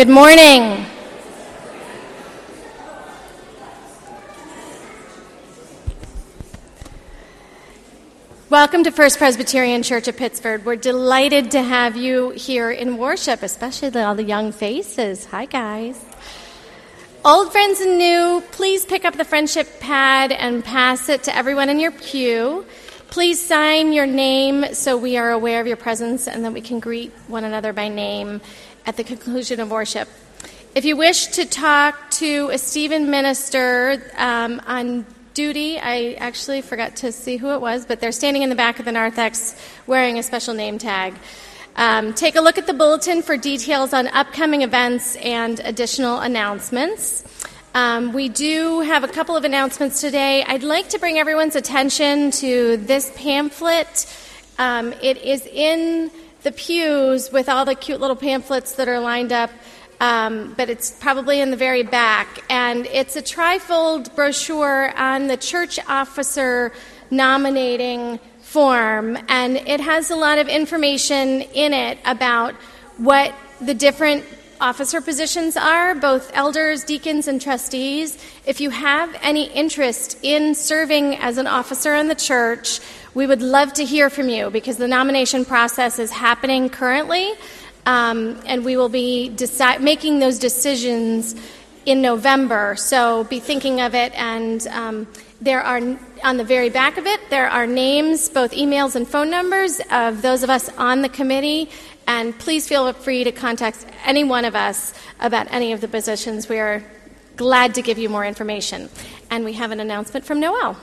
Good 0.00 0.08
morning. 0.08 0.86
Welcome 8.48 8.84
to 8.84 8.92
First 8.92 9.18
Presbyterian 9.18 9.82
Church 9.82 10.08
of 10.08 10.16
Pittsford. 10.16 10.64
We're 10.64 10.76
delighted 10.76 11.50
to 11.50 11.60
have 11.60 11.98
you 11.98 12.30
here 12.30 12.70
in 12.70 12.96
worship, 12.96 13.42
especially 13.42 14.00
all 14.00 14.14
the 14.14 14.24
young 14.24 14.52
faces. 14.52 15.26
Hi, 15.26 15.44
guys. 15.44 16.02
Old 17.22 17.52
friends 17.52 17.82
and 17.82 17.98
new, 17.98 18.42
please 18.52 18.86
pick 18.86 19.04
up 19.04 19.18
the 19.18 19.24
friendship 19.26 19.80
pad 19.80 20.32
and 20.32 20.64
pass 20.64 21.10
it 21.10 21.24
to 21.24 21.36
everyone 21.36 21.68
in 21.68 21.78
your 21.78 21.92
pew. 21.92 22.64
Please 23.10 23.44
sign 23.44 23.92
your 23.92 24.06
name 24.06 24.72
so 24.72 24.96
we 24.96 25.18
are 25.18 25.32
aware 25.32 25.60
of 25.60 25.66
your 25.66 25.76
presence 25.76 26.26
and 26.26 26.44
that 26.44 26.52
we 26.52 26.60
can 26.62 26.78
greet 26.78 27.12
one 27.26 27.44
another 27.44 27.74
by 27.74 27.88
name 27.88 28.40
at 28.86 28.96
the 28.96 29.04
conclusion 29.04 29.60
of 29.60 29.70
worship. 29.70 30.08
If 30.74 30.84
you 30.84 30.96
wish 30.96 31.26
to 31.28 31.46
talk 31.46 32.10
to 32.12 32.50
a 32.52 32.58
Stephen 32.58 33.10
minister 33.10 34.12
um, 34.16 34.60
on 34.66 35.04
duty, 35.34 35.78
I 35.78 36.14
actually 36.18 36.62
forgot 36.62 36.96
to 36.96 37.12
see 37.12 37.36
who 37.36 37.50
it 37.50 37.60
was, 37.60 37.86
but 37.86 38.00
they're 38.00 38.12
standing 38.12 38.42
in 38.42 38.50
the 38.50 38.56
back 38.56 38.78
of 38.78 38.84
the 38.84 38.92
narthex 38.92 39.56
wearing 39.86 40.18
a 40.18 40.22
special 40.22 40.54
name 40.54 40.78
tag. 40.78 41.14
Um, 41.76 42.14
take 42.14 42.36
a 42.36 42.40
look 42.40 42.58
at 42.58 42.66
the 42.66 42.74
bulletin 42.74 43.22
for 43.22 43.36
details 43.36 43.92
on 43.92 44.08
upcoming 44.08 44.62
events 44.62 45.16
and 45.16 45.60
additional 45.60 46.18
announcements. 46.20 47.24
Um, 47.74 48.12
we 48.12 48.28
do 48.28 48.80
have 48.80 49.04
a 49.04 49.08
couple 49.08 49.36
of 49.36 49.44
announcements 49.44 50.00
today. 50.00 50.42
I'd 50.42 50.64
like 50.64 50.88
to 50.90 50.98
bring 50.98 51.18
everyone's 51.18 51.56
attention 51.56 52.32
to 52.32 52.76
this 52.78 53.12
pamphlet. 53.14 54.12
Um, 54.58 54.92
it 55.02 55.18
is 55.18 55.46
in 55.46 56.10
the 56.42 56.52
pews 56.52 57.30
with 57.30 57.48
all 57.48 57.64
the 57.64 57.74
cute 57.74 58.00
little 58.00 58.16
pamphlets 58.16 58.74
that 58.74 58.88
are 58.88 59.00
lined 59.00 59.32
up, 59.32 59.50
um, 60.00 60.54
but 60.56 60.70
it's 60.70 60.90
probably 60.90 61.40
in 61.40 61.50
the 61.50 61.56
very 61.56 61.82
back. 61.82 62.42
And 62.48 62.86
it's 62.86 63.16
a 63.16 63.22
trifold 63.22 64.14
brochure 64.14 64.96
on 64.96 65.26
the 65.26 65.36
church 65.36 65.78
officer 65.86 66.72
nominating 67.10 68.18
form, 68.40 69.18
and 69.28 69.56
it 69.56 69.80
has 69.80 70.10
a 70.10 70.16
lot 70.16 70.38
of 70.38 70.48
information 70.48 71.42
in 71.42 71.72
it 71.72 71.98
about 72.04 72.54
what 72.96 73.34
the 73.60 73.74
different 73.74 74.24
officer 74.60 75.00
positions 75.00 75.56
are, 75.56 75.94
both 75.94 76.30
elders, 76.34 76.84
deacons, 76.84 77.28
and 77.28 77.40
trustees. 77.40 78.18
If 78.46 78.60
you 78.60 78.70
have 78.70 79.16
any 79.22 79.50
interest 79.52 80.18
in 80.22 80.54
serving 80.54 81.16
as 81.16 81.38
an 81.38 81.46
officer 81.46 81.94
in 81.94 82.08
the 82.08 82.14
church, 82.14 82.80
we 83.14 83.26
would 83.26 83.42
love 83.42 83.72
to 83.74 83.84
hear 83.84 84.10
from 84.10 84.28
you 84.28 84.50
because 84.50 84.76
the 84.76 84.88
nomination 84.88 85.44
process 85.44 85.98
is 85.98 86.10
happening 86.10 86.70
currently, 86.70 87.32
um, 87.86 88.40
and 88.46 88.64
we 88.64 88.76
will 88.76 88.88
be 88.88 89.32
deci- 89.34 89.80
making 89.80 90.18
those 90.20 90.38
decisions 90.38 91.34
in 91.86 92.02
November. 92.02 92.76
So 92.76 93.24
be 93.24 93.40
thinking 93.40 93.80
of 93.80 93.94
it, 93.94 94.12
and 94.14 94.66
um, 94.68 95.06
there 95.40 95.62
are 95.62 95.80
on 96.22 96.36
the 96.36 96.44
very 96.44 96.68
back 96.68 96.98
of 96.98 97.06
it 97.06 97.18
there 97.30 97.48
are 97.48 97.66
names, 97.66 98.28
both 98.28 98.52
emails 98.52 98.94
and 98.94 99.08
phone 99.08 99.30
numbers 99.30 99.80
of 99.90 100.22
those 100.22 100.42
of 100.42 100.50
us 100.50 100.68
on 100.76 101.02
the 101.02 101.08
committee. 101.08 101.70
And 102.06 102.36
please 102.38 102.68
feel 102.68 102.92
free 102.92 103.24
to 103.24 103.32
contact 103.32 103.86
any 104.04 104.24
one 104.24 104.44
of 104.44 104.56
us 104.56 104.92
about 105.20 105.46
any 105.50 105.72
of 105.72 105.80
the 105.80 105.88
positions. 105.88 106.48
We 106.48 106.58
are 106.58 106.84
glad 107.36 107.74
to 107.76 107.82
give 107.82 107.98
you 107.98 108.08
more 108.08 108.26
information. 108.26 108.90
And 109.30 109.44
we 109.44 109.52
have 109.54 109.70
an 109.70 109.80
announcement 109.80 110.24
from 110.24 110.40
Noel. 110.40 110.76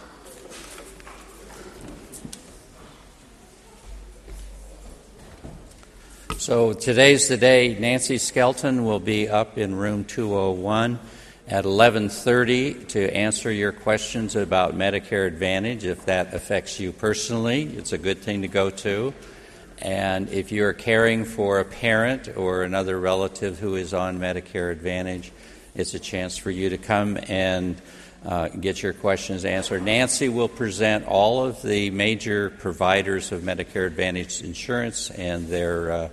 So 6.40 6.74
today's 6.74 7.28
the 7.28 7.36
day. 7.36 7.76
Nancy 7.80 8.20
Skelton 8.20 8.86
will 8.86 9.00
be 9.00 9.28
up 9.28 9.58
in 9.58 9.74
room 9.74 10.06
201 10.06 11.00
at 11.48 11.66
11:30 11.66 12.88
to 12.90 13.12
answer 13.12 13.52
your 13.52 13.72
questions 13.72 14.36
about 14.36 14.78
Medicare 14.78 15.26
Advantage 15.26 15.84
if 15.84 16.06
that 16.06 16.36
affects 16.36 16.80
you 16.80 16.92
personally. 16.92 17.64
It's 17.76 17.92
a 17.92 17.98
good 17.98 18.20
thing 18.20 18.44
to 18.44 18.48
go 18.48 18.70
to. 18.70 19.16
And 19.80 20.30
if 20.30 20.52
you're 20.52 20.74
caring 20.74 21.26
for 21.26 21.60
a 21.60 21.66
parent 21.66 22.30
or 22.38 22.62
another 22.62 23.00
relative 23.00 23.58
who 23.58 23.76
is 23.76 23.92
on 23.92 24.20
Medicare 24.20 24.72
Advantage, 24.72 25.32
it's 25.74 25.96
a 25.96 26.00
chance 26.00 26.38
for 26.38 26.52
you 26.52 26.70
to 26.70 26.78
come 26.78 27.18
and 27.28 27.82
uh, 28.26 28.50
get 28.50 28.82
your 28.82 28.94
questions 28.94 29.46
answered. 29.46 29.84
Nancy 29.84 30.30
will 30.30 30.50
present 30.50 31.06
all 31.06 31.46
of 31.46 31.62
the 31.62 31.90
major 31.92 32.50
providers 32.50 33.32
of 33.32 33.42
Medicare 33.42 33.88
Advantage 33.88 34.42
insurance 34.42 35.10
and 35.12 35.48
their 35.48 35.92
uh, 35.92 36.10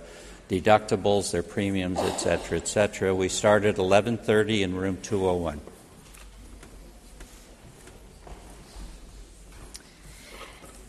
deductibles, 0.49 1.31
their 1.31 1.43
premiums, 1.43 1.99
etc., 1.99 2.57
etc. 2.57 3.15
We 3.15 3.29
start 3.29 3.65
at 3.65 3.75
11:30 3.75 4.61
in 4.61 4.75
room 4.75 4.97
201. 5.01 5.61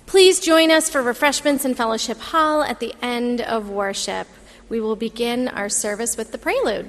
Please 0.06 0.38
join 0.38 0.70
us 0.70 0.88
for 0.88 1.02
refreshments 1.02 1.64
in 1.64 1.74
Fellowship 1.74 2.18
Hall 2.18 2.62
at 2.62 2.80
the 2.80 2.94
end 3.02 3.40
of 3.40 3.68
worship. 3.68 4.28
We 4.68 4.80
will 4.80 4.96
begin 4.96 5.48
our 5.48 5.68
service 5.68 6.16
with 6.16 6.32
the 6.32 6.38
prelude. 6.38 6.88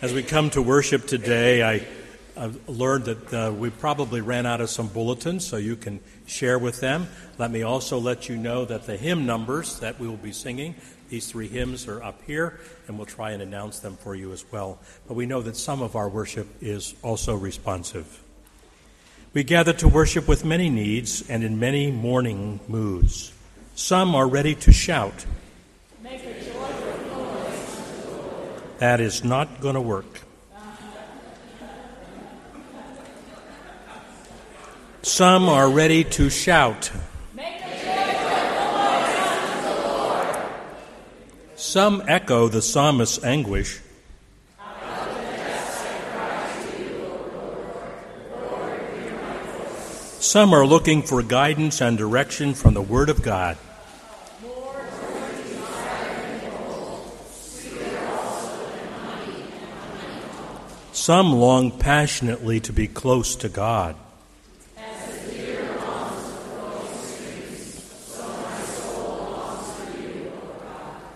As 0.00 0.12
we 0.12 0.22
come 0.22 0.48
to 0.50 0.62
worship 0.62 1.08
today, 1.08 1.60
I, 1.60 1.84
I've 2.36 2.68
learned 2.68 3.06
that 3.06 3.34
uh, 3.34 3.50
we 3.52 3.70
probably 3.70 4.20
ran 4.20 4.46
out 4.46 4.60
of 4.60 4.70
some 4.70 4.86
bulletins, 4.86 5.44
so 5.44 5.56
you 5.56 5.74
can 5.74 5.98
share 6.24 6.56
with 6.56 6.78
them. 6.78 7.08
Let 7.36 7.50
me 7.50 7.64
also 7.64 7.98
let 7.98 8.28
you 8.28 8.36
know 8.36 8.64
that 8.64 8.86
the 8.86 8.96
hymn 8.96 9.26
numbers 9.26 9.80
that 9.80 9.98
we 9.98 10.06
will 10.06 10.16
be 10.16 10.30
singing, 10.30 10.76
these 11.08 11.28
three 11.28 11.48
hymns 11.48 11.88
are 11.88 12.00
up 12.00 12.22
here, 12.28 12.60
and 12.86 12.96
we'll 12.96 13.06
try 13.06 13.32
and 13.32 13.42
announce 13.42 13.80
them 13.80 13.96
for 13.96 14.14
you 14.14 14.30
as 14.30 14.44
well. 14.52 14.78
But 15.08 15.14
we 15.14 15.26
know 15.26 15.42
that 15.42 15.56
some 15.56 15.82
of 15.82 15.96
our 15.96 16.08
worship 16.08 16.46
is 16.60 16.94
also 17.02 17.34
responsive. 17.34 18.22
We 19.34 19.42
gather 19.42 19.72
to 19.72 19.88
worship 19.88 20.28
with 20.28 20.44
many 20.44 20.70
needs 20.70 21.28
and 21.28 21.42
in 21.42 21.58
many 21.58 21.90
mourning 21.90 22.60
moods. 22.68 23.32
Some 23.74 24.14
are 24.14 24.28
ready 24.28 24.54
to 24.54 24.72
shout 24.72 25.26
That 28.78 29.00
is 29.00 29.24
not 29.24 29.60
going 29.60 29.74
to 29.74 29.80
work. 29.80 30.22
Some 35.02 35.48
are 35.48 35.68
ready 35.68 36.04
to 36.04 36.30
shout. 36.30 36.90
Some 41.56 42.02
echo 42.06 42.48
the 42.48 42.62
psalmist's 42.62 43.24
anguish. 43.24 43.80
Some 50.20 50.52
are 50.52 50.66
looking 50.66 51.02
for 51.02 51.22
guidance 51.22 51.80
and 51.80 51.98
direction 51.98 52.54
from 52.54 52.74
the 52.74 52.82
Word 52.82 53.08
of 53.08 53.22
God. 53.22 53.56
Some 61.08 61.32
long 61.32 61.70
passionately 61.70 62.60
to 62.60 62.70
be 62.70 62.86
close 62.86 63.34
to 63.36 63.48
God. 63.48 63.96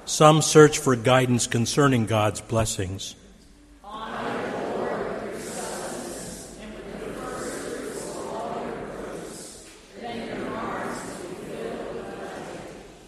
Some 0.07 0.41
search 0.41 0.79
for 0.79 0.97
guidance 0.97 1.47
concerning 1.47 2.07
God's 2.07 2.41
blessings. 2.41 3.17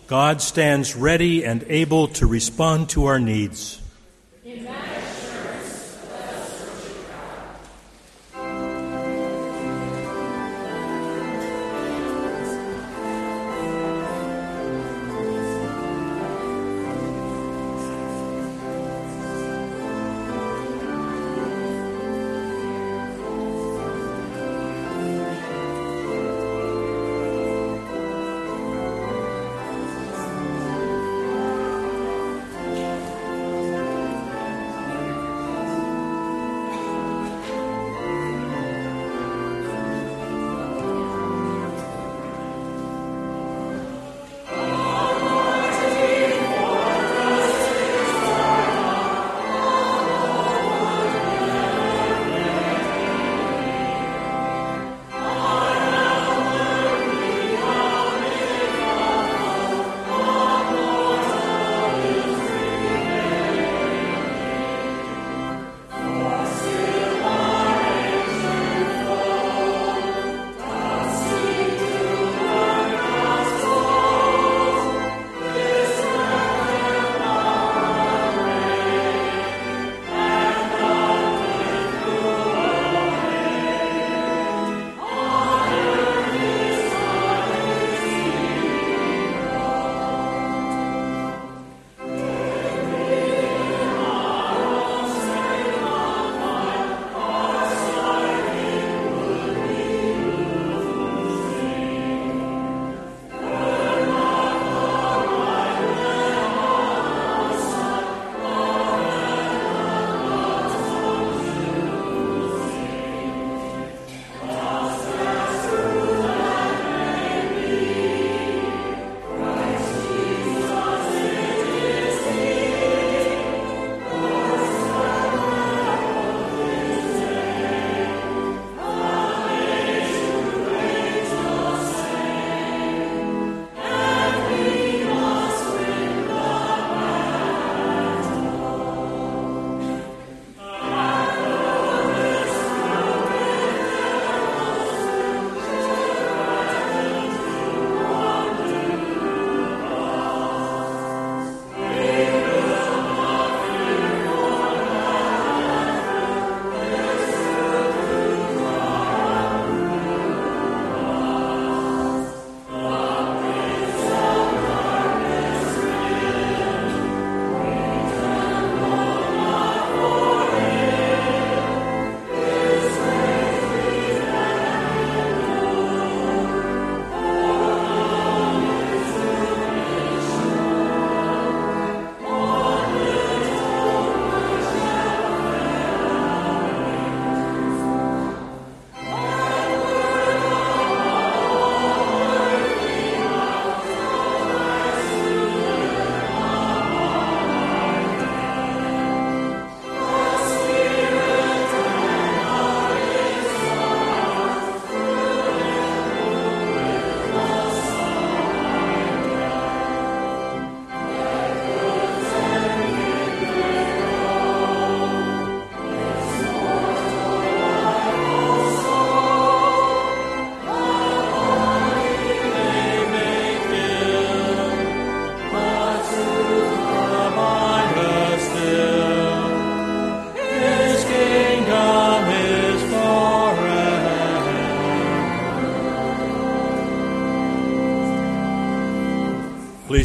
God 0.07 0.43
stands 0.43 0.95
ready 0.95 1.47
and 1.47 1.65
able 1.71 2.09
to 2.09 2.27
respond 2.27 2.91
to 2.91 3.07
our 3.07 3.19
needs. 3.19 3.81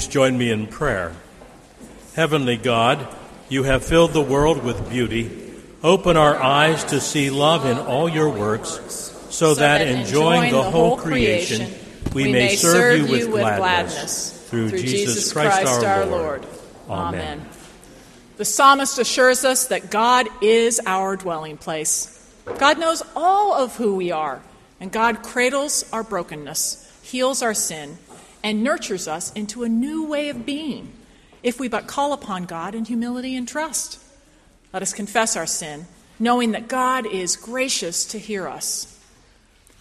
Join 0.09 0.37
me 0.37 0.51
in 0.51 0.67
prayer. 0.67 1.13
Heavenly 2.15 2.57
God, 2.57 3.07
you 3.47 3.63
have 3.63 3.83
filled 3.83 4.13
the 4.13 4.21
world 4.21 4.63
with 4.63 4.89
beauty. 4.89 5.53
Open 5.83 6.17
our 6.17 6.35
eyes 6.35 6.83
to 6.85 6.99
see 6.99 7.29
love 7.29 7.65
in 7.65 7.77
all 7.77 8.09
your 8.09 8.29
works, 8.29 8.79
so, 9.29 9.55
that, 9.55 9.81
enjoying 9.87 10.51
the 10.51 10.63
whole 10.63 10.97
creation, 10.97 11.71
we 12.13 12.31
may 12.31 12.55
serve 12.55 13.07
you 13.07 13.29
with 13.31 13.57
gladness. 13.57 14.35
Through 14.49 14.71
Jesus 14.71 15.31
Christ 15.31 15.83
our 15.83 16.05
Lord. 16.05 16.45
Amen. 16.89 17.47
The 18.37 18.45
psalmist 18.45 18.97
assures 18.97 19.45
us 19.45 19.67
that 19.67 19.91
God 19.91 20.27
is 20.41 20.81
our 20.85 21.15
dwelling 21.15 21.57
place. 21.57 22.15
God 22.57 22.79
knows 22.79 23.03
all 23.15 23.53
of 23.53 23.75
who 23.75 23.95
we 23.95 24.11
are, 24.11 24.41
and 24.79 24.91
God 24.91 25.21
cradles 25.21 25.87
our 25.93 26.03
brokenness, 26.03 26.99
heals 27.03 27.41
our 27.43 27.53
sin, 27.53 27.97
and 28.43 28.63
nurtures 28.63 29.07
us 29.07 29.31
into 29.33 29.63
a 29.63 29.69
new 29.69 30.05
way 30.05 30.29
of 30.29 30.45
being 30.45 30.93
if 31.43 31.59
we 31.59 31.67
but 31.67 31.87
call 31.87 32.13
upon 32.13 32.45
God 32.45 32.75
in 32.75 32.85
humility 32.85 33.35
and 33.35 33.47
trust. 33.47 34.01
Let 34.73 34.81
us 34.81 34.93
confess 34.93 35.35
our 35.35 35.45
sin, 35.45 35.87
knowing 36.19 36.51
that 36.51 36.67
God 36.67 37.05
is 37.05 37.35
gracious 37.35 38.05
to 38.07 38.19
hear 38.19 38.47
us. 38.47 38.95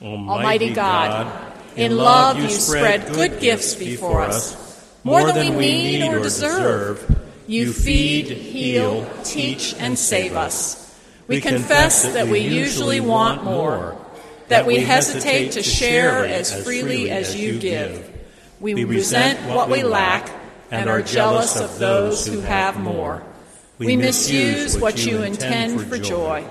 Almighty, 0.00 0.30
Almighty 0.30 0.70
God, 0.74 1.52
in 1.76 1.96
love 1.96 2.38
you 2.38 2.48
spread 2.48 3.12
good 3.12 3.40
gifts 3.40 3.74
before 3.74 4.22
us, 4.22 4.56
more 5.04 5.32
than 5.32 5.56
we 5.56 5.70
need 5.70 6.08
or 6.08 6.20
deserve. 6.20 7.16
You 7.46 7.72
feed, 7.72 8.26
heal, 8.26 9.08
teach, 9.24 9.74
and 9.74 9.98
save 9.98 10.36
us. 10.36 10.84
We 11.26 11.40
confess 11.40 12.12
that 12.12 12.28
we 12.28 12.40
usually 12.40 13.00
want 13.00 13.42
more, 13.42 13.96
that 14.48 14.66
we 14.66 14.78
hesitate 14.78 15.52
to 15.52 15.62
share 15.62 16.24
as 16.24 16.64
freely 16.64 17.10
as 17.10 17.34
you 17.34 17.58
give. 17.58 18.17
We 18.60 18.84
resent 18.84 19.40
what 19.48 19.70
we 19.70 19.82
lack 19.82 20.30
and 20.70 20.90
are 20.90 21.02
jealous 21.02 21.58
of 21.58 21.78
those 21.78 22.26
who 22.26 22.40
have 22.40 22.78
more. 22.78 23.22
We 23.78 23.96
misuse 23.96 24.78
what 24.78 25.04
you 25.04 25.22
intend 25.22 25.80
for 25.88 25.98
joy. 25.98 26.46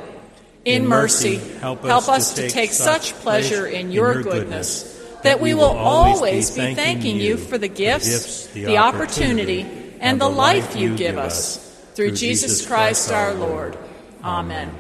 In 0.64 0.88
mercy, 0.88 1.36
help 1.36 1.84
us 1.86 2.34
to 2.36 2.50
take 2.50 2.72
such 2.72 3.14
pleasure 3.16 3.66
in 3.68 3.92
your 3.92 4.22
goodness 4.22 4.96
that 5.24 5.40
we 5.40 5.54
will 5.54 5.76
always 5.76 6.52
be 6.52 6.76
thanking 6.76 7.18
you 7.18 7.38
for 7.38 7.58
the 7.58 7.68
gifts, 7.68 8.48
the 8.48 8.78
opportunity, 8.78 9.66
and 10.00 10.22
the 10.22 10.30
life 10.30 10.76
you 10.76 10.96
give 10.96 11.18
us. 11.18 11.64
Through 11.96 12.12
Jesus 12.12 12.66
Christ 12.66 13.12
our 13.12 13.34
Lord. 13.34 13.78
Amen. 14.24 14.74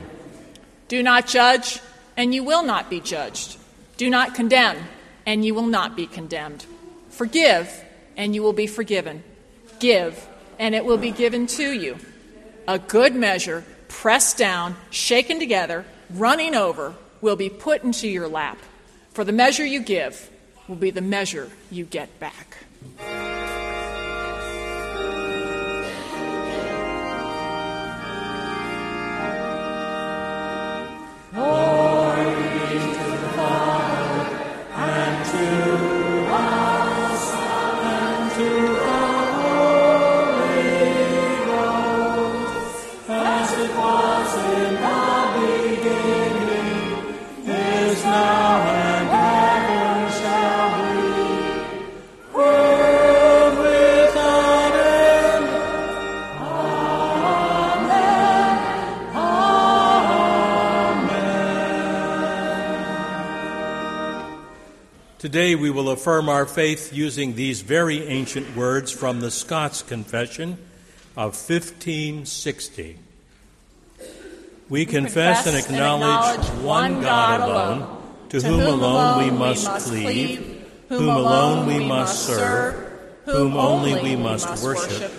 Do 0.88 1.02
not 1.02 1.28
judge, 1.28 1.80
and 2.16 2.34
you 2.34 2.44
will 2.44 2.64
not 2.64 2.90
be 2.90 3.00
judged. 3.00 3.58
Do 3.98 4.10
not 4.10 4.36
condemn, 4.36 4.78
and 5.26 5.44
you 5.44 5.56
will 5.56 5.66
not 5.66 5.96
be 5.96 6.06
condemned. 6.06 6.66
Forgive, 7.18 7.84
and 8.16 8.36
you 8.36 8.44
will 8.44 8.54
be 8.54 8.68
forgiven. 8.68 9.24
Give, 9.80 10.14
and 10.60 10.76
it 10.76 10.86
will 10.86 11.00
be 11.00 11.10
given 11.10 11.48
to 11.48 11.72
you. 11.72 11.98
A 12.68 12.78
good 12.78 13.16
measure, 13.16 13.64
pressed 13.88 14.38
down, 14.38 14.76
shaken 14.92 15.40
together, 15.40 15.84
running 16.12 16.54
over, 16.54 16.94
will 17.20 17.36
be 17.36 17.50
put 17.50 17.84
into 17.84 18.08
your 18.08 18.28
lap. 18.28 18.60
For 19.14 19.24
the 19.24 19.32
measure 19.32 19.66
you 19.66 19.80
give 19.80 20.30
will 20.68 20.76
be 20.76 20.92
the 20.92 21.02
measure 21.02 21.50
you 21.72 21.86
get 21.86 22.20
back. 22.20 22.58
Today 65.28 65.56
we 65.56 65.70
will 65.70 65.90
affirm 65.90 66.30
our 66.30 66.46
faith 66.46 66.94
using 66.94 67.36
these 67.36 67.60
very 67.60 68.02
ancient 68.08 68.56
words 68.56 68.94
from 68.94 69.20
the 69.20 69.30
Scots 69.30 69.82
Confession 69.82 70.52
of 71.18 71.36
1560. 71.36 72.98
We 74.70 74.86
confess 74.86 75.46
and 75.46 75.58
acknowledge 75.58 76.48
one 76.64 77.02
God 77.02 77.42
alone, 77.42 78.04
to 78.30 78.40
whom 78.40 78.62
alone 78.62 79.26
we 79.26 79.30
must 79.30 79.68
cleave, 79.86 80.66
whom 80.88 81.10
alone 81.10 81.68
we 81.68 81.86
must 81.86 82.26
serve, 82.26 82.90
whom 83.26 83.58
only 83.58 84.02
we 84.02 84.16
must 84.16 84.64
worship, 84.64 85.12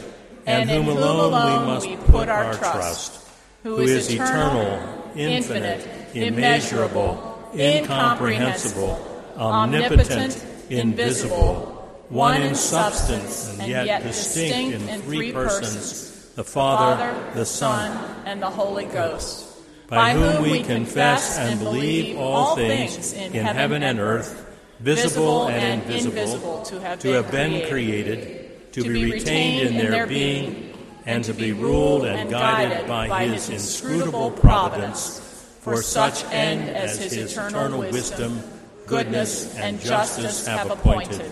and 0.47 0.71
whom 0.71 0.89
alone 0.89 1.33
we 1.33 1.67
must 1.67 2.11
put 2.11 2.31
our 2.31 2.55
trust, 2.55 3.29
who 3.63 3.81
is 3.81 4.11
eternal, 4.11 5.13
infinite, 5.15 5.87
immeasurable, 6.15 7.51
incomprehensible 7.55 9.08
omnipotent, 9.39 10.45
invisible, 10.71 11.75
one 12.09 12.41
in 12.43 12.55
substance 12.55 13.57
and 13.59 13.69
yet 13.69 14.03
distinct 14.03 14.89
in 14.89 15.01
three 15.03 15.33
persons, 15.33 16.33
the 16.35 16.45
Father, 16.45 17.15
the 17.35 17.45
Son, 17.45 18.23
and 18.25 18.43
the 18.43 18.51
Holy 18.51 18.87
Ghost, 18.87 19.47
by 19.89 20.13
whom 20.13 20.43
we 20.43 20.63
confess 20.63 21.39
and 21.39 21.61
believe 21.61 22.19
all 22.19 22.57
things 22.57 23.13
in 23.13 23.33
heaven 23.33 23.83
and 23.83 24.01
earth, 24.01 24.45
visible 24.81 25.49
and 25.49 25.83
invisible, 25.91 26.63
to 26.63 26.81
have 27.13 27.31
been 27.31 27.69
created, 27.69 28.73
to 28.73 28.83
be 28.83 29.13
retained 29.13 29.69
in 29.69 29.91
their 29.91 30.07
being, 30.07 30.75
and 31.07 31.25
to 31.25 31.33
be 31.33 31.53
ruled 31.53 32.05
and 32.05 32.31
guided 32.31 32.87
by 32.87 33.27
his 33.27 33.49
inscrutable 33.49 34.31
providence, 34.31 35.21
for 35.61 35.83
such 35.83 36.25
end 36.27 36.69
as 36.71 36.99
his 36.99 37.37
eternal 37.37 37.81
wisdom 37.81 38.43
goodness, 38.89 39.57
and 39.57 39.81
justice 39.81 40.47
have 40.47 40.71
appointed, 40.71 41.31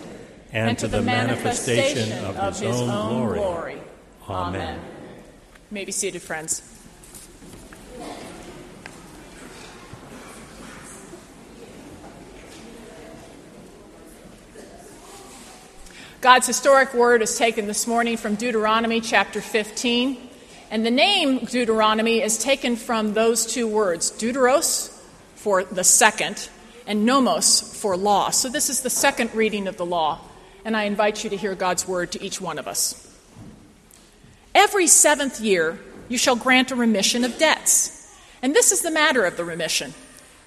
and 0.52 0.78
to 0.78 0.86
the 0.86 1.02
manifestation 1.02 2.24
of 2.24 2.60
his 2.60 2.80
own 2.80 3.32
glory. 3.34 3.80
Amen. 4.28 4.78
You 5.70 5.74
may 5.74 5.84
be 5.84 5.92
seated, 5.92 6.22
friends. 6.22 6.62
God's 16.20 16.46
historic 16.46 16.92
word 16.92 17.22
is 17.22 17.38
taken 17.38 17.66
this 17.66 17.86
morning 17.86 18.16
from 18.16 18.34
Deuteronomy 18.34 19.00
chapter 19.00 19.40
15. 19.40 20.28
And 20.72 20.84
the 20.84 20.90
name 20.90 21.44
Deuteronomy 21.44 22.20
is 22.20 22.38
taken 22.38 22.74
from 22.74 23.14
those 23.14 23.46
two 23.46 23.68
words, 23.68 24.10
Deuteros, 24.10 24.88
for 25.36 25.62
the 25.62 25.84
second, 25.84 26.48
and 26.86 27.04
nomos 27.04 27.60
for 27.80 27.96
law. 27.96 28.30
So 28.30 28.48
this 28.48 28.70
is 28.70 28.82
the 28.82 28.90
second 28.90 29.34
reading 29.34 29.66
of 29.66 29.76
the 29.76 29.86
law, 29.86 30.20
and 30.64 30.76
I 30.76 30.84
invite 30.84 31.24
you 31.24 31.30
to 31.30 31.36
hear 31.36 31.54
God's 31.54 31.86
word 31.86 32.12
to 32.12 32.22
each 32.22 32.40
one 32.40 32.58
of 32.58 32.68
us. 32.68 33.02
Every 34.54 34.86
seventh 34.86 35.40
year, 35.40 35.78
you 36.08 36.18
shall 36.18 36.36
grant 36.36 36.70
a 36.70 36.76
remission 36.76 37.24
of 37.24 37.38
debts. 37.38 37.92
And 38.42 38.54
this 38.54 38.70
is 38.72 38.82
the 38.82 38.90
matter 38.90 39.24
of 39.24 39.36
the 39.36 39.44
remission. 39.44 39.94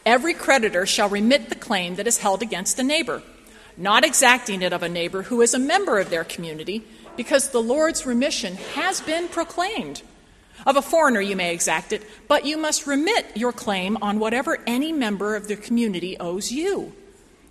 Every 0.05 0.33
creditor 0.33 0.85
shall 0.85 1.09
remit 1.09 1.49
the 1.49 1.55
claim 1.55 1.95
that 1.95 2.07
is 2.07 2.19
held 2.19 2.41
against 2.41 2.79
a 2.79 2.83
neighbor, 2.83 3.21
not 3.75 4.05
exacting 4.05 4.61
it 4.61 4.73
of 4.73 4.83
a 4.83 4.89
neighbor 4.89 5.23
who 5.23 5.41
is 5.41 5.53
a 5.53 5.59
member 5.59 5.99
of 5.99 6.09
their 6.09 6.23
community, 6.23 6.83
because 7.17 7.49
the 7.49 7.61
Lord's 7.61 8.05
remission 8.05 8.55
has 8.75 9.01
been 9.01 9.27
proclaimed. 9.27 10.01
Of 10.65 10.75
a 10.75 10.81
foreigner, 10.81 11.21
you 11.21 11.35
may 11.35 11.53
exact 11.53 11.93
it, 11.93 12.03
but 12.27 12.45
you 12.45 12.57
must 12.57 12.87
remit 12.87 13.25
your 13.35 13.51
claim 13.51 13.97
on 14.01 14.19
whatever 14.19 14.57
any 14.67 14.91
member 14.91 15.35
of 15.35 15.47
the 15.47 15.55
community 15.55 16.17
owes 16.19 16.51
you. 16.51 16.93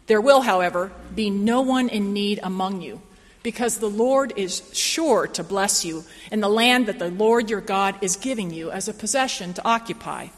There 0.07 0.21
will, 0.21 0.43
however, 0.43 0.93
be 1.15 1.31
no 1.31 1.61
one 1.61 1.89
in 1.89 2.13
need 2.13 2.41
among 2.43 2.81
you, 2.83 3.03
because 3.43 3.79
the 3.79 3.91
Lord 3.91 4.33
is 4.37 4.63
sure 4.73 5.27
to 5.29 5.45
bless 5.45 5.85
you 5.85 6.05
in 6.33 6.41
the 6.41 6.49
land 6.49 6.87
that 6.87 6.99
the 6.99 7.11
Lord 7.11 7.51
your 7.51 7.61
God 7.61 7.97
is 8.01 8.17
giving 8.17 8.53
you 8.53 8.71
as 8.71 8.89
a 8.89 8.95
possession 8.95 9.55
to 9.55 9.67
occupy. 9.67 10.29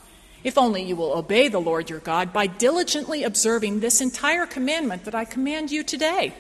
If 0.42 0.56
only 0.56 0.82
you 0.82 0.96
will 0.96 1.12
obey 1.12 1.48
the 1.48 1.60
Lord 1.60 1.90
your 1.90 1.98
God 1.98 2.32
by 2.32 2.46
diligently 2.46 3.24
observing 3.24 3.80
this 3.80 4.00
entire 4.00 4.46
commandment 4.46 5.04
that 5.04 5.14
I 5.14 5.24
command 5.24 5.70
you 5.70 5.84
today. 5.84 6.34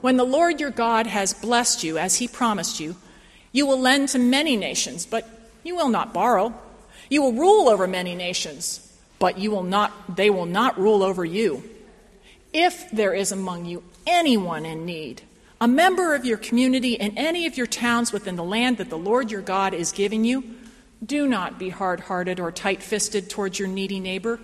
When 0.00 0.16
the 0.16 0.24
Lord 0.24 0.60
your 0.60 0.70
God 0.70 1.06
has 1.06 1.34
blessed 1.34 1.84
you 1.84 1.98
as 1.98 2.16
he 2.16 2.28
promised 2.28 2.80
you, 2.80 2.96
you 3.52 3.66
will 3.66 3.80
lend 3.80 4.10
to 4.10 4.18
many 4.18 4.56
nations, 4.56 5.04
but 5.04 5.37
you 5.68 5.76
will 5.76 5.90
not 5.90 6.14
borrow. 6.14 6.54
You 7.10 7.20
will 7.20 7.34
rule 7.34 7.68
over 7.68 7.86
many 7.86 8.14
nations, 8.14 8.80
but 9.18 9.38
you 9.38 9.50
will 9.50 9.62
not, 9.62 10.16
they 10.16 10.30
will 10.30 10.46
not 10.46 10.80
rule 10.80 11.02
over 11.02 11.24
you. 11.24 11.62
If 12.54 12.90
there 12.90 13.12
is 13.12 13.30
among 13.32 13.66
you 13.66 13.84
anyone 14.06 14.64
in 14.64 14.86
need, 14.86 15.20
a 15.60 15.68
member 15.68 16.14
of 16.14 16.24
your 16.24 16.38
community 16.38 16.94
in 16.94 17.18
any 17.18 17.44
of 17.44 17.58
your 17.58 17.66
towns 17.66 18.12
within 18.12 18.36
the 18.36 18.44
land 18.44 18.78
that 18.78 18.88
the 18.88 18.96
Lord 18.96 19.30
your 19.30 19.42
God 19.42 19.74
is 19.74 19.92
giving 19.92 20.24
you, 20.24 20.42
do 21.04 21.26
not 21.26 21.58
be 21.58 21.68
hard 21.68 22.00
hearted 22.00 22.40
or 22.40 22.50
tight 22.50 22.82
fisted 22.82 23.28
towards 23.28 23.58
your 23.58 23.68
needy 23.68 24.00
neighbor. 24.00 24.40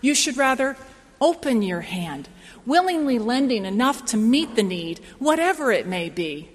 You 0.00 0.14
should 0.14 0.38
rather 0.38 0.76
open 1.20 1.60
your 1.60 1.82
hand, 1.82 2.30
willingly 2.64 3.18
lending 3.18 3.66
enough 3.66 4.06
to 4.06 4.16
meet 4.16 4.56
the 4.56 4.62
need, 4.62 5.00
whatever 5.18 5.70
it 5.70 5.86
may 5.86 6.08
be. 6.08 6.48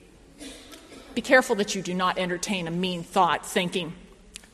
Be 1.13 1.21
careful 1.21 1.55
that 1.57 1.75
you 1.75 1.81
do 1.81 1.93
not 1.93 2.17
entertain 2.17 2.67
a 2.67 2.71
mean 2.71 3.03
thought, 3.03 3.45
thinking, 3.45 3.93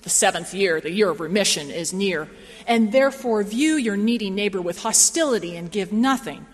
the 0.01 0.09
seventh 0.09 0.53
year, 0.53 0.79
the 0.79 0.91
year 0.91 1.09
of 1.09 1.19
remission, 1.19 1.69
is 1.69 1.93
near, 1.93 2.29
and 2.65 2.91
therefore 2.91 3.43
view 3.43 3.75
your 3.75 3.97
needy 3.97 4.29
neighbor 4.29 4.61
with 4.61 4.81
hostility 4.81 5.55
and 5.57 5.71
give 5.71 5.91
nothing. 5.91 6.45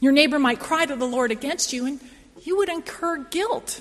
Your 0.00 0.12
neighbor 0.12 0.38
might 0.38 0.60
cry 0.60 0.86
to 0.86 0.94
the 0.94 1.06
Lord 1.06 1.30
against 1.30 1.72
you, 1.72 1.86
and 1.86 2.00
you 2.42 2.56
would 2.58 2.68
incur 2.68 3.24
guilt. 3.24 3.80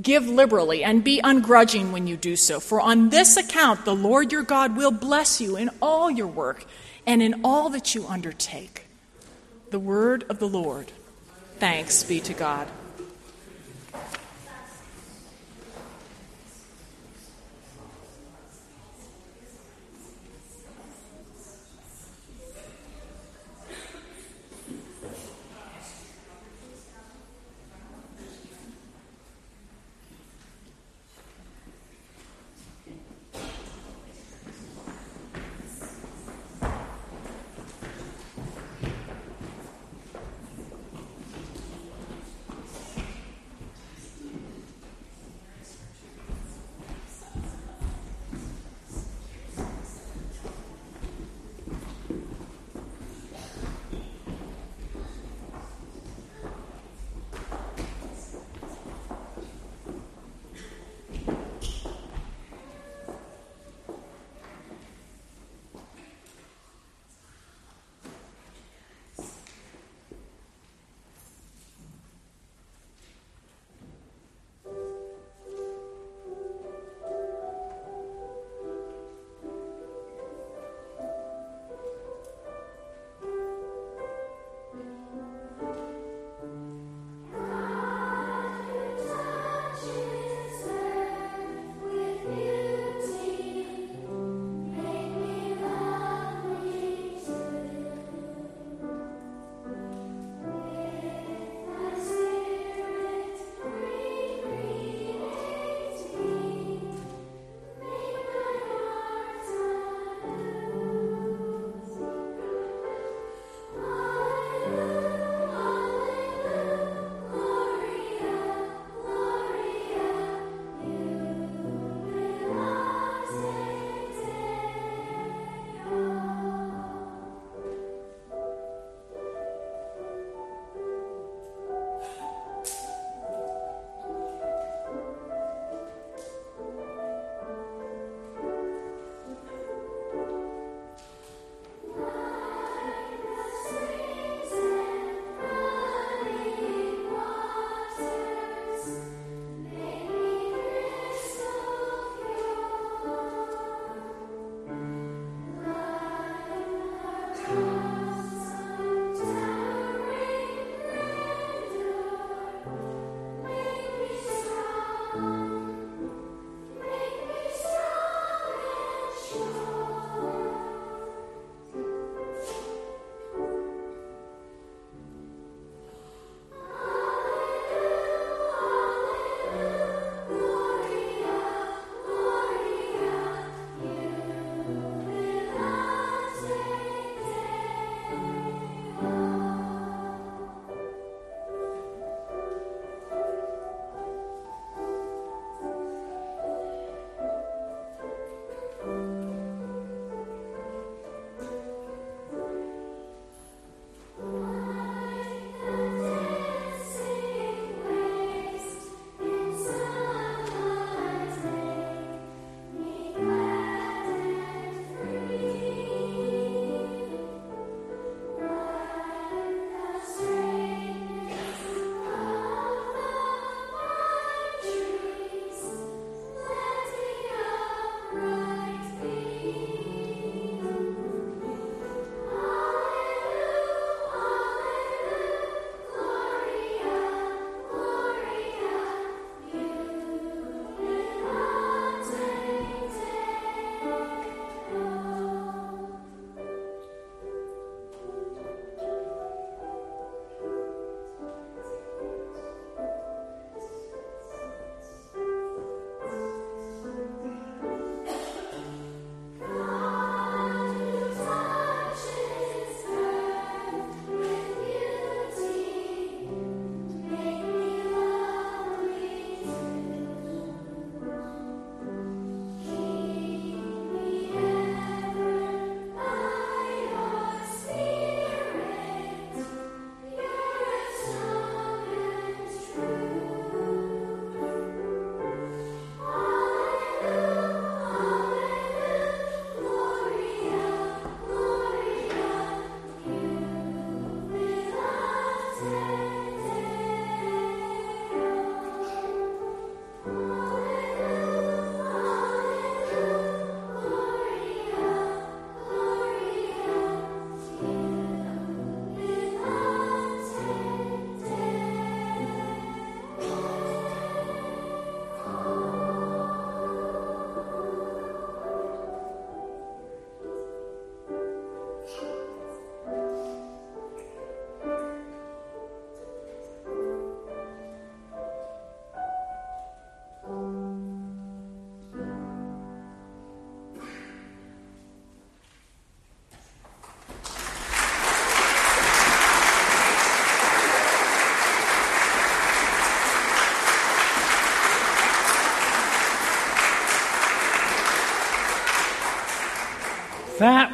Give 0.00 0.28
liberally 0.28 0.84
and 0.84 1.02
be 1.02 1.20
ungrudging 1.22 1.92
when 1.92 2.06
you 2.06 2.16
do 2.16 2.36
so, 2.36 2.60
for 2.60 2.80
on 2.80 3.10
this 3.10 3.36
account 3.36 3.84
the 3.84 3.94
Lord 3.94 4.32
your 4.32 4.42
God 4.42 4.76
will 4.76 4.92
bless 4.92 5.40
you 5.40 5.56
in 5.56 5.70
all 5.82 6.10
your 6.10 6.28
work 6.28 6.64
and 7.06 7.20
in 7.20 7.40
all 7.44 7.68
that 7.70 7.94
you 7.94 8.06
undertake. 8.06 8.86
The 9.70 9.78
word 9.78 10.24
of 10.28 10.38
the 10.38 10.48
Lord. 10.48 10.90
Thanks 11.58 12.04
be 12.04 12.20
to 12.20 12.32
God. 12.32 12.68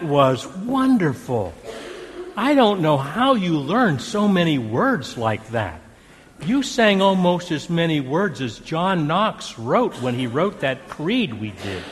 Was 0.04 0.46
wonderful. 0.46 1.52
I 2.36 2.54
don't 2.54 2.82
know 2.82 2.96
how 2.96 3.34
you 3.34 3.58
learned 3.58 4.02
so 4.02 4.28
many 4.28 4.58
words 4.58 5.16
like 5.16 5.48
that. 5.50 5.80
You 6.44 6.62
sang 6.62 7.00
almost 7.00 7.50
as 7.50 7.70
many 7.70 8.00
words 8.00 8.40
as 8.40 8.58
John 8.58 9.06
Knox 9.06 9.58
wrote 9.58 9.94
when 10.02 10.14
he 10.14 10.26
wrote 10.26 10.60
that 10.60 10.88
creed 10.88 11.34
we 11.40 11.50
did. 11.50 11.82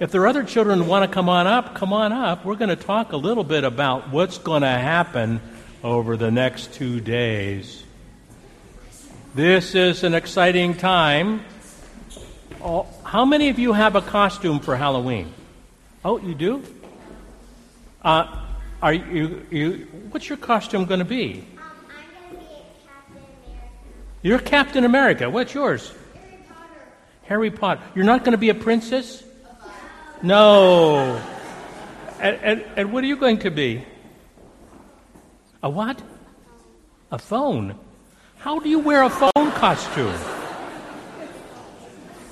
If 0.00 0.10
there 0.10 0.22
are 0.22 0.26
other 0.26 0.42
children 0.42 0.80
who 0.80 0.84
want 0.84 1.08
to 1.08 1.14
come 1.14 1.28
on 1.28 1.46
up, 1.46 1.74
come 1.74 1.92
on 1.92 2.12
up. 2.12 2.44
We're 2.44 2.56
going 2.56 2.70
to 2.70 2.76
talk 2.76 3.12
a 3.12 3.16
little 3.16 3.44
bit 3.44 3.64
about 3.64 4.10
what's 4.10 4.38
going 4.38 4.62
to 4.62 4.68
happen 4.68 5.40
over 5.84 6.16
the 6.16 6.30
next 6.30 6.74
two 6.74 7.00
days. 7.00 7.84
This 9.34 9.74
is 9.74 10.02
an 10.02 10.14
exciting 10.14 10.74
time. 10.74 11.44
Oh, 12.60 12.86
how 13.04 13.24
many 13.24 13.48
of 13.48 13.58
you 13.58 13.72
have 13.74 13.94
a 13.94 14.02
costume 14.02 14.60
for 14.60 14.76
Halloween? 14.76 15.32
Oh, 16.04 16.18
you 16.18 16.34
do? 16.34 16.62
Uh, 18.06 18.24
are 18.80 18.92
you, 18.92 19.44
you, 19.50 19.72
what's 20.12 20.28
your 20.28 20.38
costume 20.38 20.84
going 20.84 21.00
to 21.00 21.04
be? 21.04 21.44
Um, 21.58 21.66
I'm 21.88 21.88
going 21.88 22.30
to 22.30 22.38
be 22.38 22.46
Captain 22.86 23.24
America. 23.24 23.68
You're 24.22 24.38
Captain 24.38 24.84
America. 24.84 25.28
What's 25.28 25.52
yours? 25.52 25.92
Harry 26.14 26.38
Potter. 26.46 26.80
Harry 27.24 27.50
Potter. 27.50 27.82
You're 27.96 28.04
not 28.04 28.20
going 28.20 28.30
to 28.30 28.38
be 28.38 28.50
a 28.50 28.54
princess? 28.54 29.24
No. 30.22 31.20
And, 32.20 32.36
and, 32.44 32.64
and 32.76 32.92
what 32.92 33.02
are 33.02 33.08
you 33.08 33.16
going 33.16 33.38
to 33.38 33.50
be? 33.50 33.84
A 35.64 35.68
what? 35.68 36.00
A 37.10 37.18
phone. 37.18 37.74
How 38.38 38.60
do 38.60 38.68
you 38.68 38.78
wear 38.78 39.02
a 39.02 39.10
phone 39.10 39.50
costume? 39.50 40.14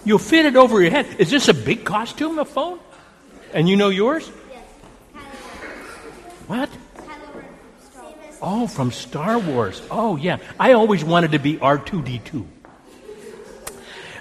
You 0.05 0.19
fit 0.19 0.47
it 0.47 0.55
over 0.55 0.81
your 0.81 0.93
head. 0.93 1.17
Is 1.19 1.33
this 1.33 1.49
a 1.49 1.55
big 1.55 1.83
costume, 1.85 2.39
a 2.39 2.45
phone? 2.45 2.79
And 3.53 3.69
you 3.69 3.75
know 3.75 3.89
yours? 3.89 4.31
What? 6.47 6.71
Kylo 6.97 7.35
Ren 7.35 7.45
from 7.47 7.91
Star 7.91 8.05
Wars. 8.05 8.39
Oh, 8.43 8.67
from 8.67 8.93
Star 8.93 9.39
Wars. 9.39 9.83
Oh, 9.91 10.17
yeah. 10.17 10.39
I 10.59 10.73
always 10.73 11.05
wanted 11.05 11.33
to 11.33 11.39
be 11.39 11.57
R2D2. 11.57 12.47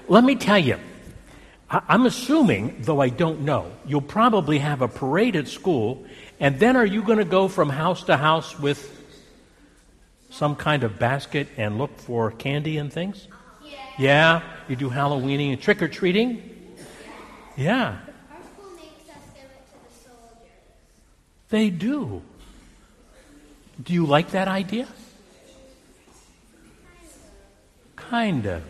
Let 0.07 0.23
me 0.23 0.35
tell 0.35 0.59
you, 0.59 0.77
I'm 1.69 2.05
assuming, 2.05 2.81
though 2.81 3.01
I 3.01 3.09
don't 3.09 3.41
know, 3.41 3.71
you'll 3.85 4.01
probably 4.01 4.59
have 4.59 4.81
a 4.81 4.87
parade 4.87 5.35
at 5.35 5.47
school, 5.47 6.05
and 6.39 6.59
then 6.59 6.75
are 6.75 6.85
you 6.85 7.01
going 7.03 7.17
to 7.17 7.25
go 7.25 7.47
from 7.47 7.69
house 7.69 8.03
to 8.03 8.17
house 8.17 8.59
with 8.59 8.91
some 10.29 10.55
kind 10.55 10.83
of 10.83 10.99
basket 10.99 11.47
and 11.57 11.77
look 11.77 11.97
for 11.97 12.31
candy 12.31 12.77
and 12.77 12.91
things? 12.91 13.27
Yeah. 13.63 13.77
Yeah? 13.97 14.41
You 14.67 14.75
do 14.75 14.89
Halloweening 14.89 15.53
and 15.53 15.61
trick 15.61 15.81
or 15.81 15.87
treating? 15.87 16.49
Yeah, 17.55 17.97
Our 18.31 18.37
school 18.43 18.71
makes 18.71 19.09
us 19.09 19.23
give 19.35 19.43
it 19.45 19.65
to 19.69 19.77
the 19.87 20.09
soldiers. 20.09 20.49
They 21.53 21.69
do. 21.69 22.23
Do 23.81 23.93
you 23.93 24.07
like 24.07 24.31
that 24.31 24.47
idea? 24.47 24.87
Kind 27.95 28.47
of. 28.47 28.63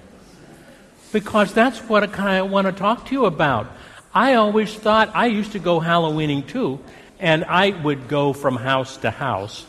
Because 1.13 1.53
that's 1.53 1.79
what 1.79 2.19
I 2.19 2.41
want 2.41 2.67
to 2.67 2.73
talk 2.73 3.05
to 3.05 3.13
you 3.13 3.23
about. 3.23 3.67
I 4.13 4.33
always 4.33 4.73
thought, 4.75 5.11
I 5.15 5.27
used 5.27 5.53
to 5.53 5.59
go 5.59 5.79
Halloweening 5.79 6.45
too, 6.45 6.81
and 7.21 7.45
I 7.45 7.69
would 7.69 8.09
go 8.09 8.33
from 8.33 8.57
house 8.57 8.97
to 8.97 9.11
house, 9.11 9.65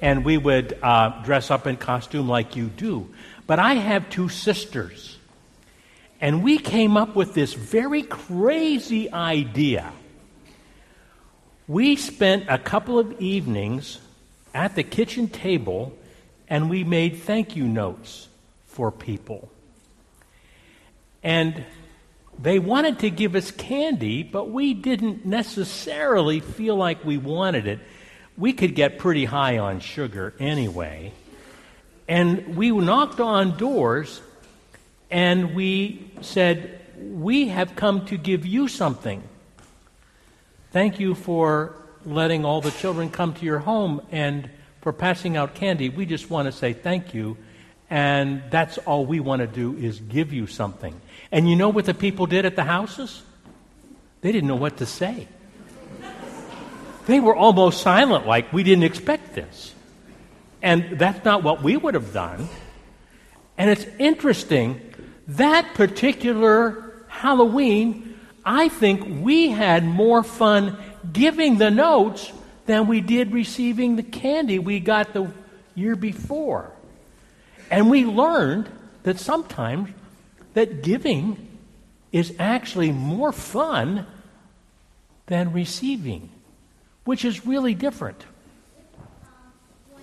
and 0.00 0.24
we 0.24 0.38
would 0.38 0.78
uh, 0.80 1.24
dress 1.24 1.50
up 1.50 1.66
in 1.66 1.76
costume 1.76 2.28
like 2.28 2.54
you 2.54 2.66
do. 2.68 3.12
But 3.48 3.58
I 3.58 3.74
have 3.74 4.08
two 4.08 4.28
sisters, 4.28 5.18
and 6.20 6.44
we 6.44 6.58
came 6.58 6.96
up 6.96 7.16
with 7.16 7.34
this 7.34 7.54
very 7.54 8.02
crazy 8.02 9.10
idea. 9.12 9.92
We 11.68 11.96
spent 11.96 12.46
a 12.48 12.58
couple 12.58 12.98
of 12.98 13.20
evenings 13.20 13.98
at 14.54 14.76
the 14.76 14.84
kitchen 14.84 15.28
table 15.28 15.96
and 16.48 16.70
we 16.70 16.84
made 16.84 17.22
thank 17.22 17.56
you 17.56 17.66
notes 17.66 18.28
for 18.66 18.92
people. 18.92 19.50
And 21.24 21.64
they 22.38 22.60
wanted 22.60 23.00
to 23.00 23.10
give 23.10 23.34
us 23.34 23.50
candy, 23.50 24.22
but 24.22 24.50
we 24.50 24.74
didn't 24.74 25.26
necessarily 25.26 26.38
feel 26.38 26.76
like 26.76 27.04
we 27.04 27.18
wanted 27.18 27.66
it. 27.66 27.80
We 28.38 28.52
could 28.52 28.76
get 28.76 28.98
pretty 28.98 29.24
high 29.24 29.58
on 29.58 29.80
sugar 29.80 30.34
anyway. 30.38 31.12
And 32.06 32.56
we 32.56 32.70
knocked 32.70 33.18
on 33.18 33.56
doors 33.56 34.20
and 35.10 35.56
we 35.56 36.10
said, 36.20 36.80
We 36.96 37.48
have 37.48 37.74
come 37.74 38.06
to 38.06 38.16
give 38.16 38.46
you 38.46 38.68
something. 38.68 39.22
Thank 40.76 41.00
you 41.00 41.14
for 41.14 41.74
letting 42.04 42.44
all 42.44 42.60
the 42.60 42.70
children 42.70 43.08
come 43.08 43.32
to 43.32 43.46
your 43.46 43.58
home 43.58 44.02
and 44.12 44.50
for 44.82 44.92
passing 44.92 45.34
out 45.34 45.54
candy. 45.54 45.88
We 45.88 46.04
just 46.04 46.28
want 46.28 46.44
to 46.48 46.52
say 46.52 46.74
thank 46.74 47.14
you. 47.14 47.38
And 47.88 48.42
that's 48.50 48.76
all 48.76 49.06
we 49.06 49.18
want 49.18 49.40
to 49.40 49.46
do 49.46 49.74
is 49.74 50.00
give 50.00 50.34
you 50.34 50.46
something. 50.46 50.94
And 51.32 51.48
you 51.48 51.56
know 51.56 51.70
what 51.70 51.86
the 51.86 51.94
people 51.94 52.26
did 52.26 52.44
at 52.44 52.56
the 52.56 52.62
houses? 52.62 53.22
They 54.20 54.32
didn't 54.32 54.48
know 54.48 54.56
what 54.56 54.76
to 54.76 54.84
say. 54.84 55.28
They 57.06 57.20
were 57.20 57.34
almost 57.34 57.80
silent, 57.80 58.26
like 58.26 58.52
we 58.52 58.62
didn't 58.62 58.84
expect 58.84 59.34
this. 59.34 59.74
And 60.60 60.98
that's 60.98 61.24
not 61.24 61.42
what 61.42 61.62
we 61.62 61.78
would 61.78 61.94
have 61.94 62.12
done. 62.12 62.50
And 63.56 63.70
it's 63.70 63.86
interesting, 63.98 64.92
that 65.28 65.72
particular 65.72 67.06
Halloween, 67.08 68.15
I 68.48 68.68
think 68.68 69.24
we 69.24 69.48
had 69.48 69.84
more 69.84 70.22
fun 70.22 70.78
giving 71.12 71.58
the 71.58 71.68
notes 71.68 72.32
than 72.66 72.86
we 72.86 73.00
did 73.00 73.32
receiving 73.32 73.96
the 73.96 74.04
candy 74.04 74.60
we 74.60 74.78
got 74.78 75.12
the 75.12 75.32
year 75.74 75.96
before. 75.96 76.70
And 77.72 77.90
we 77.90 78.04
learned 78.04 78.70
that 79.02 79.18
sometimes 79.18 79.90
that 80.54 80.84
giving 80.84 81.58
is 82.12 82.32
actually 82.38 82.92
more 82.92 83.32
fun 83.32 84.06
than 85.26 85.52
receiving, 85.52 86.30
which 87.04 87.24
is 87.24 87.44
really 87.46 87.74
different. 87.74 88.24
Um, 89.24 89.98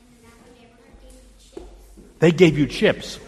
in 0.00 0.24
another 0.24 0.50
neighborhood 0.58 0.96
gave 1.00 1.12
me 1.14 1.20
chips. 1.38 1.62
They 2.18 2.32
gave 2.32 2.58
you 2.58 2.66
chips. 2.66 3.20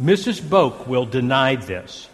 Mrs. 0.00 0.40
Boak 0.40 0.86
will 0.86 1.06
deny 1.06 1.56
this, 1.56 2.08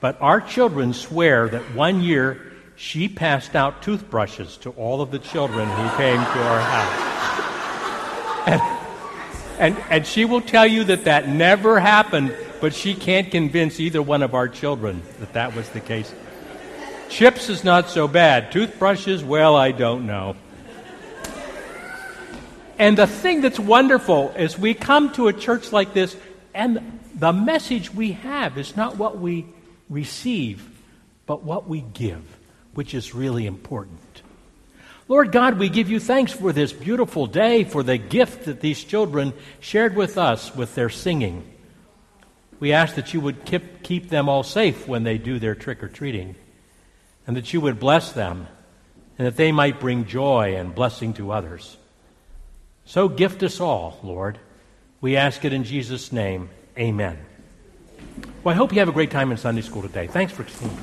but 0.00 0.20
our 0.20 0.40
children 0.40 0.92
swear 0.92 1.48
that 1.48 1.74
one 1.74 2.02
year 2.02 2.52
she 2.76 3.08
passed 3.08 3.56
out 3.56 3.82
toothbrushes 3.82 4.58
to 4.58 4.70
all 4.70 5.00
of 5.00 5.10
the 5.10 5.18
children 5.18 5.66
who 5.68 5.96
came 5.96 6.16
to 6.16 6.42
our 6.42 6.60
house. 6.60 7.08
And, 8.46 8.60
and, 9.58 9.84
and 9.88 10.06
she 10.06 10.24
will 10.24 10.40
tell 10.40 10.66
you 10.66 10.84
that 10.84 11.04
that 11.04 11.28
never 11.28 11.78
happened, 11.78 12.34
but 12.60 12.74
she 12.74 12.94
can't 12.94 13.30
convince 13.30 13.80
either 13.80 14.02
one 14.02 14.22
of 14.22 14.34
our 14.34 14.48
children 14.48 15.00
that 15.20 15.32
that 15.34 15.54
was 15.54 15.68
the 15.70 15.80
case. 15.80 16.12
Chips 17.08 17.48
is 17.48 17.62
not 17.62 17.88
so 17.88 18.08
bad. 18.08 18.52
Toothbrushes, 18.52 19.22
well, 19.22 19.54
I 19.54 19.72
don't 19.72 20.06
know. 20.06 20.34
And 22.78 22.98
the 22.98 23.06
thing 23.06 23.42
that's 23.42 23.60
wonderful 23.60 24.30
is 24.36 24.58
we 24.58 24.74
come 24.74 25.12
to 25.12 25.28
a 25.28 25.32
church 25.32 25.72
like 25.72 25.94
this, 25.94 26.16
and 26.52 27.00
the 27.22 27.32
message 27.32 27.94
we 27.94 28.12
have 28.14 28.58
is 28.58 28.76
not 28.76 28.96
what 28.96 29.16
we 29.16 29.46
receive, 29.88 30.68
but 31.24 31.44
what 31.44 31.68
we 31.68 31.80
give, 31.80 32.24
which 32.74 32.94
is 32.94 33.14
really 33.14 33.46
important. 33.46 34.22
Lord 35.06 35.30
God, 35.30 35.56
we 35.56 35.68
give 35.68 35.88
you 35.88 36.00
thanks 36.00 36.32
for 36.32 36.52
this 36.52 36.72
beautiful 36.72 37.28
day, 37.28 37.62
for 37.62 37.84
the 37.84 37.96
gift 37.96 38.46
that 38.46 38.60
these 38.60 38.82
children 38.82 39.34
shared 39.60 39.94
with 39.94 40.18
us 40.18 40.52
with 40.56 40.74
their 40.74 40.88
singing. 40.90 41.48
We 42.58 42.72
ask 42.72 42.96
that 42.96 43.14
you 43.14 43.20
would 43.20 43.44
keep, 43.44 43.84
keep 43.84 44.08
them 44.08 44.28
all 44.28 44.42
safe 44.42 44.88
when 44.88 45.04
they 45.04 45.16
do 45.16 45.38
their 45.38 45.54
trick 45.54 45.84
or 45.84 45.88
treating, 45.88 46.34
and 47.24 47.36
that 47.36 47.52
you 47.52 47.60
would 47.60 47.78
bless 47.78 48.10
them, 48.10 48.48
and 49.16 49.28
that 49.28 49.36
they 49.36 49.52
might 49.52 49.78
bring 49.78 50.06
joy 50.06 50.56
and 50.56 50.74
blessing 50.74 51.14
to 51.14 51.30
others. 51.30 51.76
So 52.84 53.08
gift 53.08 53.44
us 53.44 53.60
all, 53.60 54.00
Lord. 54.02 54.40
We 55.00 55.16
ask 55.16 55.44
it 55.44 55.52
in 55.52 55.62
Jesus' 55.62 56.10
name. 56.10 56.50
Amen. 56.78 57.18
Well, 58.44 58.54
I 58.54 58.56
hope 58.56 58.72
you 58.72 58.78
have 58.78 58.88
a 58.88 58.92
great 58.92 59.10
time 59.10 59.30
in 59.30 59.36
Sunday 59.36 59.62
school 59.62 59.82
today. 59.82 60.06
Thanks 60.06 60.32
for 60.32 60.46
singing. 60.48 60.78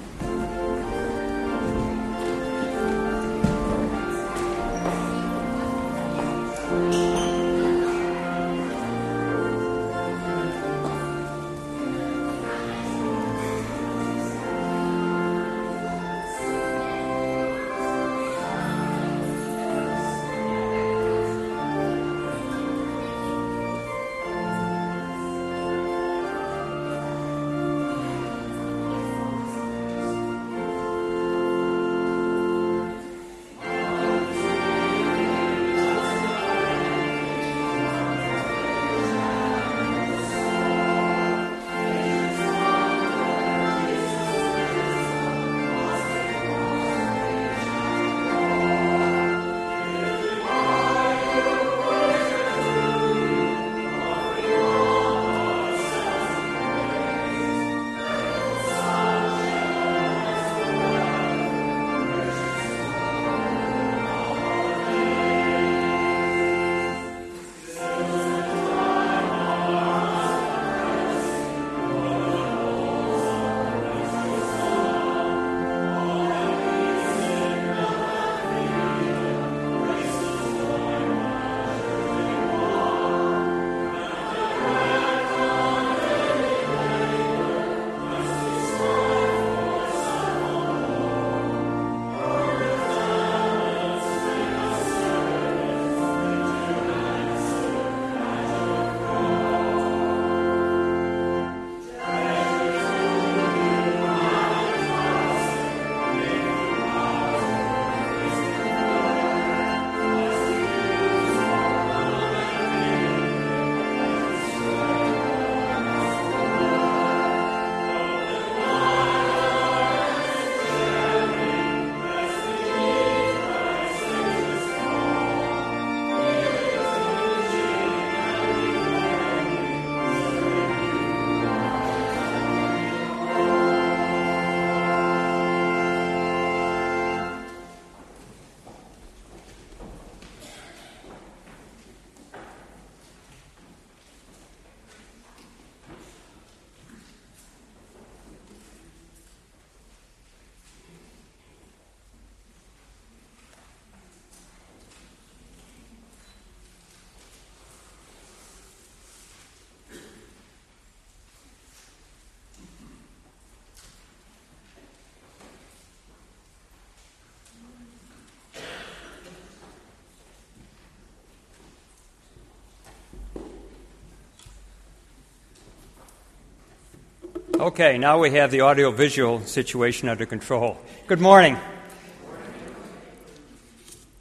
Okay, 177.59 177.97
now 177.97 178.19
we 178.19 178.31
have 178.31 178.51
the 178.51 178.61
audiovisual 178.61 179.41
situation 179.41 180.07
under 180.07 180.25
control. 180.25 180.77
Good 181.07 181.19
morning. 181.19 181.57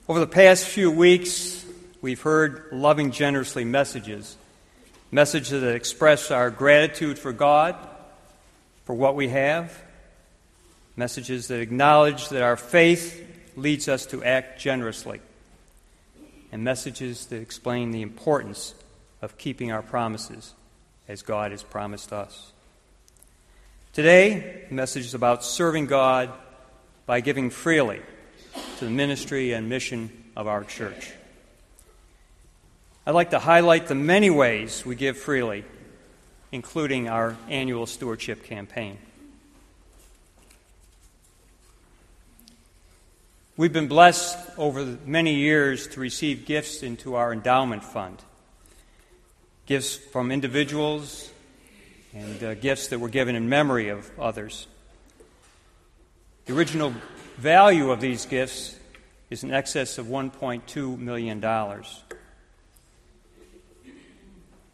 Over 0.09 0.19
the 0.19 0.27
past 0.27 0.67
few 0.67 0.91
weeks, 0.91 1.65
we've 2.03 2.21
heard 2.21 2.65
loving 2.73 3.13
generously 3.13 3.65
messages, 3.65 4.37
messages 5.13 5.63
that 5.63 5.77
express 5.77 6.33
our 6.33 6.51
gratitude 6.51 7.17
for 7.17 7.33
God, 7.33 7.77
for 8.83 8.97
what 8.97 9.15
we 9.15 9.29
have, 9.29 9.73
messages 10.97 11.47
that 11.47 11.61
acknowledge 11.61 12.31
that 12.31 12.43
our 12.43 12.57
faith 12.57 13.25
leads 13.55 13.87
us 13.87 14.05
to 14.07 14.25
act 14.25 14.61
generously, 14.61 15.21
and 16.51 16.65
messages 16.65 17.27
that 17.27 17.41
explain 17.41 17.93
the 17.93 18.03
importance 18.03 18.75
of 19.23 19.39
keeping 19.39 19.71
our 19.71 19.83
promises 19.83 20.55
as 21.07 21.23
God 21.23 21.53
has 21.53 21.63
promised 21.63 22.13
us. 22.13 22.51
Today, 23.99 24.63
the 24.69 24.77
message 24.77 25.07
is 25.07 25.15
about 25.15 25.43
serving 25.43 25.87
God 25.87 26.31
by 27.05 27.19
giving 27.19 27.51
freely 27.51 28.01
to 28.79 28.85
the 28.85 28.93
ministry 28.93 29.51
and 29.55 29.69
mission 29.69 30.31
of 30.37 30.47
our 30.47 30.63
church. 30.63 31.11
I'd 33.05 33.17
like 33.17 33.31
to 33.31 33.41
highlight 33.41 33.89
the 33.89 33.97
many 33.97 34.31
ways 34.31 34.87
we 34.87 34.95
give 34.95 35.19
freely, 35.19 35.65
including 36.53 37.09
our 37.09 37.37
annual 37.49 37.87
stewardship 37.87 38.45
campaign. 38.45 38.99
We've 43.57 43.73
been 43.73 43.89
blessed 43.89 44.39
over 44.57 44.97
many 45.07 45.35
years 45.35 45.89
to 45.89 45.99
receive 45.99 46.47
gifts 46.47 46.85
into 46.85 47.17
our 47.17 47.33
endowment 47.33 47.83
fund. 47.83 48.23
Gifts 49.67 49.97
from 49.97 50.31
individuals 50.31 51.33
and 52.19 52.43
uh, 52.43 52.55
gifts 52.55 52.89
that 52.89 52.99
were 52.99 53.09
given 53.09 53.37
in 53.37 53.49
memory 53.49 53.91
of 53.91 54.11
others. 54.19 54.67
The 56.47 56.55
original 56.55 56.93
value 57.37 57.91
of 57.91 58.01
these 58.01 58.27
gifts 58.27 58.77
is 59.31 59.45
in 59.45 59.53
excess 59.53 59.99
of 59.99 60.07
$1.2 60.07 60.99
million, 60.99 61.45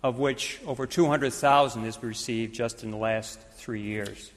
of 0.03 0.19
which 0.19 0.61
over 0.67 0.87
200,000 0.87 1.83
has 1.83 1.97
been 1.99 2.09
received 2.09 2.55
just 2.55 2.83
in 2.83 2.91
the 2.91 2.97
last 2.97 3.39
three 3.57 3.83
years. 3.83 4.31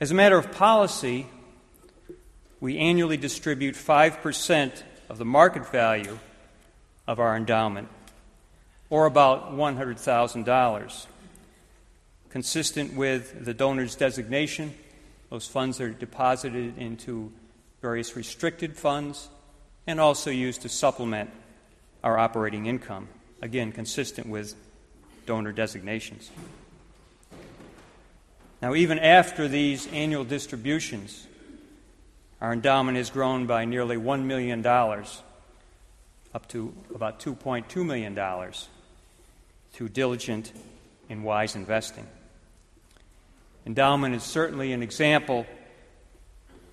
As 0.00 0.10
a 0.10 0.14
matter 0.14 0.38
of 0.38 0.50
policy, 0.52 1.26
we 2.58 2.78
annually 2.78 3.16
distribute 3.16 3.76
5% 3.76 4.82
of 5.08 5.18
the 5.18 5.24
market 5.24 5.70
value 5.70 6.18
of 7.06 7.20
our 7.20 7.36
endowment 7.36 7.88
or 8.90 9.06
about 9.06 9.52
$100,000. 9.52 11.06
Consistent 12.28 12.94
with 12.94 13.44
the 13.44 13.54
donor's 13.54 13.94
designation, 13.94 14.74
those 15.30 15.46
funds 15.46 15.80
are 15.80 15.90
deposited 15.90 16.76
into 16.76 17.32
various 17.80 18.16
restricted 18.16 18.76
funds 18.76 19.28
and 19.86 20.00
also 20.00 20.30
used 20.30 20.62
to 20.62 20.68
supplement 20.68 21.30
our 22.02 22.18
operating 22.18 22.66
income, 22.66 23.08
again, 23.40 23.72
consistent 23.72 24.28
with 24.28 24.54
donor 25.26 25.52
designations. 25.52 26.30
Now, 28.60 28.74
even 28.74 28.98
after 28.98 29.48
these 29.48 29.86
annual 29.92 30.24
distributions, 30.24 31.26
our 32.40 32.52
endowment 32.52 32.96
has 32.96 33.10
grown 33.10 33.46
by 33.46 33.64
nearly 33.64 33.96
$1 33.96 34.24
million, 34.24 34.64
up 34.64 36.48
to 36.48 36.74
about 36.94 37.20
$2.2 37.20 37.84
million 37.84 38.14
through 39.72 39.90
diligent 39.90 40.52
and 41.08 41.24
wise 41.24 41.56
investing. 41.56 42.06
Endowment 43.66 44.14
is 44.14 44.22
certainly 44.22 44.72
an 44.72 44.82
example 44.82 45.46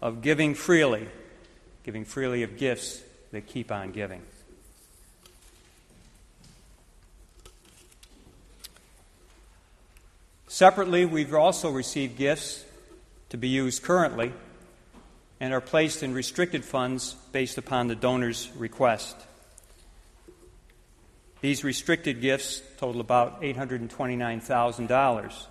of 0.02 0.22
giving 0.22 0.54
freely, 0.54 1.08
giving 1.84 2.06
freely 2.06 2.44
of 2.44 2.58
gifts 2.58 3.02
that 3.32 3.48
keep 3.48 3.72
on 3.72 3.92
giving. 3.92 4.22
Separately, 10.48 11.06
we've 11.06 11.34
also 11.34 11.70
received 11.70 12.18
gifts 12.18 12.64
to 13.30 13.38
be 13.38 13.50
used 13.50 13.84
currently 13.84 14.34
and 15.40 15.54
are 15.54 15.62
placed 15.62 16.02
in 16.02 16.14
restricted 16.14 16.66
funds 16.66 17.16
based 17.32 17.58
upon 17.58 17.88
the 17.88 17.96
donor's 17.96 18.50
request. 18.56 19.16
These 21.42 21.64
restricted 21.64 22.22
gifts 22.22 22.62
total 22.78 23.02
about 23.02 23.42
$829,000. 23.42 25.46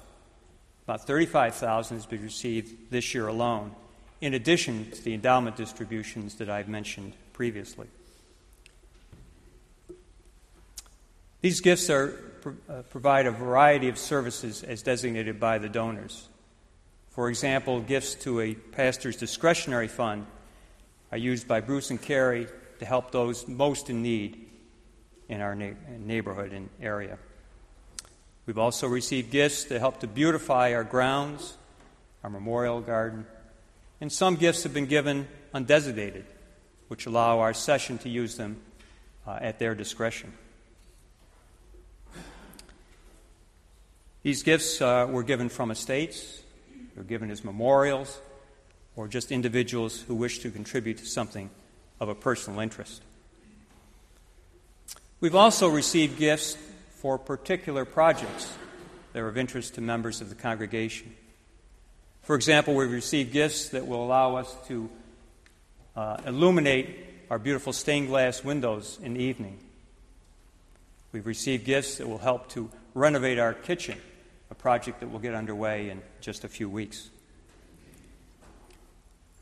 About 0.84 1.06
35,000 1.06 1.96
has 1.96 2.06
been 2.06 2.22
received 2.22 2.90
this 2.90 3.14
year 3.14 3.28
alone, 3.28 3.74
in 4.20 4.34
addition 4.34 4.90
to 4.90 5.02
the 5.02 5.14
endowment 5.14 5.56
distributions 5.56 6.34
that 6.36 6.50
I've 6.50 6.68
mentioned 6.68 7.14
previously. 7.32 7.86
These 11.40 11.60
gifts 11.60 11.88
are, 11.90 12.14
uh, 12.68 12.82
provide 12.90 13.26
a 13.26 13.30
variety 13.30 13.88
of 13.88 13.98
services 13.98 14.64
as 14.64 14.82
designated 14.82 15.38
by 15.38 15.58
the 15.58 15.68
donors. 15.68 16.28
For 17.10 17.28
example, 17.28 17.80
gifts 17.80 18.14
to 18.24 18.40
a 18.40 18.54
pastor's 18.54 19.16
discretionary 19.16 19.88
fund 19.88 20.26
are 21.12 21.18
used 21.18 21.46
by 21.46 21.60
Bruce 21.60 21.90
and 21.90 22.02
Carrie 22.02 22.48
to 22.78 22.84
help 22.84 23.10
those 23.10 23.46
most 23.46 23.90
in 23.90 24.02
need 24.02 24.45
in 25.28 25.40
our 25.40 25.54
na- 25.54 25.74
neighborhood 25.98 26.52
and 26.52 26.68
area. 26.80 27.18
We've 28.46 28.58
also 28.58 28.86
received 28.86 29.30
gifts 29.30 29.64
to 29.64 29.78
help 29.78 30.00
to 30.00 30.06
beautify 30.06 30.74
our 30.74 30.84
grounds, 30.84 31.56
our 32.22 32.30
memorial 32.30 32.80
garden, 32.80 33.26
and 34.00 34.12
some 34.12 34.36
gifts 34.36 34.62
have 34.62 34.72
been 34.72 34.86
given 34.86 35.26
undesignated, 35.54 36.24
which 36.88 37.06
allow 37.06 37.40
our 37.40 37.54
session 37.54 37.98
to 37.98 38.08
use 38.08 38.36
them 38.36 38.60
uh, 39.26 39.38
at 39.40 39.58
their 39.58 39.74
discretion. 39.74 40.32
These 44.22 44.42
gifts 44.42 44.80
uh, 44.80 45.06
were 45.08 45.22
given 45.22 45.48
from 45.48 45.70
estates, 45.70 46.40
they 46.94 47.00
were 47.00 47.04
given 47.04 47.30
as 47.30 47.44
memorials, 47.44 48.18
or 48.96 49.08
just 49.08 49.30
individuals 49.30 50.00
who 50.00 50.14
wish 50.14 50.40
to 50.40 50.50
contribute 50.50 50.98
to 50.98 51.06
something 51.06 51.50
of 52.00 52.08
a 52.08 52.14
personal 52.14 52.60
interest. 52.60 53.02
We've 55.18 55.34
also 55.34 55.68
received 55.68 56.18
gifts 56.18 56.58
for 56.90 57.16
particular 57.16 57.86
projects 57.86 58.52
that 59.14 59.20
are 59.20 59.28
of 59.28 59.38
interest 59.38 59.76
to 59.76 59.80
members 59.80 60.20
of 60.20 60.28
the 60.28 60.34
congregation. 60.34 61.14
For 62.20 62.36
example, 62.36 62.74
we've 62.74 62.92
received 62.92 63.32
gifts 63.32 63.70
that 63.70 63.86
will 63.86 64.04
allow 64.04 64.36
us 64.36 64.54
to 64.68 64.90
uh, 65.96 66.18
illuminate 66.26 67.06
our 67.30 67.38
beautiful 67.38 67.72
stained 67.72 68.08
glass 68.08 68.44
windows 68.44 68.98
in 69.02 69.14
the 69.14 69.20
evening. 69.20 69.58
We've 71.12 71.26
received 71.26 71.64
gifts 71.64 71.96
that 71.96 72.06
will 72.06 72.18
help 72.18 72.50
to 72.50 72.68
renovate 72.92 73.38
our 73.38 73.54
kitchen, 73.54 73.98
a 74.50 74.54
project 74.54 75.00
that 75.00 75.10
will 75.10 75.18
get 75.18 75.34
underway 75.34 75.88
in 75.88 76.02
just 76.20 76.44
a 76.44 76.48
few 76.48 76.68
weeks. 76.68 77.08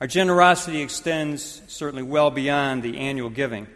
Our 0.01 0.07
generosity 0.07 0.83
extends 0.83 1.63
certainly 1.67 2.05
well 2.05 2.31
beyond 2.31 2.85
the 2.85 2.99
annual 2.99 3.31
giving 3.31 3.67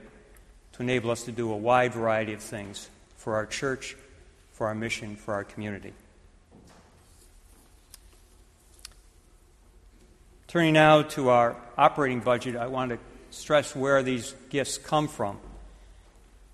to 0.78 0.82
enable 0.84 1.10
us 1.10 1.24
to 1.24 1.32
do 1.32 1.52
a 1.52 1.56
wide 1.56 1.92
variety 1.92 2.32
of 2.32 2.40
things 2.40 2.88
for 3.16 3.34
our 3.34 3.46
church, 3.46 3.96
for 4.52 4.68
our 4.68 4.76
mission, 4.76 5.16
for 5.16 5.34
our 5.34 5.42
community. 5.42 5.92
Turning 10.46 10.74
now 10.74 11.02
to 11.02 11.30
our 11.30 11.56
operating 11.76 12.20
budget, 12.20 12.54
I 12.54 12.68
want 12.68 12.92
to 12.92 12.98
stress 13.30 13.74
where 13.74 14.04
these 14.04 14.36
gifts 14.50 14.78
come 14.78 15.08
from. 15.08 15.40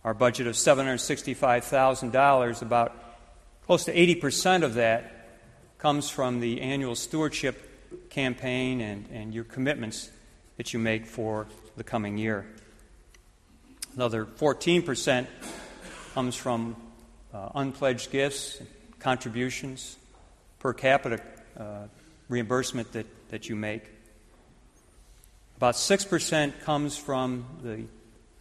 Our 0.05 0.15
budget 0.15 0.47
of 0.47 0.55
$765,000, 0.55 2.63
about 2.63 2.97
close 3.67 3.85
to 3.85 3.95
80% 3.95 4.63
of 4.63 4.73
that 4.75 5.41
comes 5.77 6.09
from 6.09 6.41
the 6.41 6.63
annual 6.63 6.95
stewardship 6.95 8.09
campaign 8.09 8.81
and, 8.81 9.07
and 9.13 9.35
your 9.35 9.45
commitments 9.45 10.11
that 10.57 10.73
you 10.73 10.79
make 10.79 11.05
for 11.05 11.47
the 11.77 11.85
coming 11.85 12.17
year. 12.17 12.47
Another 13.97 14.25
14% 14.25 15.27
comes 16.15 16.35
from 16.35 16.75
uh, 17.33 17.51
unpledged 17.55 18.11
gifts, 18.11 18.61
contributions, 18.99 19.97
per 20.59 20.73
capita 20.73 21.21
uh, 21.57 21.87
reimbursement 22.29 22.91
that, 22.93 23.07
that 23.29 23.49
you 23.49 23.55
make. 23.55 23.85
About 25.59 25.75
6% 25.75 26.61
comes 26.63 26.97
from 26.97 27.47
the 27.63 27.85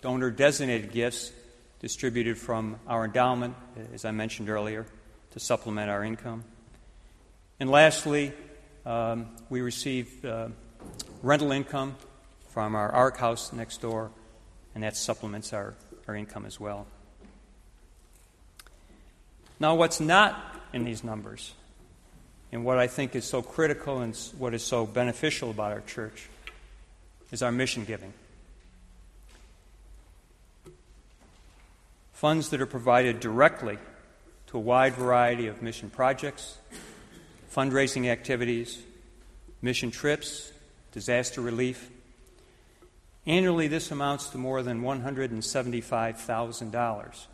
donor 0.01 0.31
designated 0.31 0.91
gifts 0.91 1.31
distributed 1.79 2.39
from 2.39 2.79
our 2.87 3.05
endowment, 3.05 3.53
as 3.93 4.05
I 4.05 4.11
mentioned 4.11 4.49
earlier, 4.49 4.87
to 5.31 5.39
supplement 5.39 5.91
our 5.91 6.03
income. 6.03 6.43
And 7.59 7.69
lastly, 7.69 8.33
um, 8.87 9.27
we 9.49 9.61
receive 9.61 10.25
uh, 10.25 10.47
rental 11.21 11.51
income 11.51 11.95
from 12.49 12.73
our 12.73 12.91
ARC 12.91 13.17
house 13.17 13.53
next 13.53 13.81
door 13.81 14.09
and 14.75 14.83
that 14.83 14.95
supplements 14.95 15.53
our, 15.53 15.73
our 16.07 16.15
income 16.15 16.45
as 16.45 16.59
well. 16.59 16.87
Now, 19.59 19.75
what's 19.75 19.99
not 19.99 20.53
in 20.73 20.83
these 20.83 21.03
numbers. 21.03 21.53
And 22.51 22.65
what 22.65 22.77
I 22.77 22.87
think 22.87 23.15
is 23.15 23.25
so 23.25 23.41
critical 23.41 24.01
and 24.01 24.15
what 24.37 24.53
is 24.53 24.63
so 24.63 24.85
beneficial 24.85 25.51
about 25.51 25.71
our 25.71 25.81
church 25.81 26.27
is 27.31 27.41
our 27.41 27.51
mission 27.51 27.85
giving. 27.85 28.13
Funds 32.13 32.49
that 32.49 32.61
are 32.61 32.67
provided 32.67 33.19
directly 33.19 33.77
to 34.47 34.57
a 34.57 34.59
wide 34.59 34.93
variety 34.93 35.47
of 35.47 35.61
mission 35.61 35.89
projects, 35.89 36.57
fundraising 37.53 38.07
activities, 38.07 38.79
mission 39.61 39.91
trips, 39.91 40.51
disaster 40.91 41.41
relief. 41.41 41.89
Annually, 43.25 43.69
this 43.69 43.89
amounts 43.91 44.27
to 44.29 44.37
more 44.37 44.63
than 44.63 44.81
$175,000. 44.81 47.25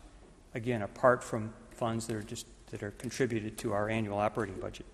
Again, 0.54 0.82
apart 0.82 1.24
from 1.24 1.52
funds 1.72 2.06
that 2.06 2.14
are 2.16 2.22
just 2.22 2.46
that 2.70 2.82
are 2.82 2.92
contributed 2.92 3.58
to 3.58 3.72
our 3.72 3.88
annual 3.88 4.18
operating 4.18 4.56
budget. 4.56 4.86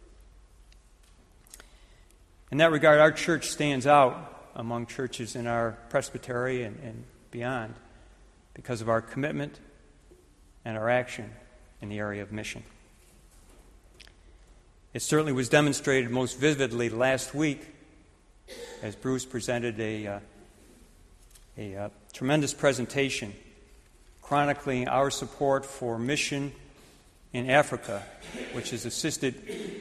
In 2.50 2.58
that 2.58 2.70
regard, 2.70 3.00
our 3.00 3.12
church 3.12 3.48
stands 3.48 3.86
out 3.86 4.50
among 4.54 4.86
churches 4.86 5.36
in 5.36 5.46
our 5.46 5.76
presbytery 5.90 6.62
and, 6.62 6.78
and 6.82 7.04
beyond 7.30 7.74
because 8.54 8.80
of 8.80 8.88
our 8.88 9.02
commitment 9.02 9.58
and 10.64 10.76
our 10.76 10.88
action 10.88 11.30
in 11.82 11.88
the 11.88 11.98
area 11.98 12.22
of 12.22 12.32
mission. 12.32 12.62
It 14.94 15.02
certainly 15.02 15.32
was 15.32 15.50
demonstrated 15.50 16.10
most 16.10 16.38
vividly 16.38 16.88
last 16.88 17.34
week 17.34 17.66
as 18.82 18.96
Bruce 18.96 19.26
presented 19.26 19.78
a, 19.78 20.06
uh, 20.06 20.20
a 21.58 21.74
uh, 21.74 21.88
tremendous 22.12 22.52
presentation 22.52 23.32
chronicling 24.20 24.88
our 24.88 25.10
support 25.10 25.64
for 25.64 25.98
mission 25.98 26.52
in 27.32 27.48
Africa, 27.48 28.02
which 28.52 28.70
has 28.70 28.84
assisted 28.84 29.34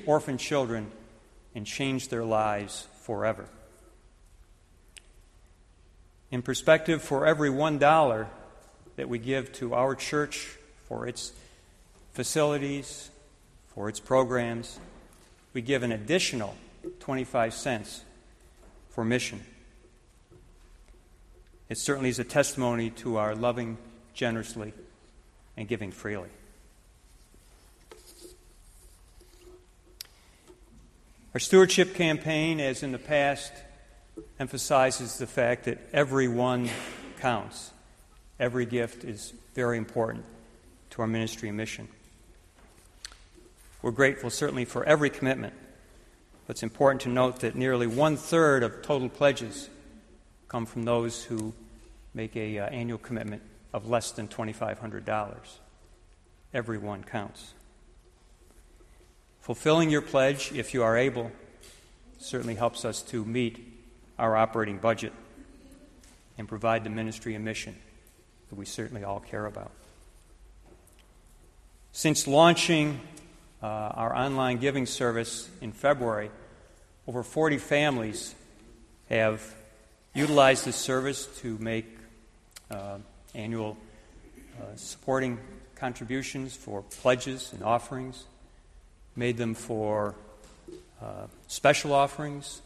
orphan 0.06 0.38
children 0.38 0.90
and 1.54 1.66
changed 1.66 2.10
their 2.10 2.24
lives 2.24 2.88
forever. 3.02 3.46
In 6.32 6.42
perspective, 6.42 7.02
for 7.02 7.26
every 7.26 7.50
one 7.50 7.78
dollar 7.78 8.28
that 8.96 9.10
we 9.10 9.20
give 9.20 9.52
to 9.54 9.74
our 9.74 9.96
church 9.96 10.56
for 10.88 11.08
its 11.08 11.34
facilities, 12.14 13.10
for 13.68 13.90
its 13.90 14.00
programs, 14.00 14.80
we 15.54 15.62
give 15.62 15.84
an 15.84 15.92
additional 15.92 16.56
25 17.00 17.54
cents 17.54 18.04
for 18.90 19.04
mission. 19.04 19.44
It 21.68 21.78
certainly 21.78 22.09
is 22.09 22.20
a 22.20 22.24
testimony 22.24 22.91
to 22.91 23.18
our 23.18 23.36
loving 23.36 23.78
generously 24.13 24.74
and 25.57 25.68
giving 25.68 25.91
freely. 25.91 26.30
Our 31.34 31.39
stewardship 31.39 31.95
campaign, 31.95 32.59
as 32.59 32.82
in 32.82 32.91
the 32.91 32.97
past, 32.97 33.51
emphasizes 34.39 35.18
the 35.18 35.28
fact 35.28 35.66
that 35.66 35.80
every 35.91 36.28
one 36.28 36.70
counts. 37.20 37.72
Every 38.39 38.66
gift 38.66 39.03
is 39.03 39.34
very 39.53 39.78
important 39.78 40.24
to 40.91 41.01
our 41.01 41.07
ministry 41.07 41.49
and 41.49 41.57
mission. 41.57 41.88
We're 43.82 43.91
grateful 43.91 44.30
certainly 44.30 44.66
for 44.66 44.84
every 44.86 45.09
commitment, 45.09 45.53
but 46.47 46.55
it's 46.55 46.63
important 46.63 47.01
to 47.01 47.09
note 47.09 47.41
that 47.41 47.55
nearly 47.55 47.88
one 47.88 48.18
third 48.18 48.63
of 48.63 48.82
total 48.82 49.09
pledges 49.09 49.70
come 50.48 50.66
from 50.66 50.84
those 50.84 51.24
who 51.24 51.54
make 52.14 52.36
a 52.36 52.60
uh, 52.60 52.68
annual 52.68 52.98
commitment 52.98 53.41
of 53.74 53.89
less 53.89 54.12
than 54.12 54.28
$2,500. 54.28 55.36
Every 56.54 56.78
one 56.78 57.04
counts. 57.04 57.54
Fulfilling 59.41 59.89
your 59.89 60.02
pledge, 60.02 60.52
if 60.54 60.74
you 60.74 60.82
are 60.82 60.98
able, 60.98 61.32
certainly 62.18 62.56
helps 62.56 62.86
us 62.86 63.02
to 63.04 63.24
meet 63.26 63.74
our 64.18 64.36
operating 64.36 64.78
budget 64.78 65.14
and 66.38 66.48
provide 66.48 66.84
the 66.84 66.89
ministry 66.89 67.36
and 67.36 67.43
mission 67.43 67.76
that 68.50 68.56
we 68.56 68.66
certainly 68.66 69.04
all 69.04 69.20
care 69.20 69.46
about. 69.46 69.72
Since 71.91 72.28
launching 72.28 73.00
uh, 73.62 73.66
our 73.68 74.16
online 74.16 74.58
giving 74.58 74.86
service 74.86 75.50
in 75.62 75.72
February, 75.72 76.32
over 77.08 77.24
40 77.24 77.58
families 77.58 78.36
have 79.10 79.41
utilized 80.16 80.63
this 80.66 80.78
service 80.78 81.26
to 81.41 81.57
make 81.59 81.86
uh, 82.72 82.97
annual 83.36 83.78
uh, 84.57 84.63
supporting 84.78 85.38
contributions 85.76 86.55
for 86.55 86.82
pledges 86.84 87.51
and 87.51 87.61
offerings 87.61 88.24
made 89.18 89.36
them 89.36 89.53
for 89.53 90.16
uh, 91.01 91.28
special 91.47 91.93
offerings, 91.93 92.61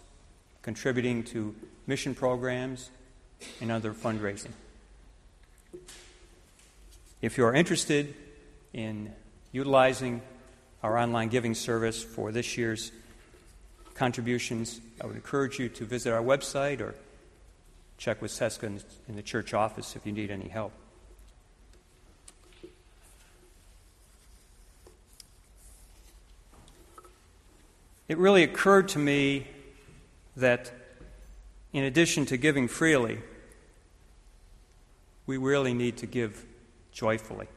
contributing 0.61 1.23
to 1.23 1.55
mission 1.87 2.13
programs, 2.13 2.91
and 3.61 3.71
other 3.71 3.93
fundraising. 3.93 4.51
If 7.21 7.37
you 7.37 7.45
are 7.45 7.53
interested 7.53 8.13
in 8.73 9.11
utilizing 9.51 10.21
our 10.83 10.97
online 10.97 11.29
giving 11.29 11.55
service 11.55 12.03
for 12.03 12.31
this 12.31 12.57
year's 12.57 12.91
contributions, 13.95 14.79
I 15.01 15.07
would 15.07 15.15
encourage 15.15 15.59
you 15.59 15.67
to 15.69 15.85
visit 15.85 16.13
our 16.13 16.21
website 16.21 16.79
or 16.79 16.93
check 17.99 18.21
with 18.21 18.31
Seska 18.31 18.81
in 19.07 19.15
the 19.15 19.21
church 19.21 19.53
office 19.53 19.95
if 19.95 20.07
you 20.07 20.11
need 20.11 20.31
any 20.31 20.47
help. 20.47 20.73
it 28.09 28.17
really 28.17 28.41
occurred 28.43 28.89
to 28.89 28.99
me 28.99 29.47
that 30.35 30.71
in 31.71 31.83
addition 31.83 32.25
to 32.25 32.37
giving 32.37 32.67
freely, 32.67 33.19
we 35.27 35.37
really 35.37 35.75
need 35.75 35.97
to 35.97 36.07
give 36.07 36.43
joyfully. 36.91 37.47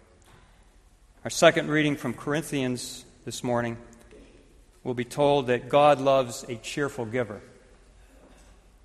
Our 1.25 1.31
second 1.31 1.71
reading 1.71 1.97
from 1.97 2.13
Corinthians 2.13 3.07
this 3.25 3.43
morning 3.43 3.79
will 4.85 4.93
be 4.93 5.07
told 5.07 5.47
that 5.47 5.71
God 5.71 6.01
loves 6.01 6.45
a 6.49 6.57
cheerful 6.57 7.07
giver. 7.07 7.41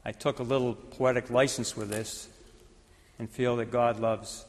I 0.07 0.13
took 0.13 0.39
a 0.39 0.43
little 0.43 0.73
poetic 0.73 1.29
license 1.29 1.75
with 1.75 1.89
this 1.89 2.29
and 3.19 3.29
feel 3.29 3.57
that 3.57 3.71
God 3.71 3.99
loves 3.99 4.45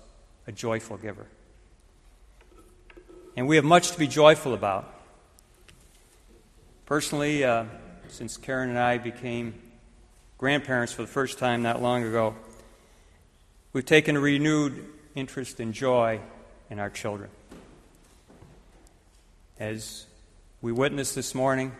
a 0.47 0.53
joyful 0.53 0.97
giver. 0.99 1.27
And 3.37 3.49
we 3.49 3.57
have 3.57 3.65
much 3.65 3.91
to 3.91 3.99
be 3.99 4.07
joyful 4.07 4.55
about. 4.55 4.89
Personally, 6.87 7.43
uh, 7.43 7.65
since 8.07 8.37
Karen 8.37 8.69
and 8.69 8.79
I 8.79 8.99
became 8.99 9.61
grandparents 10.39 10.93
for 10.93 11.03
the 11.03 11.09
first 11.09 11.41
time 11.41 11.61
not 11.61 11.83
long 11.83 12.05
ago, 12.05 12.37
we've 13.73 13.85
taken 13.85 14.15
a 14.15 14.21
renewed 14.21 14.87
interest 15.17 15.59
and 15.59 15.75
joy 15.75 16.21
in 16.71 16.79
our 16.79 16.89
children. 16.89 17.31
As 19.59 20.07
we 20.63 20.71
witnessed 20.71 21.17
this 21.17 21.35
morning, 21.35 21.73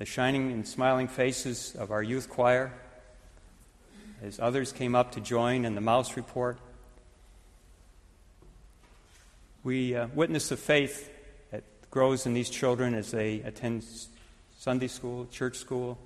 the 0.00 0.06
shining 0.06 0.50
and 0.50 0.66
smiling 0.66 1.06
faces 1.06 1.76
of 1.78 1.90
our 1.90 2.02
youth 2.02 2.30
choir, 2.30 2.72
as 4.22 4.40
others 4.40 4.72
came 4.72 4.94
up 4.94 5.12
to 5.12 5.20
join 5.20 5.66
in 5.66 5.74
the 5.74 5.80
Mouse 5.82 6.16
Report, 6.16 6.56
we 9.62 9.94
uh, 9.94 10.06
witnessed 10.14 10.48
the 10.48 10.56
faith 10.56 11.12
that 11.50 11.64
grows 11.90 12.24
in 12.24 12.32
these 12.32 12.48
children 12.48 12.94
as 12.94 13.10
they 13.10 13.40
attend 13.40 13.84
Sunday 14.56 14.86
school, 14.86 15.26
church 15.30 15.58
school, 15.58 15.98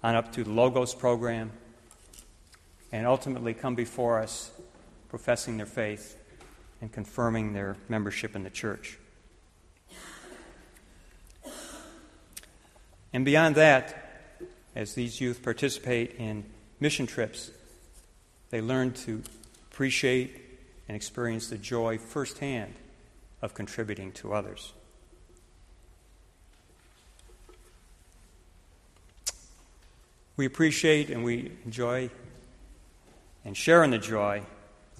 on 0.00 0.14
up 0.14 0.32
to 0.34 0.44
the 0.44 0.50
Logos 0.50 0.94
program, 0.94 1.50
and 2.92 3.08
ultimately 3.08 3.54
come 3.54 3.74
before 3.74 4.20
us 4.20 4.52
professing 5.08 5.56
their 5.56 5.66
faith 5.66 6.16
and 6.80 6.92
confirming 6.92 7.54
their 7.54 7.76
membership 7.88 8.36
in 8.36 8.44
the 8.44 8.50
church. 8.50 8.99
And 13.12 13.24
beyond 13.24 13.56
that, 13.56 14.38
as 14.74 14.94
these 14.94 15.20
youth 15.20 15.42
participate 15.42 16.14
in 16.18 16.44
mission 16.78 17.06
trips, 17.06 17.50
they 18.50 18.60
learn 18.60 18.92
to 18.92 19.22
appreciate 19.70 20.36
and 20.88 20.96
experience 20.96 21.48
the 21.48 21.58
joy 21.58 21.98
firsthand 21.98 22.74
of 23.42 23.54
contributing 23.54 24.12
to 24.12 24.32
others. 24.32 24.72
We 30.36 30.46
appreciate 30.46 31.10
and 31.10 31.22
we 31.22 31.52
enjoy 31.64 32.10
and 33.44 33.56
share 33.56 33.84
in 33.84 33.90
the 33.90 33.98
joy 33.98 34.42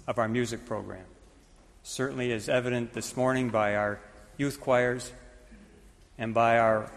of 0.06 0.18
our 0.18 0.28
music 0.28 0.66
program. 0.66 1.04
Certainly, 1.82 2.32
as 2.32 2.48
evident 2.48 2.92
this 2.92 3.16
morning 3.16 3.48
by 3.48 3.74
our 3.74 4.00
youth 4.36 4.60
choirs 4.60 5.12
and 6.18 6.34
by 6.34 6.58
our, 6.58 6.92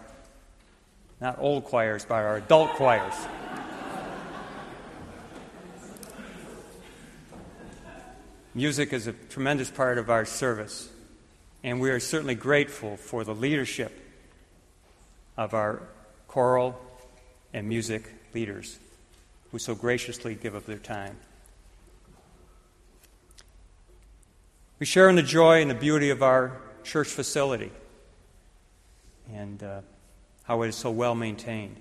not 1.20 1.38
old 1.38 1.64
choirs, 1.64 2.04
by 2.04 2.22
our 2.22 2.36
adult 2.36 2.70
choirs. 2.72 3.14
Music 8.54 8.92
is 8.92 9.08
a 9.08 9.12
tremendous 9.12 9.70
part 9.70 9.98
of 9.98 10.10
our 10.10 10.24
service. 10.24 10.88
And 11.64 11.80
we 11.80 11.90
are 11.90 11.98
certainly 11.98 12.34
grateful 12.34 12.96
for 12.96 13.24
the 13.24 13.34
leadership 13.34 13.90
of 15.36 15.54
our 15.54 15.82
choral 16.28 16.78
and 17.52 17.68
music 17.68 18.12
leaders 18.34 18.78
who 19.50 19.58
so 19.58 19.74
graciously 19.74 20.34
give 20.34 20.54
up 20.54 20.66
their 20.66 20.78
time. 20.78 21.16
We 24.78 24.86
share 24.86 25.08
in 25.08 25.16
the 25.16 25.22
joy 25.22 25.62
and 25.62 25.70
the 25.70 25.74
beauty 25.74 26.10
of 26.10 26.22
our 26.22 26.60
church 26.82 27.08
facility 27.08 27.72
and 29.32 29.62
uh, 29.62 29.80
how 30.44 30.62
it 30.62 30.68
is 30.68 30.76
so 30.76 30.90
well 30.90 31.14
maintained. 31.14 31.76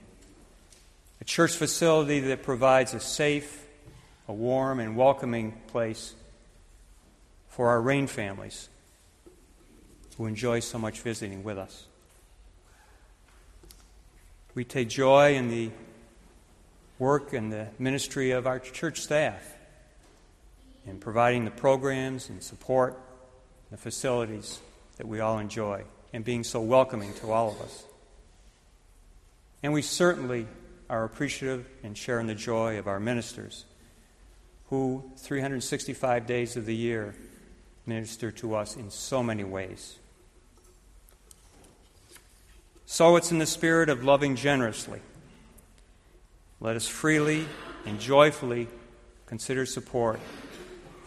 A 1.22 1.24
church 1.24 1.53
facility 1.53 2.20
that 2.22 2.43
provides 2.43 2.93
a 2.93 2.99
safe, 2.99 3.66
a 4.28 4.34
warm, 4.34 4.80
and 4.80 4.97
welcoming 4.97 5.53
place 5.68 6.14
for 7.49 7.70
our 7.70 7.82
Rain 7.82 8.07
families 8.07 8.70
who 10.18 10.26
enjoy 10.26 10.59
so 10.59 10.78
much 10.78 10.99
visiting 10.99 11.43
with 11.43 11.57
us. 11.57 11.86
We 14.55 14.64
take 14.64 14.89
joy 14.89 15.36
in 15.36 15.49
the 15.49 15.72
work 16.99 17.34
and 17.34 17.51
the 17.51 17.68
ministry 17.80 18.32
of 18.32 18.45
our 18.45 18.59
church 18.59 19.01
staff 19.01 19.55
in 20.86 20.99
providing 20.99 21.45
the 21.45 21.51
programs 21.51 22.30
and 22.30 22.43
support, 22.43 22.99
the 23.72 23.78
facilities 23.78 24.59
that 24.97 25.07
we 25.07 25.20
all 25.20 25.39
enjoy, 25.39 25.84
and 26.11 26.24
being 26.24 26.43
so 26.43 26.61
welcoming 26.61 27.14
to 27.16 27.32
all 27.32 27.51
of 27.51 27.61
us. 27.61 27.84
And 29.64 29.72
we 29.72 29.82
certainly 29.82 30.45
are 30.89 31.05
appreciative 31.05 31.66
and 31.82 31.97
share 31.97 32.20
in 32.20 32.28
the 32.28 32.36
joy 32.36 32.78
of 32.78 32.88
our 32.88 32.99
ministers 32.99 33.66
who, 34.70 35.11
365 35.18 36.28
days 36.28 36.57
of 36.57 36.66
the 36.66 36.76
year, 36.76 37.16
minister 37.86 38.32
to 38.32 38.55
us 38.55 38.76
in 38.76 38.89
so 38.89 39.24
many 39.24 39.43
ways. 39.43 39.97
So 42.86 43.16
it's 43.16 43.32
in 43.32 43.39
the 43.39 43.45
spirit 43.45 43.89
of 43.89 44.03
loving 44.03 44.36
generously. 44.36 44.99
Let 46.59 46.76
us 46.76 46.88
freely 46.88 47.45
and 47.86 47.99
joyfully 47.99 48.68
consider 49.26 49.66
support 49.66 50.20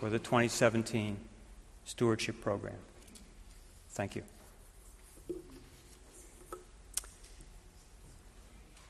for 0.00 0.10
the 0.10 0.18
2017 0.18 1.16
stewardship 1.84 2.40
program. 2.40 2.76
Thank 3.90 4.16
you. 4.16 4.35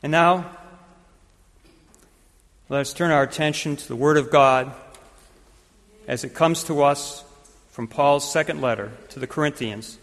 And 0.06 0.12
now, 0.12 0.48
let 2.68 2.82
us 2.82 2.92
turn 2.92 3.10
our 3.10 3.24
attention 3.24 3.74
to 3.74 3.88
the 3.88 3.96
Word 3.96 4.18
of 4.18 4.30
God 4.30 4.72
as 6.06 6.22
it 6.22 6.32
comes 6.32 6.62
to 6.62 6.84
us 6.84 7.24
from 7.72 7.88
Paul's 7.88 8.30
second 8.30 8.60
letter 8.60 8.92
to 9.08 9.18
the 9.18 9.26
Corinthians, 9.26 9.98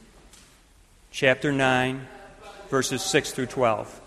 chapter 1.10 1.54
9, 1.54 2.06
verses 2.70 3.02
6 3.02 3.32
through 3.32 3.46
12. 3.46 4.02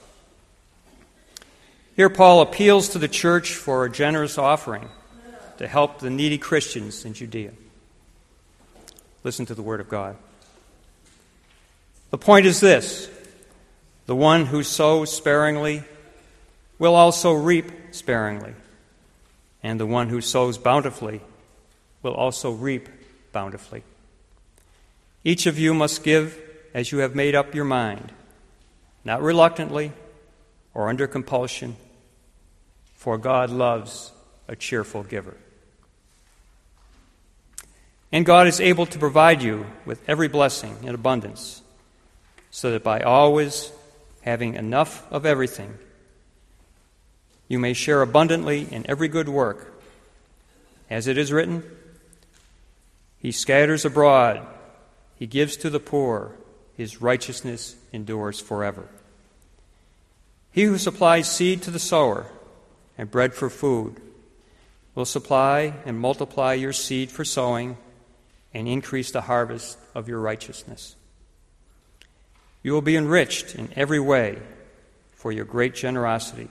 Here, 1.97 2.11
Paul 2.11 2.43
appeals 2.43 2.91
to 2.91 2.99
the 2.99 3.09
church 3.09 3.55
for 3.55 3.87
a 3.87 3.91
generous 3.91 4.37
offering 4.37 4.91
to 5.57 5.67
help 5.67 6.01
the 6.01 6.11
needy 6.11 6.37
Christians 6.37 7.07
in 7.07 7.15
Judea. 7.15 7.53
Listen 9.25 9.47
to 9.47 9.55
the 9.55 9.63
Word 9.63 9.81
of 9.81 9.89
God. 9.89 10.19
The 12.11 12.19
point 12.19 12.45
is 12.45 12.61
this 12.61 13.09
the 14.07 14.17
one 14.17 14.47
who 14.47 14.63
sows 14.63 15.15
sparingly 15.15 15.83
will 16.79 16.95
also 16.95 17.33
reap 17.33 17.71
sparingly, 17.91 18.55
and 19.63 19.81
the 19.81 19.87
one 19.87 20.09
who 20.09 20.21
sows 20.21 20.59
bountifully 20.59 21.21
will 22.03 22.15
also 22.15 22.53
reap 22.53 22.89
bountifully. 23.33 23.83
Each 25.25 25.47
of 25.47 25.59
you 25.59 25.75
must 25.75 26.05
give 26.05 26.39
as 26.73 26.93
you 26.93 26.99
have 26.99 27.15
made 27.15 27.35
up 27.35 27.55
your 27.55 27.65
mind, 27.65 28.13
not 29.05 29.23
reluctantly 29.23 29.93
or 30.73 30.89
under 30.89 31.07
compulsion, 31.07 31.77
for 32.95 33.19
God 33.19 33.51
loves 33.51 34.13
a 34.47 34.55
cheerful 34.55 35.03
giver. 35.03 35.37
And 38.13 38.25
God 38.25 38.47
is 38.47 38.61
able 38.61 38.87
to 38.87 38.99
provide 38.99 39.43
you 39.43 39.67
with 39.85 40.01
every 40.09 40.29
blessing 40.29 40.77
in 40.83 40.95
abundance, 40.95 41.63
so 42.51 42.71
that 42.71 42.85
by 42.85 43.01
always 43.01 43.73
having 44.27 44.55
enough 44.55 45.11
of 45.11 45.25
everything, 45.25 45.79
you 47.49 47.59
may 47.61 47.73
share 47.73 48.03
abundantly 48.03 48.67
in 48.71 48.85
every 48.91 49.07
good 49.07 49.29
work. 49.29 49.81
As 50.91 51.07
it 51.07 51.17
is 51.17 51.33
written, 51.33 51.63
He 53.19 53.31
scatters 53.31 53.85
abroad, 53.85 54.45
He 55.17 55.27
gives 55.27 55.57
to 55.59 55.71
the 55.71 55.81
poor, 55.81 56.33
His 56.77 57.01
righteousness 57.01 57.77
endures 57.93 58.41
forever. 58.41 58.89
He 60.51 60.65
who 60.65 60.77
supplies 60.77 61.31
seed 61.31 61.63
to 61.63 61.71
the 61.71 61.79
sower 61.79 62.27
and 62.99 63.11
bread 63.11 63.33
for 63.33 63.49
food 63.49 64.01
will 64.97 65.05
supply 65.05 65.75
and 65.85 66.01
multiply 66.01 66.55
your 66.55 66.73
seed 66.73 67.11
for 67.13 67.25
sowing 67.25 67.77
and 68.53 68.67
increase 68.67 69.11
the 69.13 69.21
harvest 69.21 69.79
of 69.95 70.09
your 70.09 70.19
righteousness. 70.19 70.97
You 72.67 72.73
will 72.73 72.83
be 72.83 72.97
enriched 72.97 73.55
in 73.55 73.69
every 73.77 74.01
way 74.01 74.41
for 75.13 75.31
your 75.31 75.45
great 75.45 75.73
generosity, 75.73 76.49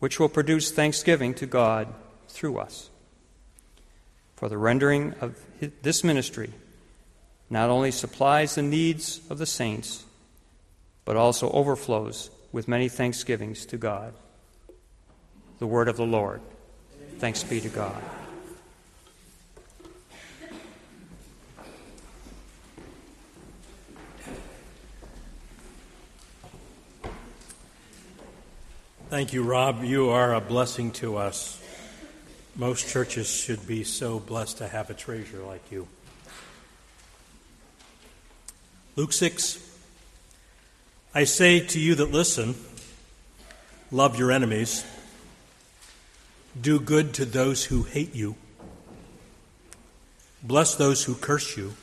which 0.00 0.18
will 0.18 0.28
produce 0.28 0.72
thanksgiving 0.72 1.34
to 1.34 1.46
God 1.46 1.86
through 2.26 2.58
us. 2.58 2.90
For 4.34 4.48
the 4.48 4.58
rendering 4.58 5.14
of 5.20 5.38
this 5.82 6.02
ministry 6.02 6.52
not 7.48 7.70
only 7.70 7.92
supplies 7.92 8.56
the 8.56 8.62
needs 8.62 9.20
of 9.30 9.38
the 9.38 9.46
saints, 9.46 10.04
but 11.04 11.14
also 11.14 11.48
overflows 11.52 12.30
with 12.50 12.66
many 12.66 12.88
thanksgivings 12.88 13.64
to 13.66 13.76
God. 13.76 14.14
The 15.60 15.66
word 15.68 15.86
of 15.86 15.96
the 15.96 16.02
Lord. 16.02 16.40
Thanks 17.18 17.44
be 17.44 17.60
to 17.60 17.68
God. 17.68 18.02
Thank 29.10 29.32
you, 29.32 29.42
Rob. 29.42 29.82
You 29.82 30.10
are 30.10 30.34
a 30.34 30.40
blessing 30.40 30.92
to 30.92 31.16
us. 31.16 31.60
Most 32.54 32.88
churches 32.88 33.26
should 33.28 33.66
be 33.66 33.82
so 33.82 34.20
blessed 34.20 34.58
to 34.58 34.68
have 34.68 34.88
a 34.88 34.94
treasure 34.94 35.40
like 35.40 35.72
you. 35.72 35.88
Luke 38.94 39.12
6 39.12 39.58
I 41.12 41.24
say 41.24 41.58
to 41.58 41.80
you 41.80 41.96
that 41.96 42.12
listen, 42.12 42.54
love 43.90 44.16
your 44.16 44.30
enemies, 44.30 44.86
do 46.58 46.78
good 46.78 47.12
to 47.14 47.24
those 47.24 47.64
who 47.64 47.82
hate 47.82 48.14
you, 48.14 48.36
bless 50.40 50.76
those 50.76 51.02
who 51.02 51.16
curse 51.16 51.56
you, 51.56 51.74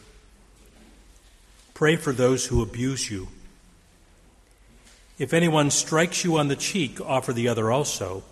pray 1.73 1.97
for 1.97 2.13
those 2.13 2.45
who 2.45 2.61
abuse 2.61 3.11
you. 3.11 3.28
If 5.18 5.34
anyone 5.34 5.72
strikes 5.72 6.24
you 6.24 6.38
on 6.38 6.47
the 6.47 6.55
cheek, 6.55 7.01
offer 7.01 7.34
the 7.34 7.47
other 7.47 7.72
also. 7.72 8.24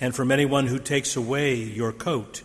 And 0.00 0.14
from 0.14 0.30
anyone 0.30 0.66
who 0.66 0.78
takes 0.78 1.16
away 1.16 1.54
your 1.54 1.92
coat, 1.92 2.42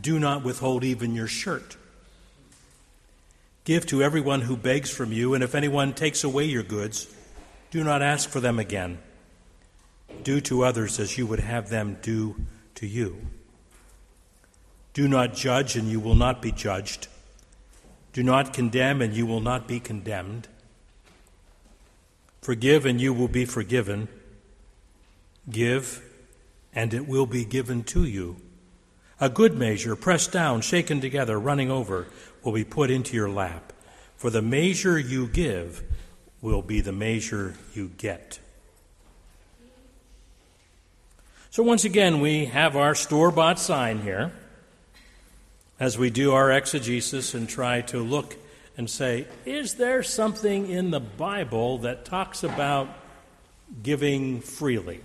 do 0.00 0.18
not 0.18 0.44
withhold 0.44 0.84
even 0.84 1.14
your 1.14 1.26
shirt. 1.26 1.76
Give 3.64 3.84
to 3.86 4.02
everyone 4.02 4.42
who 4.42 4.56
begs 4.56 4.90
from 4.90 5.12
you, 5.12 5.34
and 5.34 5.42
if 5.42 5.54
anyone 5.54 5.92
takes 5.92 6.22
away 6.22 6.44
your 6.44 6.62
goods, 6.62 7.12
do 7.70 7.82
not 7.82 8.00
ask 8.00 8.30
for 8.30 8.40
them 8.40 8.58
again. 8.58 8.98
Do 10.22 10.40
to 10.42 10.64
others 10.64 11.00
as 11.00 11.18
you 11.18 11.26
would 11.26 11.40
have 11.40 11.68
them 11.68 11.98
do 12.00 12.36
to 12.76 12.86
you. 12.86 13.16
Do 14.94 15.08
not 15.08 15.34
judge, 15.34 15.76
and 15.76 15.90
you 15.90 16.00
will 16.00 16.14
not 16.14 16.40
be 16.40 16.52
judged. 16.52 17.08
Do 18.12 18.22
not 18.22 18.54
condemn, 18.54 19.02
and 19.02 19.12
you 19.12 19.26
will 19.26 19.40
not 19.40 19.66
be 19.68 19.80
condemned. 19.80 20.48
Forgive, 22.46 22.86
and 22.86 23.00
you 23.00 23.12
will 23.12 23.26
be 23.26 23.44
forgiven. 23.44 24.06
Give, 25.50 26.00
and 26.72 26.94
it 26.94 27.08
will 27.08 27.26
be 27.26 27.44
given 27.44 27.82
to 27.82 28.04
you. 28.04 28.36
A 29.20 29.28
good 29.28 29.54
measure, 29.54 29.96
pressed 29.96 30.30
down, 30.30 30.60
shaken 30.60 31.00
together, 31.00 31.40
running 31.40 31.72
over, 31.72 32.06
will 32.44 32.52
be 32.52 32.62
put 32.62 32.88
into 32.88 33.16
your 33.16 33.28
lap. 33.28 33.72
For 34.14 34.30
the 34.30 34.42
measure 34.42 34.96
you 34.96 35.26
give 35.26 35.82
will 36.40 36.62
be 36.62 36.80
the 36.80 36.92
measure 36.92 37.56
you 37.74 37.88
get. 37.98 38.38
So, 41.50 41.64
once 41.64 41.84
again, 41.84 42.20
we 42.20 42.44
have 42.44 42.76
our 42.76 42.94
store 42.94 43.32
bought 43.32 43.58
sign 43.58 44.02
here 44.02 44.30
as 45.80 45.98
we 45.98 46.10
do 46.10 46.30
our 46.30 46.52
exegesis 46.52 47.34
and 47.34 47.48
try 47.48 47.80
to 47.80 47.98
look 47.98 48.36
and 48.76 48.88
say, 48.88 49.26
is 49.44 49.74
there 49.74 50.02
something 50.02 50.68
in 50.68 50.90
the 50.90 51.00
Bible 51.00 51.78
that 51.78 52.04
talks 52.04 52.42
about 52.42 52.88
giving 53.82 54.40
freely? 54.40 55.00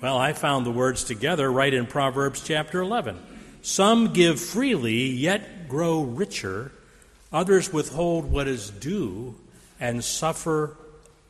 Well, 0.00 0.18
I 0.18 0.32
found 0.32 0.66
the 0.66 0.70
words 0.70 1.04
together 1.04 1.50
right 1.50 1.72
in 1.72 1.86
Proverbs 1.86 2.42
chapter 2.44 2.80
11. 2.80 3.18
Some 3.62 4.12
give 4.12 4.40
freely, 4.40 5.06
yet 5.06 5.68
grow 5.68 6.02
richer, 6.02 6.70
Others 7.32 7.72
withhold 7.72 8.30
what 8.30 8.48
is 8.48 8.70
due 8.70 9.34
and 9.78 10.02
suffer 10.02 10.76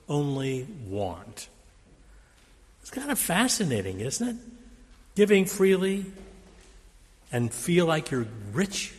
only 0.09 0.67
want. 0.87 1.49
It's 2.81 2.91
kind 2.91 3.11
of 3.11 3.19
fascinating, 3.19 4.01
isn't 4.01 4.29
it? 4.29 4.37
Giving 5.17 5.45
freely 5.45 6.07
and 7.33 7.53
feel 7.53 7.85
like 7.87 8.11
you're 8.11 8.29
rich, 8.53 8.95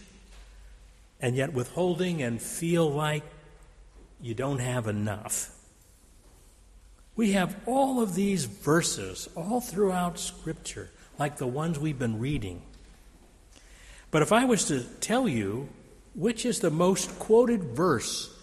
and 1.21 1.35
yet 1.35 1.53
withholding 1.53 2.21
and 2.21 2.41
feel 2.41 2.89
like 2.89 3.23
you 4.21 4.33
don't 4.33 4.59
have 4.59 4.87
enough. 4.87 5.55
We 7.15 7.33
have 7.33 7.55
all 7.65 8.01
of 8.01 8.15
these 8.15 8.45
verses 8.45 9.27
all 9.35 9.59
throughout 9.59 10.19
Scripture, 10.19 10.89
like 11.17 11.37
the 11.37 11.47
ones 11.47 11.77
we've 11.77 11.99
been 11.99 12.19
reading. 12.19 12.61
But 14.11 14.21
if 14.21 14.31
I 14.31 14.45
was 14.45 14.65
to 14.65 14.81
tell 15.01 15.27
you 15.27 15.69
which 16.15 16.45
is 16.45 16.59
the 16.59 16.71
most 16.71 17.19
quoted 17.19 17.63
verse 17.63 18.33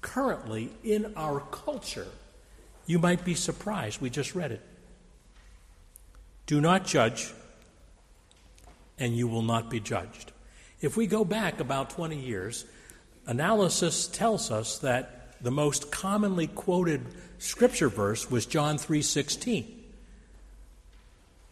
currently 0.00 0.70
in 0.82 1.12
our 1.16 1.40
culture, 1.40 2.06
you 2.86 2.98
might 2.98 3.24
be 3.24 3.34
surprised. 3.34 4.00
We 4.00 4.10
just 4.10 4.34
read 4.34 4.52
it. 4.52 4.62
Do 6.46 6.60
not 6.60 6.84
judge, 6.84 7.32
and 8.98 9.16
you 9.16 9.26
will 9.26 9.42
not 9.42 9.70
be 9.70 9.80
judged. 9.80 10.32
If 10.84 10.98
we 10.98 11.06
go 11.06 11.24
back 11.24 11.60
about 11.60 11.88
20 11.88 12.18
years, 12.18 12.66
analysis 13.26 14.06
tells 14.06 14.50
us 14.50 14.80
that 14.80 15.40
the 15.40 15.50
most 15.50 15.90
commonly 15.90 16.46
quoted 16.46 17.06
scripture 17.38 17.88
verse 17.88 18.30
was 18.30 18.44
John 18.44 18.76
3:16. 18.76 19.64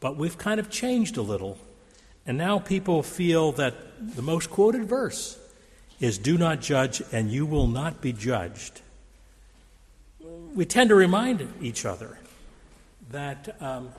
But 0.00 0.18
we've 0.18 0.36
kind 0.36 0.60
of 0.60 0.68
changed 0.68 1.16
a 1.16 1.22
little, 1.22 1.56
and 2.26 2.36
now 2.36 2.58
people 2.58 3.02
feel 3.02 3.52
that 3.52 3.74
the 4.16 4.20
most 4.20 4.50
quoted 4.50 4.84
verse 4.84 5.38
is 5.98 6.18
do 6.18 6.36
not 6.36 6.60
judge 6.60 7.00
and 7.10 7.30
you 7.30 7.46
will 7.46 7.68
not 7.68 8.02
be 8.02 8.12
judged. 8.12 8.82
We 10.54 10.66
tend 10.66 10.90
to 10.90 10.94
remind 10.94 11.48
each 11.62 11.86
other 11.86 12.18
that 13.10 13.56
um, 13.62 13.92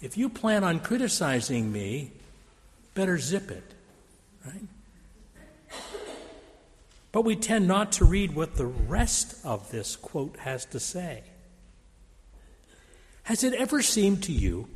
if 0.00 0.16
you 0.16 0.30
plan 0.30 0.64
on 0.64 0.80
criticizing 0.80 1.70
me, 1.70 2.12
better 2.94 3.18
zip 3.18 3.50
it, 3.50 3.74
right? 4.46 4.62
But 7.10 7.22
we 7.22 7.36
tend 7.36 7.66
not 7.66 7.92
to 7.92 8.04
read 8.04 8.34
what 8.34 8.56
the 8.56 8.66
rest 8.66 9.44
of 9.44 9.70
this 9.70 9.96
quote 9.96 10.36
has 10.40 10.64
to 10.66 10.80
say. 10.80 11.22
Has 13.24 13.44
it 13.44 13.54
ever 13.54 13.82
seemed 13.82 14.22
to 14.24 14.32
you 14.32 14.68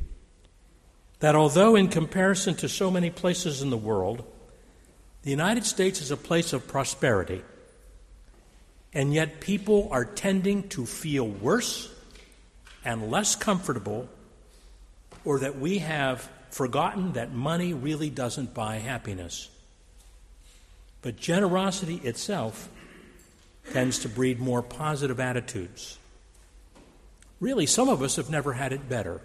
that 1.19 1.35
although, 1.35 1.75
in 1.75 1.87
comparison 1.87 2.55
to 2.55 2.67
so 2.67 2.91
many 2.91 3.09
places 3.09 3.61
in 3.61 3.69
the 3.69 3.77
world, 3.77 4.25
the 5.21 5.29
United 5.29 5.65
States 5.65 6.01
is 6.01 6.11
a 6.11 6.17
place 6.17 6.53
of 6.53 6.67
prosperity, 6.67 7.41
and 8.93 9.13
yet 9.13 9.39
people 9.39 9.87
are 9.91 10.05
tending 10.05 10.67
to 10.69 10.85
feel 10.85 11.27
worse 11.27 11.89
and 12.83 13.09
less 13.09 13.35
comfortable, 13.35 14.09
or 15.23 15.39
that 15.39 15.57
we 15.57 15.79
have 15.79 16.29
forgotten 16.49 17.13
that 17.13 17.33
money 17.33 17.73
really 17.73 18.09
doesn't 18.09 18.53
buy 18.53 18.75
happiness. 18.75 19.49
But 21.03 21.17
generosity 21.17 21.97
itself 21.97 22.69
tends 23.71 23.99
to 23.99 24.09
breed 24.09 24.39
more 24.39 24.63
positive 24.63 25.19
attitudes. 25.19 25.99
Really, 27.39 27.65
some 27.65 27.89
of 27.89 28.01
us 28.01 28.15
have 28.15 28.29
never 28.29 28.53
had 28.53 28.73
it 28.73 28.89
better, 28.89 29.21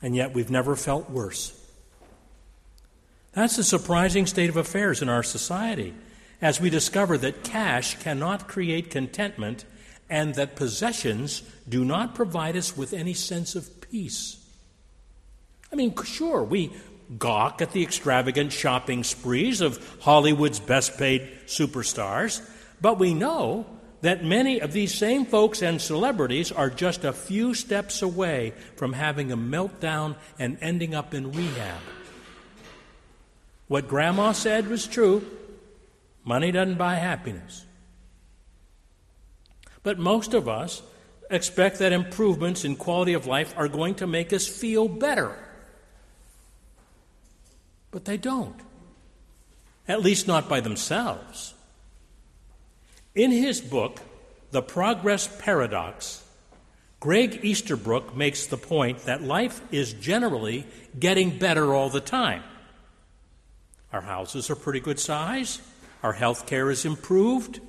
and 0.00 0.16
yet 0.16 0.32
we've 0.32 0.50
never 0.50 0.76
felt 0.76 1.10
worse. 1.10 1.60
That's 3.32 3.56
the 3.56 3.64
surprising 3.64 4.26
state 4.26 4.48
of 4.48 4.56
affairs 4.56 5.02
in 5.02 5.08
our 5.08 5.22
society 5.22 5.92
as 6.40 6.60
we 6.60 6.70
discover 6.70 7.18
that 7.18 7.42
cash 7.44 7.98
cannot 7.98 8.48
create 8.48 8.90
contentment 8.90 9.64
and 10.08 10.36
that 10.36 10.54
possessions 10.54 11.42
do 11.68 11.84
not 11.84 12.14
provide 12.14 12.56
us 12.56 12.76
with 12.76 12.92
any 12.92 13.12
sense 13.12 13.56
of 13.56 13.80
peace. 13.80 14.42
I 15.72 15.74
mean, 15.74 15.94
sure, 16.04 16.44
we 16.44 16.72
gawk 17.18 17.62
at 17.62 17.72
the 17.72 17.82
extravagant 17.82 18.52
shopping 18.52 19.04
sprees 19.04 19.60
of 19.60 19.98
Hollywood's 20.00 20.60
best 20.60 20.98
paid 20.98 21.28
superstars, 21.46 22.46
but 22.80 22.98
we 22.98 23.14
know 23.14 23.66
that 24.02 24.24
many 24.24 24.60
of 24.60 24.72
these 24.72 24.94
same 24.94 25.24
folks 25.24 25.62
and 25.62 25.80
celebrities 25.80 26.52
are 26.52 26.70
just 26.70 27.04
a 27.04 27.12
few 27.12 27.54
steps 27.54 28.02
away 28.02 28.52
from 28.76 28.92
having 28.92 29.32
a 29.32 29.36
meltdown 29.36 30.16
and 30.38 30.58
ending 30.60 30.94
up 30.94 31.14
in 31.14 31.32
rehab. 31.32 31.80
What 33.68 33.88
Grandma 33.88 34.32
said 34.32 34.68
was 34.68 34.86
true 34.86 35.24
money 36.24 36.50
doesn't 36.50 36.76
buy 36.76 36.96
happiness. 36.96 37.64
But 39.82 39.98
most 39.98 40.34
of 40.34 40.48
us 40.48 40.82
expect 41.30 41.78
that 41.78 41.92
improvements 41.92 42.64
in 42.64 42.76
quality 42.76 43.12
of 43.12 43.26
life 43.26 43.54
are 43.56 43.68
going 43.68 43.94
to 43.96 44.06
make 44.06 44.32
us 44.32 44.46
feel 44.46 44.88
better. 44.88 45.36
But 47.96 48.04
they 48.04 48.18
don't, 48.18 48.60
at 49.88 50.02
least 50.02 50.28
not 50.28 50.50
by 50.50 50.60
themselves. 50.60 51.54
In 53.14 53.30
his 53.30 53.58
book, 53.62 54.00
The 54.50 54.60
Progress 54.60 55.34
Paradox, 55.40 56.22
Greg 57.00 57.40
Easterbrook 57.42 58.14
makes 58.14 58.44
the 58.44 58.58
point 58.58 59.06
that 59.06 59.22
life 59.22 59.62
is 59.72 59.94
generally 59.94 60.66
getting 61.00 61.38
better 61.38 61.74
all 61.74 61.88
the 61.88 62.02
time. 62.02 62.42
Our 63.94 64.02
houses 64.02 64.50
are 64.50 64.56
pretty 64.56 64.80
good 64.80 65.00
size. 65.00 65.62
Our 66.02 66.12
health 66.12 66.44
care 66.44 66.70
is 66.70 66.84
improved. 66.84 67.60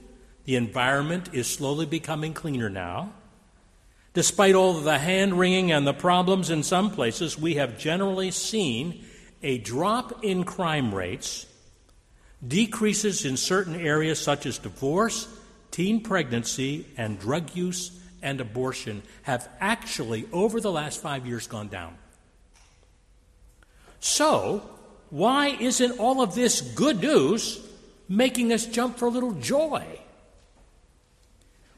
The 0.44 0.58
environment 0.58 1.30
is 1.32 1.48
slowly 1.48 1.86
becoming 1.86 2.34
cleaner 2.34 2.70
now. 2.70 3.14
Despite 4.14 4.56
all 4.56 4.74
the 4.74 5.00
hand 5.00 5.40
wringing 5.40 5.72
and 5.72 5.88
the 5.88 5.94
problems 5.94 6.50
in 6.50 6.64
some 6.64 6.92
places, 6.92 7.40
we 7.40 7.54
have 7.54 7.80
generally 7.80 8.32
seen 8.32 9.06
a 9.44 9.58
drop 9.58 10.24
in 10.24 10.44
crime 10.44 10.94
rates, 10.94 11.46
decreases 12.46 13.26
in 13.26 13.38
certain 13.38 13.76
areas 13.76 14.20
such 14.20 14.46
as 14.46 14.58
divorce, 14.58 15.28
teen 15.72 16.02
pregnancy, 16.02 16.86
and 16.98 17.20
drug 17.20 17.56
use 17.56 17.92
and 18.22 18.42
abortion 18.42 19.04
have 19.24 19.48
actually, 19.60 20.28
over 20.32 20.60
the 20.60 20.72
last 20.72 21.02
five 21.02 21.26
years, 21.26 21.48
gone 21.48 21.68
down. 21.68 21.96
So, 24.00 24.70
why 25.10 25.50
isn't 25.60 26.00
all 26.00 26.22
of 26.22 26.36
this 26.36 26.62
good 26.62 27.02
news 27.02 27.60
making 28.10 28.52
us 28.54 28.66
jump 28.66 28.98
for 28.98 29.08
a 29.08 29.12
little 29.12 29.34
joy? 29.34 29.86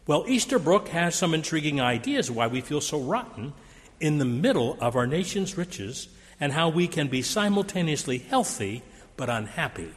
Well, 0.08 0.26
Easterbrook 0.28 0.88
has 0.90 1.16
some 1.16 1.34
intriguing 1.34 1.80
ideas 1.80 2.32
why 2.32 2.48
we 2.48 2.62
feel 2.62 2.82
so 2.82 3.00
rotten 3.00 3.54
in 4.00 4.18
the 4.18 4.26
middle 4.26 4.78
of 4.82 4.96
our 4.96 5.06
nation's 5.06 5.58
riches 5.58 6.08
and 6.40 6.54
how 6.54 6.70
we 6.70 6.88
can 6.88 7.08
be 7.08 7.22
simultaneously 7.22 8.18
healthy 8.18 8.84
but 9.18 9.30
unhappy. 9.30 9.94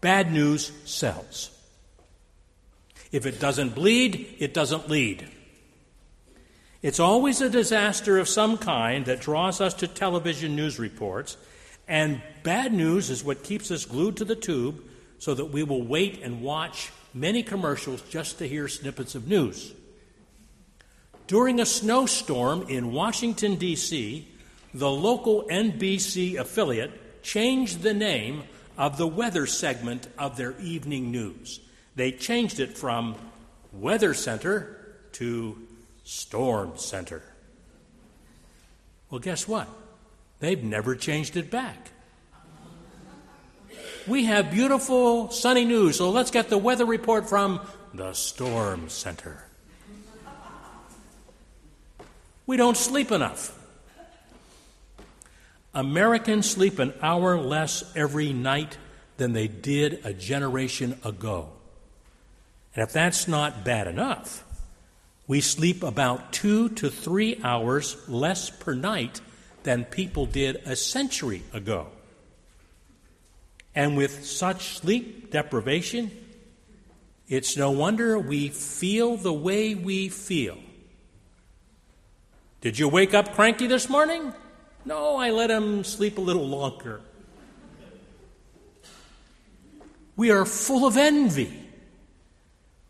Bad 0.00 0.32
news 0.32 0.72
sells. 0.84 1.50
If 3.12 3.26
it 3.26 3.40
doesn't 3.40 3.74
bleed, 3.74 4.36
it 4.38 4.54
doesn't 4.54 4.88
lead. 4.88 5.28
It's 6.82 7.00
always 7.00 7.40
a 7.40 7.50
disaster 7.50 8.18
of 8.18 8.28
some 8.28 8.58
kind 8.58 9.06
that 9.06 9.20
draws 9.20 9.60
us 9.60 9.74
to 9.74 9.88
television 9.88 10.54
news 10.54 10.78
reports, 10.78 11.36
and 11.88 12.20
bad 12.42 12.72
news 12.72 13.10
is 13.10 13.24
what 13.24 13.42
keeps 13.42 13.70
us 13.70 13.84
glued 13.84 14.16
to 14.18 14.24
the 14.24 14.36
tube 14.36 14.82
so 15.18 15.34
that 15.34 15.46
we 15.46 15.62
will 15.62 15.82
wait 15.82 16.22
and 16.22 16.42
watch 16.42 16.92
many 17.14 17.42
commercials 17.42 18.02
just 18.02 18.38
to 18.38 18.48
hear 18.48 18.68
snippets 18.68 19.14
of 19.14 19.26
news. 19.26 19.72
During 21.26 21.58
a 21.58 21.66
snowstorm 21.66 22.66
in 22.68 22.92
Washington, 22.92 23.56
D.C., 23.56 24.28
the 24.72 24.90
local 24.90 25.44
NBC 25.44 26.38
affiliate 26.38 27.22
changed 27.22 27.82
the 27.82 27.94
name 27.94 28.44
of 28.78 28.96
the 28.96 29.06
weather 29.06 29.46
segment 29.46 30.06
of 30.18 30.36
their 30.36 30.58
evening 30.60 31.10
news. 31.10 31.60
They 31.96 32.12
changed 32.12 32.60
it 32.60 32.76
from 32.76 33.16
Weather 33.72 34.14
Center 34.14 34.94
to 35.12 35.58
Storm 36.04 36.72
Center. 36.76 37.22
Well, 39.10 39.18
guess 39.18 39.48
what? 39.48 39.68
They've 40.38 40.62
never 40.62 40.94
changed 40.94 41.36
it 41.36 41.50
back. 41.50 41.90
We 44.06 44.26
have 44.26 44.52
beautiful 44.52 45.30
sunny 45.30 45.64
news, 45.64 45.96
so 45.96 46.10
let's 46.10 46.30
get 46.30 46.48
the 46.50 46.58
weather 46.58 46.84
report 46.84 47.28
from 47.28 47.60
the 47.92 48.12
Storm 48.12 48.88
Center. 48.88 49.45
We 52.46 52.56
don't 52.56 52.76
sleep 52.76 53.10
enough. 53.10 53.52
Americans 55.74 56.48
sleep 56.48 56.78
an 56.78 56.94
hour 57.02 57.38
less 57.38 57.84
every 57.94 58.32
night 58.32 58.78
than 59.16 59.32
they 59.32 59.48
did 59.48 60.00
a 60.04 60.12
generation 60.12 60.98
ago. 61.04 61.50
And 62.74 62.82
if 62.82 62.92
that's 62.92 63.26
not 63.26 63.64
bad 63.64 63.86
enough, 63.86 64.44
we 65.26 65.40
sleep 65.40 65.82
about 65.82 66.32
two 66.32 66.68
to 66.70 66.88
three 66.88 67.40
hours 67.42 67.96
less 68.08 68.48
per 68.48 68.74
night 68.74 69.20
than 69.64 69.84
people 69.84 70.26
did 70.26 70.56
a 70.64 70.76
century 70.76 71.42
ago. 71.52 71.88
And 73.74 73.96
with 73.96 74.24
such 74.24 74.78
sleep 74.78 75.30
deprivation, 75.30 76.10
it's 77.28 77.56
no 77.56 77.72
wonder 77.72 78.18
we 78.18 78.48
feel 78.48 79.16
the 79.16 79.32
way 79.32 79.74
we 79.74 80.08
feel. 80.08 80.56
Did 82.66 82.80
you 82.80 82.88
wake 82.88 83.14
up 83.14 83.32
cranky 83.32 83.68
this 83.68 83.88
morning? 83.88 84.32
No, 84.84 85.14
I 85.18 85.30
let 85.30 85.52
him 85.52 85.84
sleep 85.84 86.18
a 86.18 86.20
little 86.20 86.48
longer. 86.48 87.00
We 90.16 90.32
are 90.32 90.44
full 90.44 90.84
of 90.84 90.96
envy. 90.96 91.62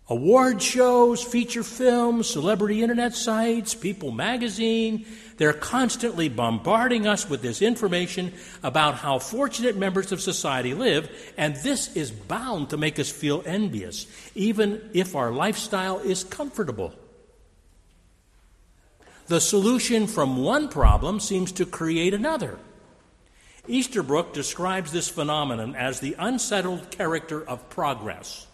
Award 0.09 0.63
shows, 0.63 1.23
feature 1.23 1.63
films, 1.63 2.27
celebrity 2.27 2.83
internet 2.83 3.15
sites, 3.15 3.75
People 3.75 4.13
magazine, 4.13 5.05
they're 5.37 5.53
constantly 5.53 6.31
bombarding 6.31 7.07
us 7.07 7.29
with 7.29 7.43
this 7.43 7.61
information 7.61 8.33
about 8.63 8.95
how 8.95 9.19
fortunate 9.19 9.77
members 9.77 10.11
of 10.11 10.23
society 10.23 10.73
live, 10.73 11.35
and 11.37 11.55
this 11.57 11.95
is 11.95 12.11
bound 12.11 12.71
to 12.71 12.79
make 12.79 12.99
us 12.99 13.11
feel 13.11 13.43
envious, 13.45 14.07
even 14.35 14.81
if 14.95 15.15
our 15.15 15.31
lifestyle 15.33 15.99
is 15.99 16.25
comfortable. 16.25 16.95
The 19.29 19.41
solution 19.41 20.07
from 20.07 20.37
one 20.37 20.69
problem 20.69 21.19
seems 21.19 21.51
to 21.53 21.67
create 21.67 22.15
another. 22.15 22.59
Easterbrook 23.67 24.33
describes 24.33 24.93
this 24.93 25.09
phenomenon 25.09 25.75
as 25.75 25.99
the 25.99 26.15
unsettled 26.19 26.91
character 26.91 27.47
of 27.47 27.69
progress. 27.69 28.47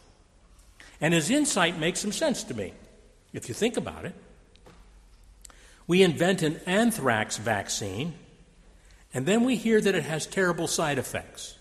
And 1.00 1.12
his 1.12 1.30
insight 1.30 1.78
makes 1.78 2.00
some 2.00 2.12
sense 2.12 2.42
to 2.44 2.54
me, 2.54 2.72
if 3.32 3.48
you 3.48 3.54
think 3.54 3.76
about 3.76 4.06
it. 4.06 4.14
We 5.86 6.02
invent 6.02 6.42
an 6.42 6.60
anthrax 6.64 7.36
vaccine, 7.36 8.14
and 9.12 9.26
then 9.26 9.44
we 9.44 9.56
hear 9.56 9.80
that 9.80 9.94
it 9.94 10.04
has 10.04 10.26
terrible 10.26 10.66
side 10.66 10.96
effects. 10.96 11.56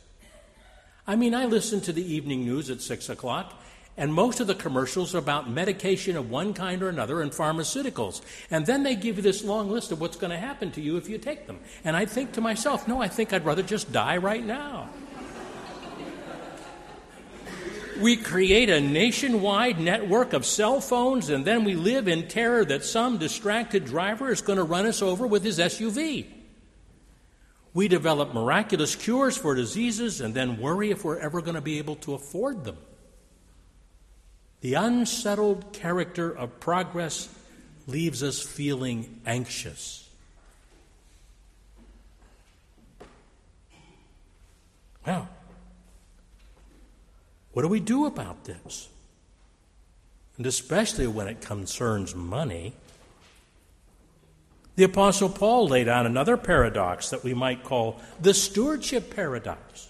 I 1.05 1.17
mean, 1.17 1.35
I 1.35 1.45
listen 1.45 1.81
to 1.81 1.91
the 1.91 2.13
evening 2.13 2.45
news 2.45 2.69
at 2.69 2.81
6 2.81 3.09
o'clock, 3.09 3.60
and 3.97 4.13
most 4.13 4.39
of 4.39 4.47
the 4.47 4.55
commercials 4.55 5.13
are 5.13 5.19
about 5.19 5.49
medication 5.49 6.15
of 6.15 6.29
one 6.29 6.53
kind 6.53 6.81
or 6.81 6.89
another 6.89 7.21
and 7.21 7.31
pharmaceuticals. 7.31 8.21
And 8.49 8.65
then 8.65 8.83
they 8.83 8.95
give 8.95 9.17
you 9.17 9.21
this 9.21 9.43
long 9.43 9.69
list 9.69 9.91
of 9.91 9.99
what's 9.99 10.17
going 10.17 10.31
to 10.31 10.37
happen 10.37 10.71
to 10.71 10.81
you 10.81 10.97
if 10.97 11.09
you 11.09 11.17
take 11.17 11.45
them. 11.45 11.59
And 11.83 11.95
I 11.95 12.05
think 12.05 12.31
to 12.33 12.41
myself, 12.41 12.87
no, 12.87 13.01
I 13.01 13.09
think 13.09 13.33
I'd 13.33 13.45
rather 13.45 13.63
just 13.63 13.91
die 13.91 14.17
right 14.17 14.45
now. 14.45 14.89
we 18.01 18.15
create 18.15 18.69
a 18.69 18.79
nationwide 18.79 19.79
network 19.79 20.33
of 20.33 20.45
cell 20.45 20.79
phones, 20.79 21.29
and 21.29 21.43
then 21.45 21.65
we 21.65 21.75
live 21.75 22.07
in 22.07 22.27
terror 22.27 22.63
that 22.65 22.85
some 22.85 23.17
distracted 23.17 23.85
driver 23.85 24.31
is 24.31 24.41
going 24.41 24.57
to 24.57 24.63
run 24.63 24.85
us 24.85 25.01
over 25.01 25.27
with 25.27 25.43
his 25.43 25.59
SUV. 25.59 26.25
We 27.73 27.87
develop 27.87 28.33
miraculous 28.33 28.95
cures 28.95 29.37
for 29.37 29.53
diseases 29.53 30.19
and 30.19 30.33
then 30.33 30.59
worry 30.59 30.91
if 30.91 31.05
we're 31.05 31.19
ever 31.19 31.41
going 31.41 31.55
to 31.55 31.61
be 31.61 31.77
able 31.77 31.95
to 31.97 32.13
afford 32.13 32.65
them. 32.65 32.77
The 34.61 34.75
unsettled 34.75 35.73
character 35.73 36.35
of 36.35 36.59
progress 36.59 37.27
leaves 37.87 38.21
us 38.21 38.41
feeling 38.41 39.21
anxious. 39.25 40.07
Well, 45.05 45.27
what 47.53 47.63
do 47.63 47.67
we 47.67 47.79
do 47.79 48.05
about 48.05 48.45
this? 48.45 48.87
And 50.37 50.45
especially 50.45 51.07
when 51.07 51.27
it 51.27 51.41
concerns 51.41 52.15
money. 52.15 52.73
The 54.75 54.83
Apostle 54.83 55.29
Paul 55.29 55.67
laid 55.67 55.87
out 55.87 56.05
another 56.05 56.37
paradox 56.37 57.09
that 57.09 57.23
we 57.23 57.33
might 57.33 57.63
call 57.63 57.99
the 58.19 58.33
stewardship 58.33 59.13
paradox. 59.15 59.89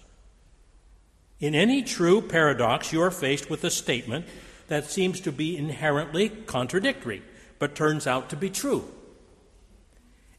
In 1.39 1.55
any 1.55 1.83
true 1.83 2.21
paradox, 2.21 2.93
you 2.93 3.01
are 3.01 3.11
faced 3.11 3.49
with 3.49 3.63
a 3.63 3.69
statement 3.69 4.25
that 4.71 4.89
seems 4.89 5.19
to 5.19 5.33
be 5.33 5.57
inherently 5.57 6.29
contradictory, 6.29 7.21
but 7.59 7.75
turns 7.75 8.07
out 8.07 8.29
to 8.29 8.37
be 8.37 8.49
true. 8.49 8.85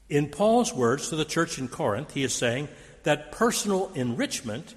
In 0.09 0.31
Paul's 0.31 0.73
words 0.73 1.11
to 1.11 1.17
the 1.17 1.27
church 1.27 1.59
in 1.59 1.69
Corinth, 1.69 2.15
he 2.15 2.23
is 2.23 2.33
saying 2.33 2.69
that 3.03 3.31
personal 3.31 3.93
enrichment 3.95 4.75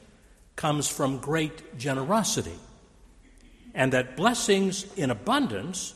comes 0.58 0.90
from 0.90 1.20
great 1.20 1.78
generosity, 1.78 2.60
and 3.74 3.94
that 3.94 4.18
blessings 4.18 4.94
in 4.98 5.10
abundance 5.10 5.94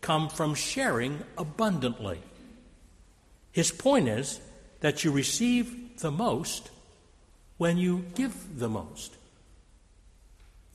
come 0.00 0.28
from 0.28 0.54
sharing 0.54 1.18
abundantly. 1.36 2.20
His 3.50 3.72
point 3.72 4.06
is 4.06 4.40
that 4.82 5.02
you 5.02 5.10
receive 5.10 5.98
the 5.98 6.12
most 6.12 6.70
when 7.58 7.76
you 7.76 8.04
give 8.14 8.60
the 8.60 8.68
most. 8.68 9.16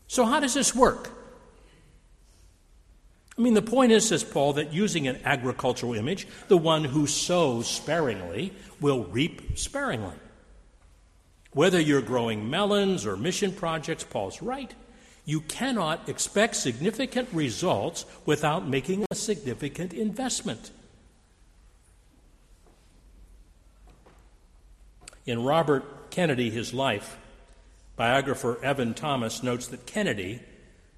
So, 0.08 0.26
how 0.26 0.42
does 0.42 0.54
this 0.54 0.76
work? 0.76 1.16
I 3.38 3.42
mean, 3.42 3.54
the 3.54 3.62
point 3.62 3.92
is, 3.92 4.08
says 4.08 4.24
Paul, 4.24 4.54
that 4.54 4.74
using 4.74 5.08
an 5.08 5.20
agricultural 5.26 5.94
image, 5.94 6.28
the 6.48 6.58
one 6.58 6.86
who 6.86 7.06
sows 7.06 7.68
sparingly 7.68 8.54
will 8.80 9.04
reap 9.06 9.58
sparingly. 9.58 10.16
Whether 11.52 11.80
you're 11.80 12.02
growing 12.02 12.50
melons 12.50 13.06
or 13.06 13.18
mission 13.18 13.52
projects, 13.52 14.04
Paul's 14.04 14.42
right. 14.42 14.74
You 15.26 15.42
cannot 15.42 16.08
expect 16.08 16.56
significant 16.56 17.28
results 17.34 18.06
without 18.26 18.68
making 18.68 19.06
a 19.10 19.16
significant 19.16 19.94
investment. 19.94 20.72
In 25.26 25.44
Robert 25.44 26.12
Kennedy, 26.12 26.52
His 26.52 26.74
Life, 26.74 27.18
biographer 27.96 28.64
Evan 28.64 28.94
Thomas 28.94 29.42
notes 29.42 29.68
that 29.68 29.86
Kennedy 29.86 30.42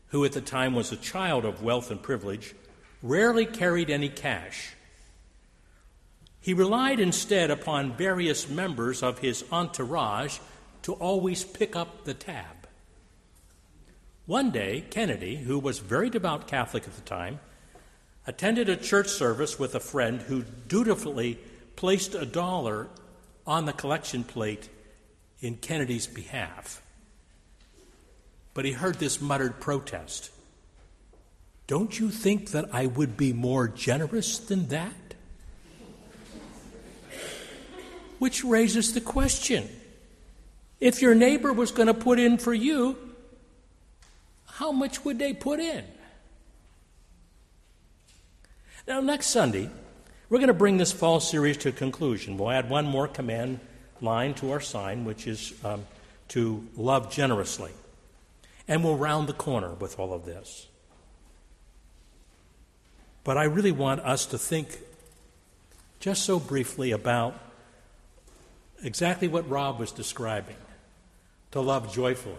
who 0.10 0.24
at 0.24 0.32
the 0.32 0.42
time 0.42 0.74
was 0.74 0.92
a 0.92 0.98
child 0.98 1.46
of 1.46 1.62
wealth 1.62 1.92
and 1.92 2.02
privilege, 2.02 2.56
rarely 3.02 3.46
carried 3.46 3.90
any 3.90 4.10
cash. 4.10 4.74
He 6.40 6.54
relied 6.54 7.00
instead 7.00 7.52
upon 7.52 7.98
various 7.98 8.50
members 8.50 9.04
of 9.04 9.20
his 9.20 9.44
entourage 9.52 10.40
to 10.84 10.94
always 10.94 11.44
pick 11.44 11.76
up 11.76 12.06
the 12.06 12.14
tab. 12.14 12.46
One 14.26 14.52
day, 14.52 14.86
Kennedy, 14.90 15.36
who 15.36 15.60
was 15.60 15.80
very 15.80 16.10
devout 16.10 16.48
Catholic 16.48 16.84
at 16.84 16.96
the 16.96 17.02
time, 17.02 17.40
attended 18.26 18.70
a 18.70 18.78
church 18.78 19.08
service 19.08 19.60
with 19.60 19.76
a 19.76 19.80
friend 19.80 20.22
who 20.22 20.44
dutifully 20.68 21.40
placed 21.76 22.16
a 22.16 22.26
dollar 22.26 22.88
on 23.46 23.66
the 23.66 23.74
collection 23.74 24.24
plate 24.24 24.70
in 25.42 25.56
Kennedy's 25.58 26.08
behalf 26.08 26.82
but 28.58 28.66
he 28.66 28.72
heard 28.72 28.96
this 28.96 29.22
muttered 29.22 29.60
protest. 29.60 30.32
Don't 31.68 32.00
you 32.00 32.10
think 32.10 32.50
that 32.54 32.66
I 32.74 32.88
would 32.88 33.16
be 33.16 33.32
more 33.32 33.68
generous 33.68 34.40
than 34.40 34.70
that? 34.70 35.14
Which 38.18 38.44
raises 38.44 38.96
the 38.96 39.00
question 39.02 39.70
if 40.80 41.04
your 41.04 41.14
neighbor 41.14 41.54
was 41.54 41.70
going 41.70 41.86
to 41.86 41.94
put 41.94 42.18
in 42.18 42.40
for 42.40 42.52
you, 42.52 42.98
how 44.48 44.72
much 44.72 45.06
would 45.06 45.20
they 45.20 45.34
put 45.34 45.60
in? 45.60 45.86
Now, 48.88 49.02
next 49.02 49.28
Sunday, 49.28 49.70
we're 50.30 50.40
going 50.40 50.48
to 50.48 50.56
bring 50.56 50.78
this 50.78 50.92
fall 50.92 51.20
series 51.20 51.58
to 51.58 51.70
a 51.70 51.74
conclusion. 51.74 52.40
We'll 52.40 52.50
add 52.50 52.72
one 52.72 52.88
more 52.88 53.08
command 53.08 53.60
line 54.02 54.34
to 54.36 54.50
our 54.50 54.62
sign, 54.62 55.06
which 55.06 55.28
is 55.28 55.54
um, 55.64 55.86
to 56.30 56.68
love 56.76 57.12
generously. 57.12 57.72
And 58.68 58.84
we'll 58.84 58.98
round 58.98 59.28
the 59.28 59.34
corner 59.34 59.74
with 59.74 59.98
all 59.98 60.14
of 60.14 60.26
this. 60.26 60.68
But 63.24 63.38
I 63.38 63.44
really 63.44 63.72
want 63.72 64.02
us 64.02 64.26
to 64.28 64.38
think 64.38 64.80
just 66.00 66.24
so 66.24 66.40
briefly 66.40 66.92
about 66.92 67.38
exactly 68.84 69.28
what 69.28 69.50
Rob 69.50 69.80
was 69.80 69.92
describing 69.92 70.56
to 71.52 71.62
love 71.62 71.94
joyfully. 71.94 72.36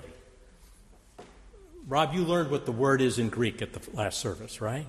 Rob, 1.87 2.14
you 2.14 2.24
learned 2.24 2.51
what 2.51 2.66
the 2.66 2.72
word 2.72 3.01
is 3.01 3.18
in 3.18 3.31
Greek 3.31 3.62
at 3.62 3.72
the 3.72 3.97
last 3.97 4.18
service, 4.18 4.61
right? 4.61 4.87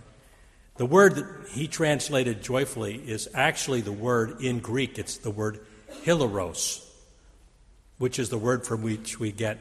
The 0.76 0.86
word 0.86 1.16
that 1.16 1.26
he 1.50 1.68
translated 1.68 2.42
joyfully 2.42 2.96
is 2.96 3.28
actually 3.34 3.82
the 3.82 3.92
word 3.92 4.42
in 4.42 4.60
Greek. 4.60 4.98
It's 4.98 5.18
the 5.18 5.32
word 5.32 5.60
hilaros, 6.06 6.86
which 7.98 8.20
is 8.20 8.30
the 8.30 8.38
word 8.38 8.66
from 8.66 8.82
which 8.82 9.20
we 9.20 9.32
get 9.32 9.58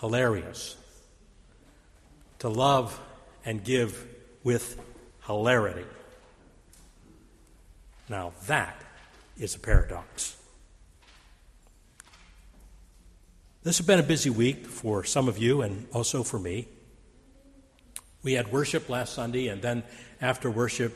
hilarious. 0.00 0.76
To 2.40 2.48
love 2.48 2.98
and 3.44 3.62
give 3.62 4.06
with 4.42 4.80
hilarity. 5.26 5.84
Now, 8.08 8.32
that 8.46 8.80
is 9.38 9.54
a 9.54 9.58
paradox. 9.58 10.36
This 13.62 13.76
has 13.76 13.86
been 13.86 14.00
a 14.00 14.02
busy 14.02 14.30
week 14.30 14.66
for 14.66 15.04
some 15.04 15.28
of 15.28 15.36
you 15.36 15.60
and 15.60 15.86
also 15.92 16.22
for 16.22 16.38
me. 16.38 16.66
We 18.22 18.32
had 18.32 18.50
worship 18.50 18.88
last 18.88 19.12
Sunday, 19.12 19.48
and 19.48 19.60
then 19.60 19.82
after 20.20 20.50
worship, 20.50 20.94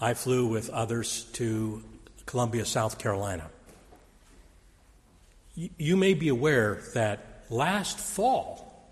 I 0.00 0.14
flew 0.14 0.46
with 0.46 0.68
others 0.70 1.24
to 1.34 1.82
Columbia, 2.26 2.64
South 2.64 2.98
Carolina. 2.98 3.50
You 5.54 5.96
may 5.96 6.14
be 6.14 6.28
aware 6.28 6.82
that 6.94 7.29
last 7.50 7.98
fall, 7.98 8.90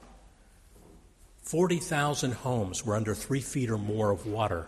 40,000 1.43 2.33
homes 2.33 2.85
were 2.85 2.95
under 2.95 3.15
three 3.15 3.41
feet 3.41 3.71
or 3.71 3.79
more 3.79 4.11
of 4.11 4.27
water 4.27 4.67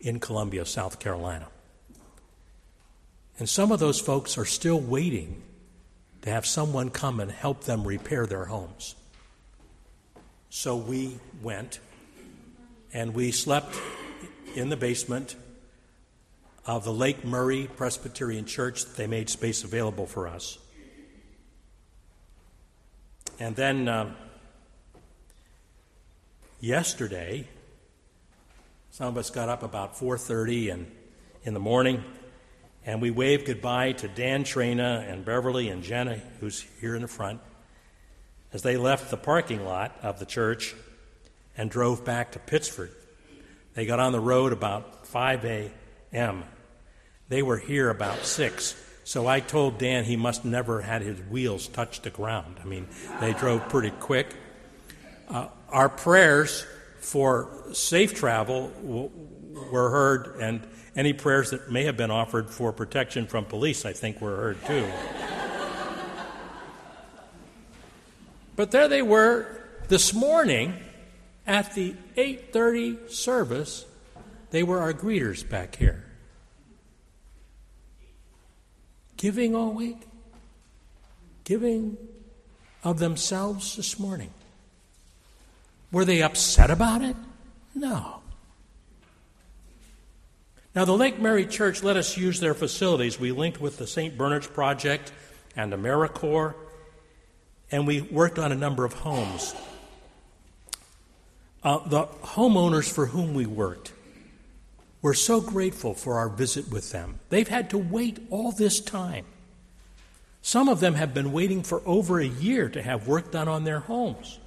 in 0.00 0.20
Columbia, 0.20 0.64
South 0.64 1.00
Carolina. 1.00 1.48
And 3.38 3.48
some 3.48 3.72
of 3.72 3.80
those 3.80 3.98
folks 3.98 4.38
are 4.38 4.44
still 4.44 4.78
waiting 4.80 5.42
to 6.22 6.30
have 6.30 6.46
someone 6.46 6.90
come 6.90 7.18
and 7.20 7.30
help 7.30 7.64
them 7.64 7.86
repair 7.86 8.26
their 8.26 8.44
homes. 8.44 8.94
So 10.48 10.76
we 10.76 11.18
went 11.42 11.80
and 12.92 13.14
we 13.14 13.32
slept 13.32 13.74
in 14.54 14.68
the 14.68 14.76
basement 14.76 15.36
of 16.64 16.84
the 16.84 16.92
Lake 16.92 17.24
Murray 17.24 17.68
Presbyterian 17.76 18.46
Church. 18.46 18.84
They 18.84 19.06
made 19.06 19.28
space 19.28 19.64
available 19.64 20.06
for 20.06 20.26
us. 20.26 20.58
And 23.38 23.54
then 23.54 23.86
uh, 23.86 24.14
yesterday, 26.58 27.46
some 28.90 29.08
of 29.08 29.18
us 29.18 29.28
got 29.28 29.50
up 29.50 29.62
about 29.62 29.94
4:30 29.96 30.72
and 30.72 30.90
in 31.42 31.52
the 31.52 31.60
morning, 31.60 32.02
and 32.86 33.02
we 33.02 33.10
waved 33.10 33.46
goodbye 33.46 33.92
to 33.92 34.08
Dan 34.08 34.42
Trina 34.42 35.04
and 35.06 35.24
Beverly 35.24 35.68
and 35.68 35.82
Jenna, 35.82 36.16
who's 36.40 36.64
here 36.80 36.96
in 36.96 37.02
the 37.02 37.08
front, 37.08 37.40
as 38.54 38.62
they 38.62 38.78
left 38.78 39.10
the 39.10 39.18
parking 39.18 39.64
lot 39.64 39.94
of 40.02 40.18
the 40.18 40.26
church 40.26 40.74
and 41.58 41.70
drove 41.70 42.06
back 42.06 42.32
to 42.32 42.38
Pittsford. 42.38 42.90
They 43.74 43.84
got 43.84 44.00
on 44.00 44.12
the 44.12 44.20
road 44.20 44.54
about 44.54 45.06
5 45.06 45.44
a.m. 45.44 46.44
They 47.28 47.42
were 47.42 47.58
here 47.58 47.90
about 47.90 48.24
6. 48.24 48.85
So 49.06 49.28
I 49.28 49.38
told 49.38 49.78
Dan 49.78 50.02
he 50.02 50.16
must 50.16 50.44
never 50.44 50.80
had 50.80 51.00
his 51.00 51.20
wheels 51.30 51.68
touch 51.68 52.02
the 52.02 52.10
ground. 52.10 52.56
I 52.60 52.64
mean, 52.64 52.88
they 53.20 53.34
drove 53.34 53.68
pretty 53.68 53.90
quick. 53.90 54.34
Uh, 55.28 55.46
our 55.68 55.88
prayers 55.88 56.66
for 56.98 57.48
safe 57.72 58.14
travel 58.14 58.72
w- 58.82 59.10
were 59.70 59.90
heard, 59.90 60.40
and 60.40 60.66
any 60.96 61.12
prayers 61.12 61.50
that 61.50 61.70
may 61.70 61.84
have 61.84 61.96
been 61.96 62.10
offered 62.10 62.50
for 62.50 62.72
protection 62.72 63.28
from 63.28 63.44
police, 63.44 63.86
I 63.86 63.92
think, 63.92 64.20
were 64.20 64.34
heard 64.34 64.66
too. 64.66 64.90
but 68.56 68.72
there 68.72 68.88
they 68.88 69.02
were 69.02 69.46
this 69.86 70.12
morning 70.14 70.74
at 71.46 71.76
the 71.76 71.94
8:30 72.16 73.08
service. 73.08 73.84
They 74.50 74.64
were 74.64 74.80
our 74.80 74.92
greeters 74.92 75.48
back 75.48 75.76
here. 75.76 76.05
Giving 79.16 79.54
all 79.54 79.70
week. 79.70 80.02
Giving 81.44 81.96
of 82.84 82.98
themselves 82.98 83.76
this 83.76 83.98
morning. 83.98 84.30
Were 85.90 86.04
they 86.04 86.22
upset 86.22 86.70
about 86.70 87.02
it? 87.02 87.16
No. 87.74 88.20
Now, 90.74 90.84
the 90.84 90.92
Lake 90.92 91.18
Murray 91.18 91.46
Church 91.46 91.82
let 91.82 91.96
us 91.96 92.18
use 92.18 92.38
their 92.38 92.52
facilities. 92.52 93.18
We 93.18 93.32
linked 93.32 93.60
with 93.60 93.78
the 93.78 93.86
St. 93.86 94.18
Bernard's 94.18 94.46
Project 94.46 95.10
and 95.56 95.72
AmeriCorps, 95.72 96.54
and 97.70 97.86
we 97.86 98.02
worked 98.02 98.38
on 98.38 98.52
a 98.52 98.54
number 98.54 98.84
of 98.84 98.92
homes. 98.92 99.54
Uh, 101.62 101.78
the 101.88 102.04
homeowners 102.22 102.92
for 102.92 103.06
whom 103.06 103.32
we 103.32 103.46
worked 103.46 103.92
were 105.02 105.14
so 105.14 105.40
grateful 105.40 105.94
for 105.94 106.14
our 106.14 106.28
visit 106.28 106.70
with 106.70 106.90
them. 106.92 107.20
They've 107.28 107.48
had 107.48 107.70
to 107.70 107.78
wait 107.78 108.18
all 108.30 108.52
this 108.52 108.80
time. 108.80 109.24
Some 110.42 110.68
of 110.68 110.80
them 110.80 110.94
have 110.94 111.12
been 111.12 111.32
waiting 111.32 111.62
for 111.62 111.82
over 111.84 112.20
a 112.20 112.26
year 112.26 112.68
to 112.68 112.82
have 112.82 113.08
work 113.08 113.32
done 113.32 113.48
on 113.48 113.64
their 113.64 113.80
homes. 113.80 114.38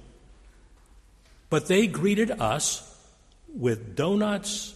But 1.50 1.66
they 1.66 1.86
greeted 1.86 2.30
us 2.30 2.86
with 3.54 3.96
donuts 3.96 4.74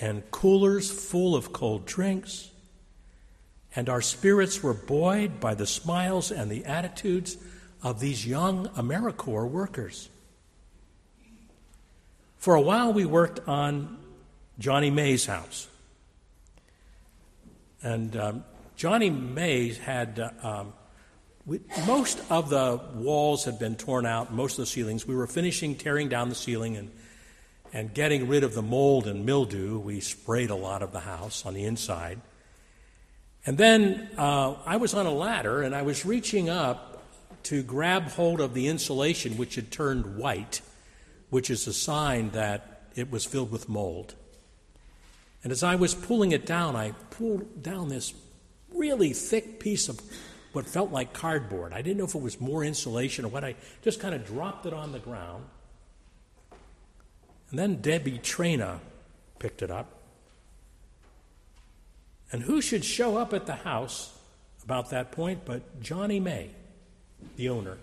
and 0.00 0.30
coolers 0.30 0.90
full 0.90 1.34
of 1.34 1.52
cold 1.52 1.86
drinks, 1.86 2.50
and 3.74 3.88
our 3.88 4.02
spirits 4.02 4.62
were 4.62 4.74
buoyed 4.74 5.40
by 5.40 5.54
the 5.54 5.66
smiles 5.66 6.30
and 6.30 6.50
the 6.50 6.64
attitudes 6.66 7.36
of 7.82 8.00
these 8.00 8.26
young 8.26 8.68
AmeriCorps 8.70 9.50
workers. 9.50 10.08
For 12.36 12.54
a 12.54 12.60
while, 12.60 12.92
we 12.92 13.06
worked 13.06 13.48
on 13.48 13.98
Johnny 14.58 14.90
May's 14.90 15.26
house. 15.26 15.68
And 17.82 18.16
um, 18.16 18.44
Johnny 18.76 19.10
Mays 19.10 19.78
had 19.78 20.18
uh, 20.18 20.30
um, 20.42 20.72
we, 21.46 21.60
most 21.86 22.20
of 22.30 22.48
the 22.48 22.80
walls 22.94 23.44
had 23.44 23.58
been 23.58 23.76
torn 23.76 24.06
out, 24.06 24.32
most 24.32 24.52
of 24.58 24.62
the 24.62 24.66
ceilings. 24.66 25.06
We 25.06 25.14
were 25.14 25.26
finishing 25.26 25.74
tearing 25.76 26.08
down 26.08 26.30
the 26.30 26.34
ceiling 26.34 26.76
and, 26.76 26.90
and 27.72 27.92
getting 27.92 28.28
rid 28.28 28.44
of 28.44 28.54
the 28.54 28.62
mold 28.62 29.06
and 29.06 29.26
mildew. 29.26 29.78
We 29.78 30.00
sprayed 30.00 30.48
a 30.48 30.54
lot 30.54 30.82
of 30.82 30.92
the 30.92 31.00
house 31.00 31.44
on 31.44 31.52
the 31.52 31.64
inside. 31.64 32.20
And 33.44 33.58
then 33.58 34.08
uh, 34.16 34.54
I 34.64 34.76
was 34.76 34.94
on 34.94 35.04
a 35.04 35.12
ladder 35.12 35.60
and 35.60 35.74
I 35.74 35.82
was 35.82 36.06
reaching 36.06 36.48
up 36.48 37.02
to 37.44 37.62
grab 37.62 38.04
hold 38.04 38.40
of 38.40 38.54
the 38.54 38.68
insulation, 38.68 39.36
which 39.36 39.56
had 39.56 39.70
turned 39.70 40.16
white, 40.16 40.62
which 41.28 41.50
is 41.50 41.66
a 41.66 41.74
sign 41.74 42.30
that 42.30 42.88
it 42.94 43.10
was 43.10 43.26
filled 43.26 43.52
with 43.52 43.68
mold. 43.68 44.14
And 45.44 45.52
as 45.52 45.62
I 45.62 45.76
was 45.76 45.94
pulling 45.94 46.32
it 46.32 46.46
down, 46.46 46.74
I 46.74 46.92
pulled 47.10 47.62
down 47.62 47.90
this 47.90 48.14
really 48.72 49.12
thick 49.12 49.60
piece 49.60 49.90
of 49.90 50.00
what 50.52 50.66
felt 50.66 50.90
like 50.90 51.12
cardboard. 51.12 51.74
I 51.74 51.82
didn't 51.82 51.98
know 51.98 52.04
if 52.04 52.14
it 52.14 52.22
was 52.22 52.40
more 52.40 52.64
insulation 52.64 53.26
or 53.26 53.28
what. 53.28 53.44
I 53.44 53.54
just 53.82 54.00
kind 54.00 54.14
of 54.14 54.26
dropped 54.26 54.64
it 54.64 54.72
on 54.72 54.92
the 54.92 54.98
ground. 54.98 55.44
And 57.50 57.58
then 57.58 57.82
Debbie 57.82 58.18
Trina 58.18 58.80
picked 59.38 59.60
it 59.60 59.70
up. 59.70 59.90
And 62.32 62.42
who 62.42 62.62
should 62.62 62.84
show 62.84 63.18
up 63.18 63.34
at 63.34 63.44
the 63.46 63.54
house 63.54 64.16
about 64.64 64.90
that 64.90 65.12
point 65.12 65.44
but 65.44 65.80
Johnny 65.80 66.20
May, 66.20 66.50
the 67.36 67.50
owner? 67.50 67.76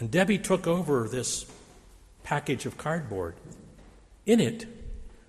And 0.00 0.10
Debbie 0.10 0.38
took 0.38 0.66
over 0.66 1.08
this 1.08 1.46
package 2.24 2.66
of 2.66 2.76
cardboard. 2.76 3.34
In 4.26 4.40
it 4.40 4.66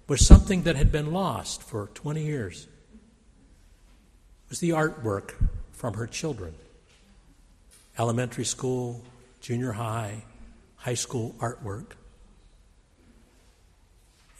was 0.09 0.25
something 0.25 0.63
that 0.63 0.75
had 0.75 0.91
been 0.91 1.13
lost 1.13 1.61
for 1.61 1.87
20 1.93 2.23
years 2.23 2.67
was 4.49 4.59
the 4.59 4.71
artwork 4.71 5.35
from 5.71 5.93
her 5.93 6.07
children 6.07 6.55
elementary 7.97 8.45
school, 8.45 9.03
junior 9.41 9.73
high, 9.73 10.23
high 10.77 10.93
school 10.93 11.35
artwork. 11.39 11.91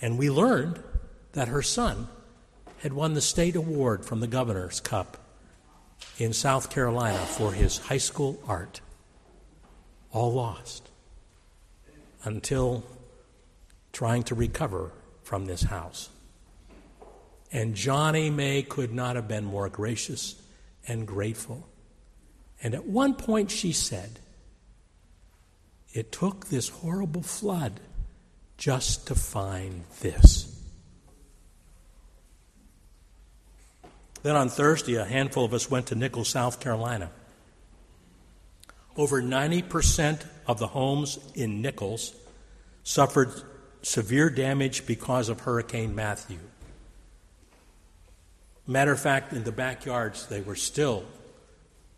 And 0.02 0.18
we 0.18 0.30
learned 0.30 0.82
that 1.34 1.50
her 1.50 1.62
son 1.62 2.08
had 2.78 2.94
won 2.94 3.16
the 3.16 3.22
state 3.22 3.58
award 3.58 4.06
from 4.06 4.22
the 4.22 4.28
Governor's 4.28 4.80
Cup 4.80 5.18
in 6.18 6.32
South 6.32 6.70
Carolina 6.70 7.20
for 7.20 7.52
his 7.52 7.80
high 7.80 7.98
school 7.98 8.42
art. 8.48 8.80
All 10.14 10.32
lost 10.32 10.90
until 12.24 12.86
trying 13.92 14.24
to 14.24 14.36
recover 14.36 14.94
from 15.30 15.46
this 15.46 15.62
house. 15.62 16.10
And 17.52 17.76
Johnny 17.76 18.32
May 18.32 18.64
could 18.64 18.92
not 18.92 19.16
have 19.16 19.28
been 19.28 19.46
more 19.46 19.70
gracious 19.70 20.42
and 20.88 21.06
grateful. 21.06 21.70
And 22.64 22.74
at 22.74 22.88
one 22.88 23.14
point 23.14 23.52
she 23.52 23.72
said, 23.72 24.18
It 25.94 26.12
took 26.12 26.48
this 26.48 26.70
horrible 26.70 27.22
flood 27.22 27.80
just 28.58 29.06
to 29.06 29.14
find 29.14 29.84
this. 30.02 30.60
Then 34.24 34.36
on 34.36 34.50
Thursday, 34.50 34.96
a 34.96 35.06
handful 35.06 35.46
of 35.46 35.54
us 35.54 35.70
went 35.70 35.86
to 35.88 35.96
Nichols, 35.96 36.30
South 36.30 36.60
Carolina. 36.60 37.12
Over 38.98 39.22
90% 39.22 40.26
of 40.48 40.58
the 40.58 40.68
homes 40.68 41.20
in 41.36 41.62
Nichols 41.62 42.16
suffered 42.84 43.44
severe 43.82 44.30
damage 44.30 44.86
because 44.86 45.30
of 45.30 45.42
Hurricane 45.42 45.96
Matthew. 45.96 46.40
Matter 48.68 48.92
of 48.92 49.00
fact, 49.00 49.34
in 49.34 49.44
the 49.44 49.52
backyards, 49.52 50.28
they 50.28 50.42
were 50.42 50.56
still 50.56 51.06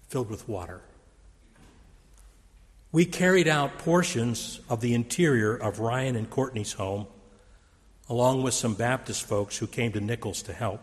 filled 0.07 0.29
with 0.29 0.47
water. 0.47 0.81
We 2.93 3.05
carried 3.05 3.47
out 3.47 3.77
portions 3.79 4.59
of 4.69 4.81
the 4.81 4.93
interior 4.93 5.55
of 5.55 5.79
Ryan 5.79 6.15
and 6.15 6.29
Courtney's 6.29 6.73
home, 6.73 7.07
along 8.09 8.43
with 8.43 8.53
some 8.53 8.73
Baptist 8.73 9.23
folks 9.23 9.57
who 9.57 9.67
came 9.67 9.93
to 9.93 10.01
Nichols 10.01 10.41
to 10.43 10.53
help. 10.53 10.81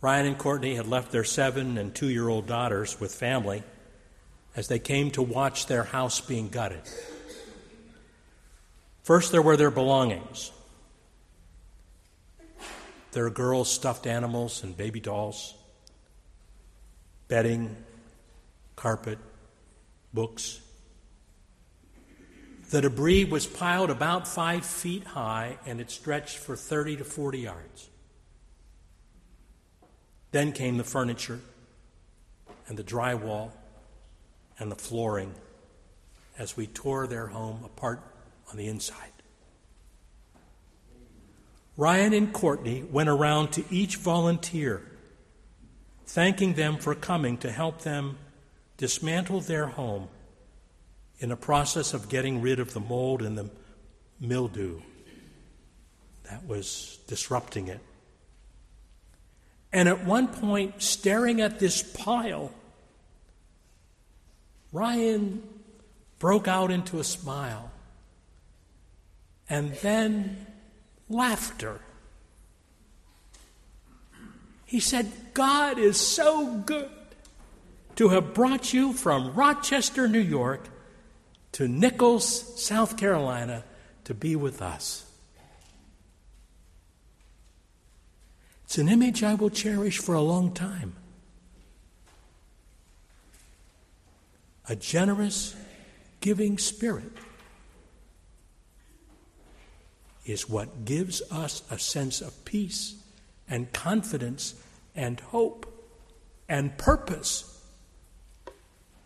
Ryan 0.00 0.26
and 0.26 0.38
Courtney 0.38 0.74
had 0.74 0.86
left 0.86 1.12
their 1.12 1.24
seven 1.24 1.78
and 1.78 1.94
two 1.94 2.08
year 2.08 2.28
old 2.28 2.46
daughters 2.46 2.98
with 2.98 3.14
family 3.14 3.62
as 4.56 4.68
they 4.68 4.78
came 4.78 5.10
to 5.12 5.22
watch 5.22 5.66
their 5.66 5.84
house 5.84 6.20
being 6.20 6.48
gutted. 6.48 6.82
First, 9.02 9.32
there 9.32 9.42
were 9.42 9.56
their 9.56 9.70
belongings 9.70 10.52
there 13.12 13.26
are 13.26 13.30
girls' 13.30 13.70
stuffed 13.70 14.06
animals 14.06 14.62
and 14.62 14.74
baby 14.74 14.98
dolls, 14.98 15.54
bedding, 17.28 17.76
carpet, 18.74 19.18
books. 20.14 20.60
The 22.70 22.80
debris 22.80 23.26
was 23.26 23.46
piled 23.46 23.90
about 23.90 24.26
five 24.26 24.64
feet 24.64 25.04
high 25.04 25.58
and 25.66 25.78
it 25.78 25.90
stretched 25.90 26.38
for 26.38 26.56
30 26.56 26.96
to 26.96 27.04
40 27.04 27.40
yards. 27.40 27.90
Then 30.30 30.52
came 30.52 30.78
the 30.78 30.84
furniture 30.84 31.40
and 32.66 32.78
the 32.78 32.84
drywall 32.84 33.50
and 34.58 34.72
the 34.72 34.76
flooring 34.76 35.34
as 36.38 36.56
we 36.56 36.66
tore 36.66 37.06
their 37.06 37.26
home 37.26 37.62
apart 37.62 38.00
on 38.52 38.58
the 38.58 38.68
inside. 38.68 39.10
Ryan 41.78 42.12
and 42.12 42.32
Courtney 42.32 42.82
went 42.82 43.08
around 43.08 43.52
to 43.52 43.64
each 43.70 43.96
volunteer, 43.96 44.82
thanking 46.04 46.52
them 46.52 46.76
for 46.76 46.94
coming 46.94 47.38
to 47.38 47.50
help 47.50 47.80
them 47.80 48.18
dismantle 48.76 49.40
their 49.40 49.66
home 49.66 50.08
in 51.18 51.32
a 51.32 51.36
process 51.36 51.94
of 51.94 52.10
getting 52.10 52.42
rid 52.42 52.60
of 52.60 52.74
the 52.74 52.80
mold 52.80 53.22
and 53.22 53.38
the 53.38 53.48
mildew 54.20 54.82
that 56.24 56.46
was 56.46 56.98
disrupting 57.06 57.68
it. 57.68 57.80
And 59.72 59.88
at 59.88 60.04
one 60.04 60.28
point, 60.28 60.82
staring 60.82 61.40
at 61.40 61.58
this 61.58 61.82
pile, 61.82 62.52
Ryan 64.72 65.42
broke 66.18 66.46
out 66.46 66.70
into 66.70 67.00
a 67.00 67.04
smile 67.04 67.71
and 69.52 69.74
then 69.82 70.46
laughter. 71.10 71.78
He 74.64 74.80
said, 74.80 75.12
God 75.34 75.78
is 75.78 76.00
so 76.00 76.56
good 76.56 76.88
to 77.96 78.08
have 78.08 78.32
brought 78.32 78.72
you 78.72 78.94
from 78.94 79.34
Rochester, 79.34 80.08
New 80.08 80.20
York 80.20 80.70
to 81.52 81.68
Nichols, 81.68 82.64
South 82.64 82.96
Carolina 82.96 83.62
to 84.04 84.14
be 84.14 84.36
with 84.36 84.62
us. 84.62 85.04
It's 88.64 88.78
an 88.78 88.88
image 88.88 89.22
I 89.22 89.34
will 89.34 89.50
cherish 89.50 89.98
for 89.98 90.14
a 90.14 90.22
long 90.22 90.54
time. 90.54 90.94
A 94.66 94.74
generous, 94.74 95.54
giving 96.22 96.56
spirit 96.56 97.12
is 100.24 100.48
what 100.48 100.84
gives 100.84 101.22
us 101.30 101.62
a 101.70 101.78
sense 101.78 102.20
of 102.20 102.44
peace 102.44 102.94
and 103.48 103.72
confidence 103.72 104.54
and 104.94 105.18
hope 105.20 105.66
and 106.48 106.76
purpose. 106.78 107.48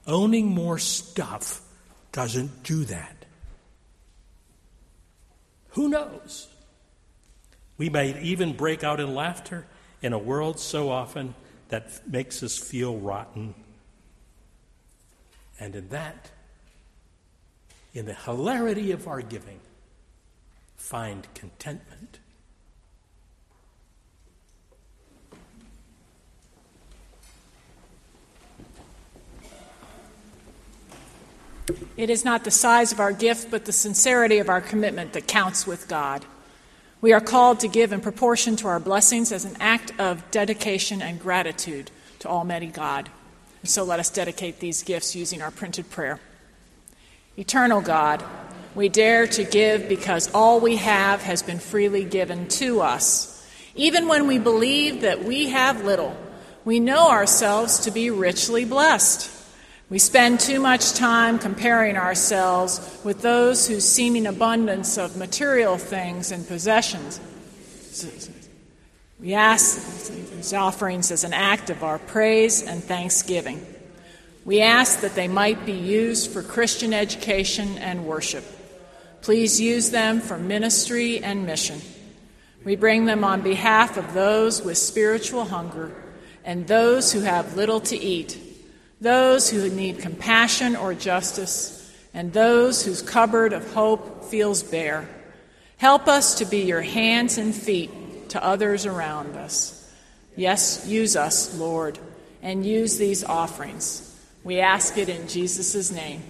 Owning 0.06 0.46
more 0.46 0.78
stuff 0.78 1.62
doesn't 2.12 2.62
do 2.62 2.84
that. 2.84 3.24
Who 5.70 5.88
knows? 5.88 6.48
We 7.78 7.90
may 7.90 8.20
even 8.22 8.54
break 8.54 8.82
out 8.82 9.00
in 9.00 9.14
laughter 9.14 9.66
in 10.00 10.12
a 10.12 10.18
world 10.18 10.58
so 10.58 10.90
often 10.90 11.34
that 11.68 12.08
makes 12.08 12.42
us 12.42 12.56
feel 12.56 12.96
rotten. 12.96 13.54
And 15.58 15.74
in 15.74 15.88
that, 15.88 16.30
in 17.92 18.06
the 18.06 18.14
hilarity 18.14 18.92
of 18.92 19.08
our 19.08 19.20
giving, 19.20 19.60
find 20.86 21.26
contentment. 21.34 22.20
It 31.96 32.08
is 32.08 32.24
not 32.24 32.44
the 32.44 32.52
size 32.52 32.92
of 32.92 33.00
our 33.00 33.12
gift, 33.12 33.50
but 33.50 33.64
the 33.64 33.72
sincerity 33.72 34.38
of 34.38 34.48
our 34.48 34.60
commitment 34.60 35.12
that 35.14 35.26
counts 35.26 35.66
with 35.66 35.88
God. 35.88 36.24
We 37.00 37.12
are 37.12 37.20
called 37.20 37.58
to 37.60 37.68
give 37.68 37.92
in 37.92 38.00
proportion 38.00 38.54
to 38.56 38.68
our 38.68 38.78
blessings 38.78 39.32
as 39.32 39.44
an 39.44 39.56
act 39.58 39.92
of 39.98 40.30
dedication 40.30 41.02
and 41.02 41.18
gratitude 41.18 41.90
to 42.20 42.28
Almighty 42.28 42.68
God. 42.68 43.10
And 43.60 43.68
so 43.68 43.82
let 43.82 43.98
us 43.98 44.08
dedicate 44.08 44.60
these 44.60 44.84
gifts 44.84 45.16
using 45.16 45.42
our 45.42 45.50
printed 45.50 45.90
prayer. 45.90 46.20
Eternal 47.36 47.80
God, 47.80 48.22
we 48.76 48.90
dare 48.90 49.26
to 49.26 49.42
give 49.42 49.88
because 49.88 50.30
all 50.34 50.60
we 50.60 50.76
have 50.76 51.22
has 51.22 51.42
been 51.42 51.58
freely 51.58 52.04
given 52.04 52.46
to 52.46 52.82
us. 52.82 53.32
Even 53.74 54.06
when 54.06 54.26
we 54.26 54.38
believe 54.38 55.00
that 55.00 55.24
we 55.24 55.48
have 55.48 55.84
little, 55.84 56.14
we 56.66 56.78
know 56.78 57.08
ourselves 57.08 57.80
to 57.80 57.90
be 57.90 58.10
richly 58.10 58.66
blessed. 58.66 59.32
We 59.88 59.98
spend 59.98 60.40
too 60.40 60.60
much 60.60 60.92
time 60.92 61.38
comparing 61.38 61.96
ourselves 61.96 63.00
with 63.02 63.22
those 63.22 63.66
whose 63.66 63.88
seeming 63.88 64.26
abundance 64.26 64.98
of 64.98 65.16
material 65.16 65.78
things 65.78 66.30
and 66.30 66.46
possessions. 66.46 67.18
We 69.18 69.32
ask 69.32 70.10
these 70.10 70.52
offerings 70.52 71.10
as 71.10 71.24
an 71.24 71.32
act 71.32 71.70
of 71.70 71.82
our 71.82 71.98
praise 71.98 72.62
and 72.62 72.84
thanksgiving. 72.84 73.64
We 74.44 74.60
ask 74.60 75.00
that 75.00 75.14
they 75.14 75.28
might 75.28 75.64
be 75.64 75.72
used 75.72 76.30
for 76.30 76.42
Christian 76.42 76.92
education 76.92 77.78
and 77.78 78.04
worship. 78.04 78.44
Please 79.26 79.60
use 79.60 79.90
them 79.90 80.20
for 80.20 80.38
ministry 80.38 81.18
and 81.18 81.46
mission. 81.46 81.80
We 82.64 82.76
bring 82.76 83.06
them 83.06 83.24
on 83.24 83.42
behalf 83.42 83.96
of 83.96 84.14
those 84.14 84.62
with 84.62 84.78
spiritual 84.78 85.46
hunger 85.46 85.90
and 86.44 86.64
those 86.68 87.12
who 87.12 87.22
have 87.22 87.56
little 87.56 87.80
to 87.80 87.96
eat, 87.96 88.38
those 89.00 89.50
who 89.50 89.68
need 89.68 89.98
compassion 89.98 90.76
or 90.76 90.94
justice, 90.94 91.92
and 92.14 92.32
those 92.32 92.84
whose 92.84 93.02
cupboard 93.02 93.52
of 93.52 93.74
hope 93.74 94.26
feels 94.26 94.62
bare. 94.62 95.08
Help 95.76 96.06
us 96.06 96.36
to 96.36 96.44
be 96.44 96.58
your 96.58 96.82
hands 96.82 97.36
and 97.36 97.52
feet 97.52 98.28
to 98.28 98.44
others 98.44 98.86
around 98.86 99.34
us. 99.34 99.92
Yes, 100.36 100.86
use 100.86 101.16
us, 101.16 101.52
Lord, 101.58 101.98
and 102.42 102.64
use 102.64 102.96
these 102.96 103.24
offerings. 103.24 104.16
We 104.44 104.60
ask 104.60 104.96
it 104.96 105.08
in 105.08 105.26
Jesus' 105.26 105.90
name. 105.90 106.22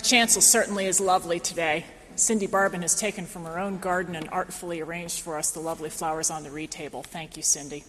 Our 0.00 0.04
chancel 0.04 0.40
certainly 0.40 0.86
is 0.86 0.98
lovely 0.98 1.40
today. 1.40 1.84
Cindy 2.16 2.46
Barbin 2.46 2.80
has 2.80 2.94
taken 2.94 3.26
from 3.26 3.44
her 3.44 3.58
own 3.58 3.76
garden 3.76 4.16
and 4.16 4.30
artfully 4.30 4.80
arranged 4.80 5.20
for 5.20 5.36
us 5.36 5.50
the 5.50 5.60
lovely 5.60 5.90
flowers 5.90 6.30
on 6.30 6.42
the 6.42 6.50
reed 6.50 6.70
table. 6.70 7.02
Thank 7.02 7.36
you, 7.36 7.42
Cindy. 7.42 7.84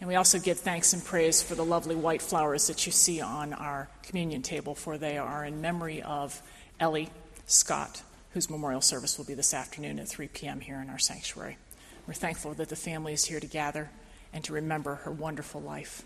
And 0.00 0.08
we 0.08 0.14
also 0.14 0.38
give 0.38 0.58
thanks 0.58 0.94
and 0.94 1.04
praise 1.04 1.42
for 1.42 1.54
the 1.54 1.62
lovely 1.62 1.94
white 1.94 2.22
flowers 2.22 2.68
that 2.68 2.86
you 2.86 2.90
see 2.90 3.20
on 3.20 3.52
our 3.52 3.90
communion 4.02 4.40
table, 4.40 4.74
for 4.74 4.96
they 4.96 5.18
are 5.18 5.44
in 5.44 5.60
memory 5.60 6.00
of 6.00 6.40
Ellie 6.80 7.10
Scott, 7.44 8.02
whose 8.30 8.48
memorial 8.48 8.80
service 8.80 9.18
will 9.18 9.26
be 9.26 9.34
this 9.34 9.52
afternoon 9.52 9.98
at 9.98 10.08
3 10.08 10.28
p.m. 10.28 10.60
here 10.60 10.80
in 10.80 10.88
our 10.88 10.98
sanctuary. 10.98 11.58
We're 12.06 12.14
thankful 12.14 12.54
that 12.54 12.70
the 12.70 12.76
family 12.76 13.12
is 13.12 13.26
here 13.26 13.40
to 13.40 13.46
gather 13.46 13.90
and 14.32 14.42
to 14.44 14.54
remember 14.54 14.94
her 14.94 15.10
wonderful 15.10 15.60
life. 15.60 16.02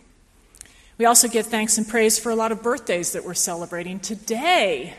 We 0.98 1.04
also 1.04 1.28
give 1.28 1.46
thanks 1.46 1.78
and 1.78 1.86
praise 1.86 2.18
for 2.18 2.30
a 2.30 2.34
lot 2.34 2.50
of 2.50 2.64
birthdays 2.64 3.12
that 3.12 3.24
we're 3.24 3.34
celebrating 3.34 4.00
today. 4.00 4.96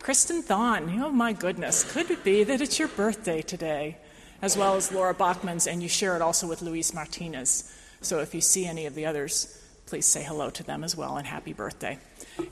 Kristen 0.00 0.42
Thon, 0.42 1.00
oh 1.02 1.10
my 1.10 1.32
goodness, 1.32 1.90
could 1.92 2.10
it 2.10 2.24
be 2.24 2.44
that 2.44 2.60
it's 2.60 2.78
your 2.78 2.88
birthday 2.88 3.42
today? 3.42 3.98
As 4.40 4.56
well 4.56 4.76
as 4.76 4.92
Laura 4.92 5.12
Bachman's, 5.12 5.66
and 5.66 5.82
you 5.82 5.88
share 5.88 6.14
it 6.14 6.22
also 6.22 6.46
with 6.46 6.62
Luis 6.62 6.94
Martinez. 6.94 7.74
So 8.00 8.20
if 8.20 8.34
you 8.34 8.40
see 8.40 8.66
any 8.66 8.86
of 8.86 8.94
the 8.94 9.06
others, 9.06 9.60
please 9.86 10.06
say 10.06 10.22
hello 10.22 10.50
to 10.50 10.62
them 10.62 10.84
as 10.84 10.96
well 10.96 11.16
and 11.16 11.26
happy 11.26 11.52
birthday. 11.52 11.98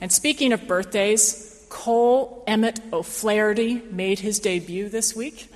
And 0.01 0.11
speaking 0.11 0.51
of 0.51 0.67
birthdays, 0.67 1.65
Cole 1.69 2.43
Emmett 2.45 2.81
O'Flaherty 2.91 3.81
made 3.91 4.19
his 4.19 4.39
debut 4.39 4.89
this 4.89 5.15
week. 5.15 5.51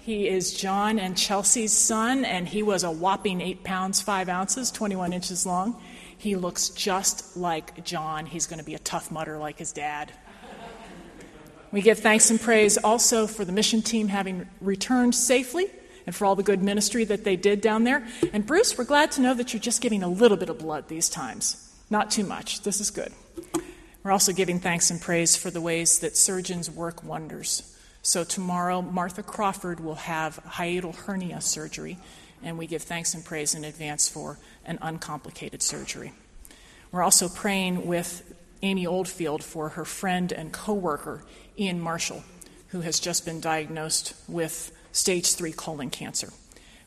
He 0.00 0.26
is 0.26 0.54
John 0.54 0.98
and 0.98 1.16
Chelsea's 1.16 1.72
son, 1.72 2.24
and 2.24 2.48
he 2.48 2.62
was 2.62 2.82
a 2.82 2.90
whopping 2.90 3.40
8 3.42 3.62
pounds 3.62 4.00
5 4.00 4.28
ounces, 4.30 4.70
21 4.70 5.12
inches 5.12 5.44
long. 5.44 5.80
He 6.16 6.36
looks 6.36 6.70
just 6.70 7.36
like 7.36 7.84
John. 7.84 8.26
He's 8.26 8.46
going 8.46 8.58
to 8.58 8.64
be 8.64 8.74
a 8.74 8.80
tough 8.80 9.10
mutter 9.10 9.38
like 9.38 9.58
his 9.58 9.72
dad. 9.72 10.10
We 11.72 11.82
give 11.82 12.00
thanks 12.00 12.30
and 12.30 12.40
praise 12.40 12.76
also 12.78 13.26
for 13.26 13.44
the 13.44 13.52
mission 13.52 13.80
team 13.80 14.08
having 14.08 14.48
returned 14.60 15.14
safely 15.14 15.66
and 16.06 16.14
for 16.14 16.24
all 16.24 16.34
the 16.34 16.42
good 16.42 16.62
ministry 16.62 17.04
that 17.04 17.22
they 17.22 17.36
did 17.36 17.60
down 17.60 17.84
there. 17.84 18.04
And 18.32 18.44
Bruce, 18.44 18.76
we're 18.76 18.84
glad 18.84 19.12
to 19.12 19.20
know 19.20 19.34
that 19.34 19.52
you're 19.52 19.60
just 19.60 19.80
giving 19.80 20.02
a 20.02 20.08
little 20.08 20.36
bit 20.36 20.48
of 20.48 20.58
blood 20.58 20.88
these 20.88 21.08
times. 21.08 21.72
Not 21.88 22.10
too 22.10 22.24
much. 22.24 22.62
This 22.62 22.80
is 22.80 22.90
good. 22.90 23.12
We're 24.02 24.12
also 24.12 24.32
giving 24.32 24.58
thanks 24.58 24.90
and 24.90 25.00
praise 25.00 25.36
for 25.36 25.50
the 25.50 25.60
ways 25.60 25.98
that 26.00 26.16
surgeons 26.16 26.70
work 26.70 27.04
wonders. 27.04 27.76
So, 28.02 28.24
tomorrow, 28.24 28.80
Martha 28.80 29.22
Crawford 29.22 29.78
will 29.78 29.96
have 29.96 30.42
hiatal 30.44 30.94
hernia 30.94 31.42
surgery, 31.42 31.98
and 32.42 32.56
we 32.56 32.66
give 32.66 32.82
thanks 32.82 33.12
and 33.12 33.22
praise 33.22 33.54
in 33.54 33.62
advance 33.62 34.08
for 34.08 34.38
an 34.64 34.78
uncomplicated 34.80 35.62
surgery. 35.62 36.12
We're 36.92 37.02
also 37.02 37.28
praying 37.28 37.86
with 37.86 38.29
Amy 38.62 38.86
Oldfield 38.86 39.42
for 39.42 39.70
her 39.70 39.84
friend 39.84 40.32
and 40.32 40.52
coworker, 40.52 41.24
Ian 41.58 41.80
Marshall, 41.80 42.22
who 42.68 42.82
has 42.82 43.00
just 43.00 43.24
been 43.24 43.40
diagnosed 43.40 44.14
with 44.28 44.72
stage 44.92 45.34
three 45.34 45.52
colon 45.52 45.90
cancer. 45.90 46.32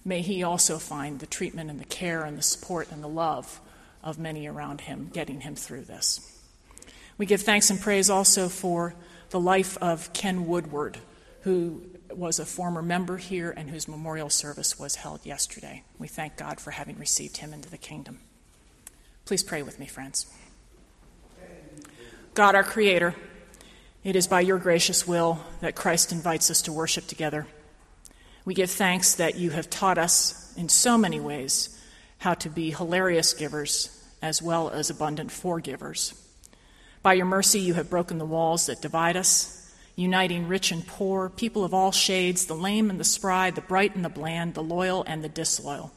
May 0.05 0.21
he 0.21 0.43
also 0.43 0.77
find 0.77 1.19
the 1.19 1.25
treatment 1.25 1.69
and 1.69 1.79
the 1.79 1.85
care 1.85 2.23
and 2.23 2.37
the 2.37 2.43
support 2.43 2.91
and 2.91 3.03
the 3.03 3.07
love 3.07 3.59
of 4.03 4.19
many 4.19 4.47
around 4.47 4.81
him, 4.81 5.09
getting 5.13 5.41
him 5.41 5.55
through 5.55 5.83
this. 5.83 6.29
We 7.17 7.25
give 7.25 7.41
thanks 7.41 7.69
and 7.69 7.79
praise 7.79 8.09
also 8.09 8.49
for 8.49 8.95
the 9.29 9.39
life 9.39 9.77
of 9.77 10.11
Ken 10.13 10.45
Woodward, 10.45 10.97
who 11.41 11.83
was 12.11 12.37
a 12.37 12.45
former 12.45 12.81
member 12.81 13.17
here 13.17 13.51
and 13.51 13.69
whose 13.69 13.87
memorial 13.87 14.29
service 14.29 14.77
was 14.77 14.95
held 14.95 15.25
yesterday. 15.25 15.83
We 15.97 16.07
thank 16.07 16.37
God 16.37 16.59
for 16.59 16.71
having 16.71 16.99
received 16.99 17.37
him 17.37 17.53
into 17.53 17.69
the 17.69 17.77
kingdom. 17.77 18.19
Please 19.25 19.43
pray 19.43 19.63
with 19.63 19.79
me, 19.79 19.85
friends. 19.85 20.27
God, 22.34 22.55
our 22.55 22.64
Creator, 22.64 23.14
it 24.03 24.15
is 24.15 24.27
by 24.27 24.41
your 24.41 24.57
gracious 24.57 25.07
will 25.07 25.39
that 25.60 25.76
Christ 25.76 26.11
invites 26.11 26.49
us 26.49 26.64
to 26.64 26.73
worship 26.73 27.05
together. 27.05 27.45
We 28.43 28.55
give 28.55 28.72
thanks 28.72 29.14
that 29.15 29.35
you 29.35 29.51
have 29.51 29.69
taught 29.69 29.99
us 29.99 30.51
in 30.57 30.68
so 30.68 30.97
many 30.97 31.19
ways 31.19 31.80
how 32.18 32.34
to 32.34 32.49
be 32.49 32.72
hilarious 32.72 33.35
givers 33.35 34.03
as 34.19 34.41
well 34.41 34.72
as 34.72 34.89
abundant 34.89 35.31
forgivers. 35.31 36.15
By 37.03 37.14
your 37.14 37.27
mercy, 37.27 37.60
you 37.60 37.76
have 37.76 37.91
broken 37.91 38.18
the 38.18 38.26
walls 38.26 38.65
that 38.65 38.81
divide 38.81 39.15
us, 39.15 39.72
uniting 39.95 40.47
rich 40.47 40.72
and 40.72 40.88
poor, 40.88 41.30
people 41.30 41.64
of 41.64 41.72
all 41.72 41.91
shades, 41.91 42.47
the 42.47 42.55
lame 42.55 42.89
and 42.89 42.99
the 42.99 43.03
spry, 43.03 43.51
the 43.51 43.61
bright 43.61 43.95
and 43.95 44.03
the 44.03 44.10
bland, 44.10 44.55
the 44.55 44.64
loyal 44.64 45.03
and 45.05 45.23
the 45.23 45.30
disloyal. 45.30 45.91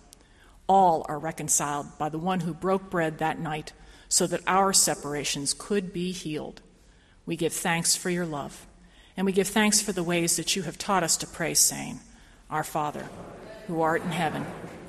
All 0.66 1.06
are 1.08 1.18
reconciled 1.18 1.96
by 1.96 2.10
the 2.10 2.18
one 2.18 2.40
who 2.40 2.52
broke 2.52 2.90
bread 2.90 3.18
that 3.18 3.38
night 3.38 3.72
so 4.08 4.26
that 4.26 4.42
our 4.46 4.72
separations 4.72 5.52
could 5.52 5.92
be 5.92 6.12
healed. 6.12 6.60
We 7.24 7.36
give 7.36 7.52
thanks 7.52 7.96
for 7.96 8.10
your 8.10 8.26
love, 8.26 8.66
and 9.16 9.26
we 9.26 9.32
give 9.32 9.48
thanks 9.48 9.80
for 9.80 9.92
the 9.92 10.04
ways 10.04 10.36
that 10.36 10.54
you 10.54 10.62
have 10.62 10.78
taught 10.78 11.02
us 11.02 11.16
to 11.18 11.26
pray, 11.26 11.54
saying, 11.54 12.00
our 12.48 12.62
Father, 12.62 13.08
who 13.66 13.80
art 13.80 14.02
in 14.02 14.12
heaven, 14.12 14.46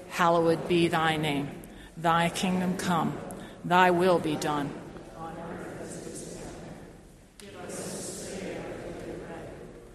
hallowed 0.10 0.68
be 0.68 0.88
thy 0.88 1.18
name. 1.18 1.50
Thy 1.96 2.30
kingdom 2.30 2.78
come, 2.78 3.18
thy 3.66 3.90
will 3.90 4.20
be 4.20 4.36
done. 4.36 4.70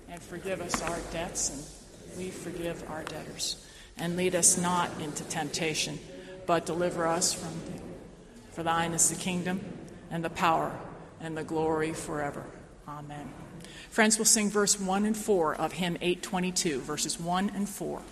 And 0.08 0.20
forgive 0.20 0.60
us 0.60 0.82
our 0.82 0.98
debts, 1.12 1.50
and 1.50 2.18
we 2.18 2.30
forgive 2.30 2.82
our 2.90 3.04
debtors. 3.04 3.64
And 3.96 4.16
lead 4.16 4.34
us 4.34 4.58
not 4.58 4.90
into 5.00 5.22
temptation, 5.24 6.00
but 6.46 6.66
deliver 6.66 7.06
us 7.06 7.32
from. 7.32 7.50
For 8.52 8.62
thine 8.62 8.92
is 8.92 9.08
the 9.08 9.16
kingdom, 9.16 9.60
and 10.10 10.22
the 10.24 10.30
power, 10.30 10.78
and 11.20 11.36
the 11.36 11.44
glory 11.44 11.94
forever. 11.94 12.44
Amen. 12.86 13.32
Friends, 13.90 14.18
we'll 14.18 14.24
sing 14.24 14.50
verse 14.50 14.78
1 14.78 15.04
and 15.04 15.16
4 15.16 15.54
of 15.54 15.72
hymn 15.72 15.96
822, 16.00 16.80
verses 16.80 17.18
1 17.18 17.52
and 17.54 17.68
4. 17.68 18.02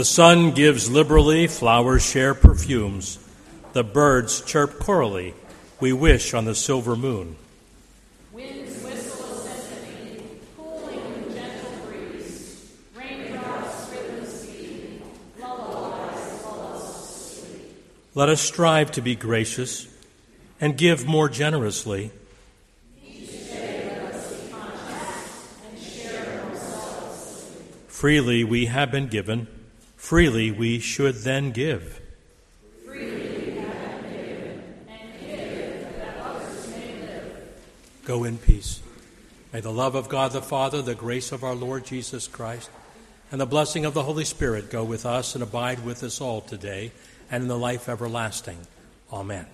The 0.00 0.06
sun 0.06 0.52
gives 0.52 0.90
liberally, 0.90 1.46
flowers 1.46 2.02
share 2.02 2.32
perfumes. 2.32 3.18
The 3.74 3.84
birds 3.84 4.40
chirp 4.40 4.78
chorally, 4.78 5.34
we 5.78 5.92
wish 5.92 6.32
on 6.32 6.46
the 6.46 6.54
silver 6.54 6.96
moon. 6.96 7.36
Winds 8.32 8.82
whistle 8.82 9.26
a 9.26 9.46
symphony, 9.50 10.24
cooling 10.56 11.34
gentle 11.34 11.86
breeze. 11.86 12.72
Raindrops 12.96 13.90
rhythm 13.92 14.24
speed, 14.24 15.02
lullabies 15.38 16.44
lull 16.46 16.78
us 16.78 17.34
to 17.34 17.40
sleep. 17.42 17.76
Let 18.14 18.30
us 18.30 18.40
strive 18.40 18.92
to 18.92 19.02
be 19.02 19.14
gracious 19.14 19.86
and 20.62 20.78
give 20.78 21.06
more 21.06 21.28
generously. 21.28 22.10
Each 23.06 23.28
day 23.28 24.00
let 24.02 24.14
us 24.14 24.32
be 24.32 25.68
and 25.68 25.78
share 25.78 26.42
our 26.42 26.56
souls. 26.56 27.46
Freely 27.88 28.44
we 28.44 28.64
have 28.64 28.90
been 28.90 29.08
given, 29.08 29.46
freely 30.00 30.50
we 30.50 30.80
should 30.80 31.14
then 31.16 31.52
give. 31.52 32.00
Go 38.06 38.24
in 38.24 38.38
peace. 38.38 38.80
May 39.52 39.60
the 39.60 39.70
love 39.70 39.94
of 39.94 40.08
God 40.08 40.32
the 40.32 40.42
Father, 40.42 40.82
the 40.82 40.94
grace 40.94 41.30
of 41.30 41.44
our 41.44 41.54
Lord 41.54 41.84
Jesus 41.84 42.26
Christ, 42.26 42.70
and 43.30 43.40
the 43.40 43.46
blessing 43.46 43.84
of 43.84 43.94
the 43.94 44.02
Holy 44.02 44.24
Spirit 44.24 44.70
go 44.70 44.82
with 44.82 45.04
us 45.04 45.34
and 45.34 45.44
abide 45.44 45.84
with 45.84 46.02
us 46.02 46.20
all 46.20 46.40
today 46.40 46.90
and 47.30 47.42
in 47.42 47.48
the 47.48 47.58
life 47.58 47.88
everlasting. 47.88 48.66
Amen. 49.12 49.46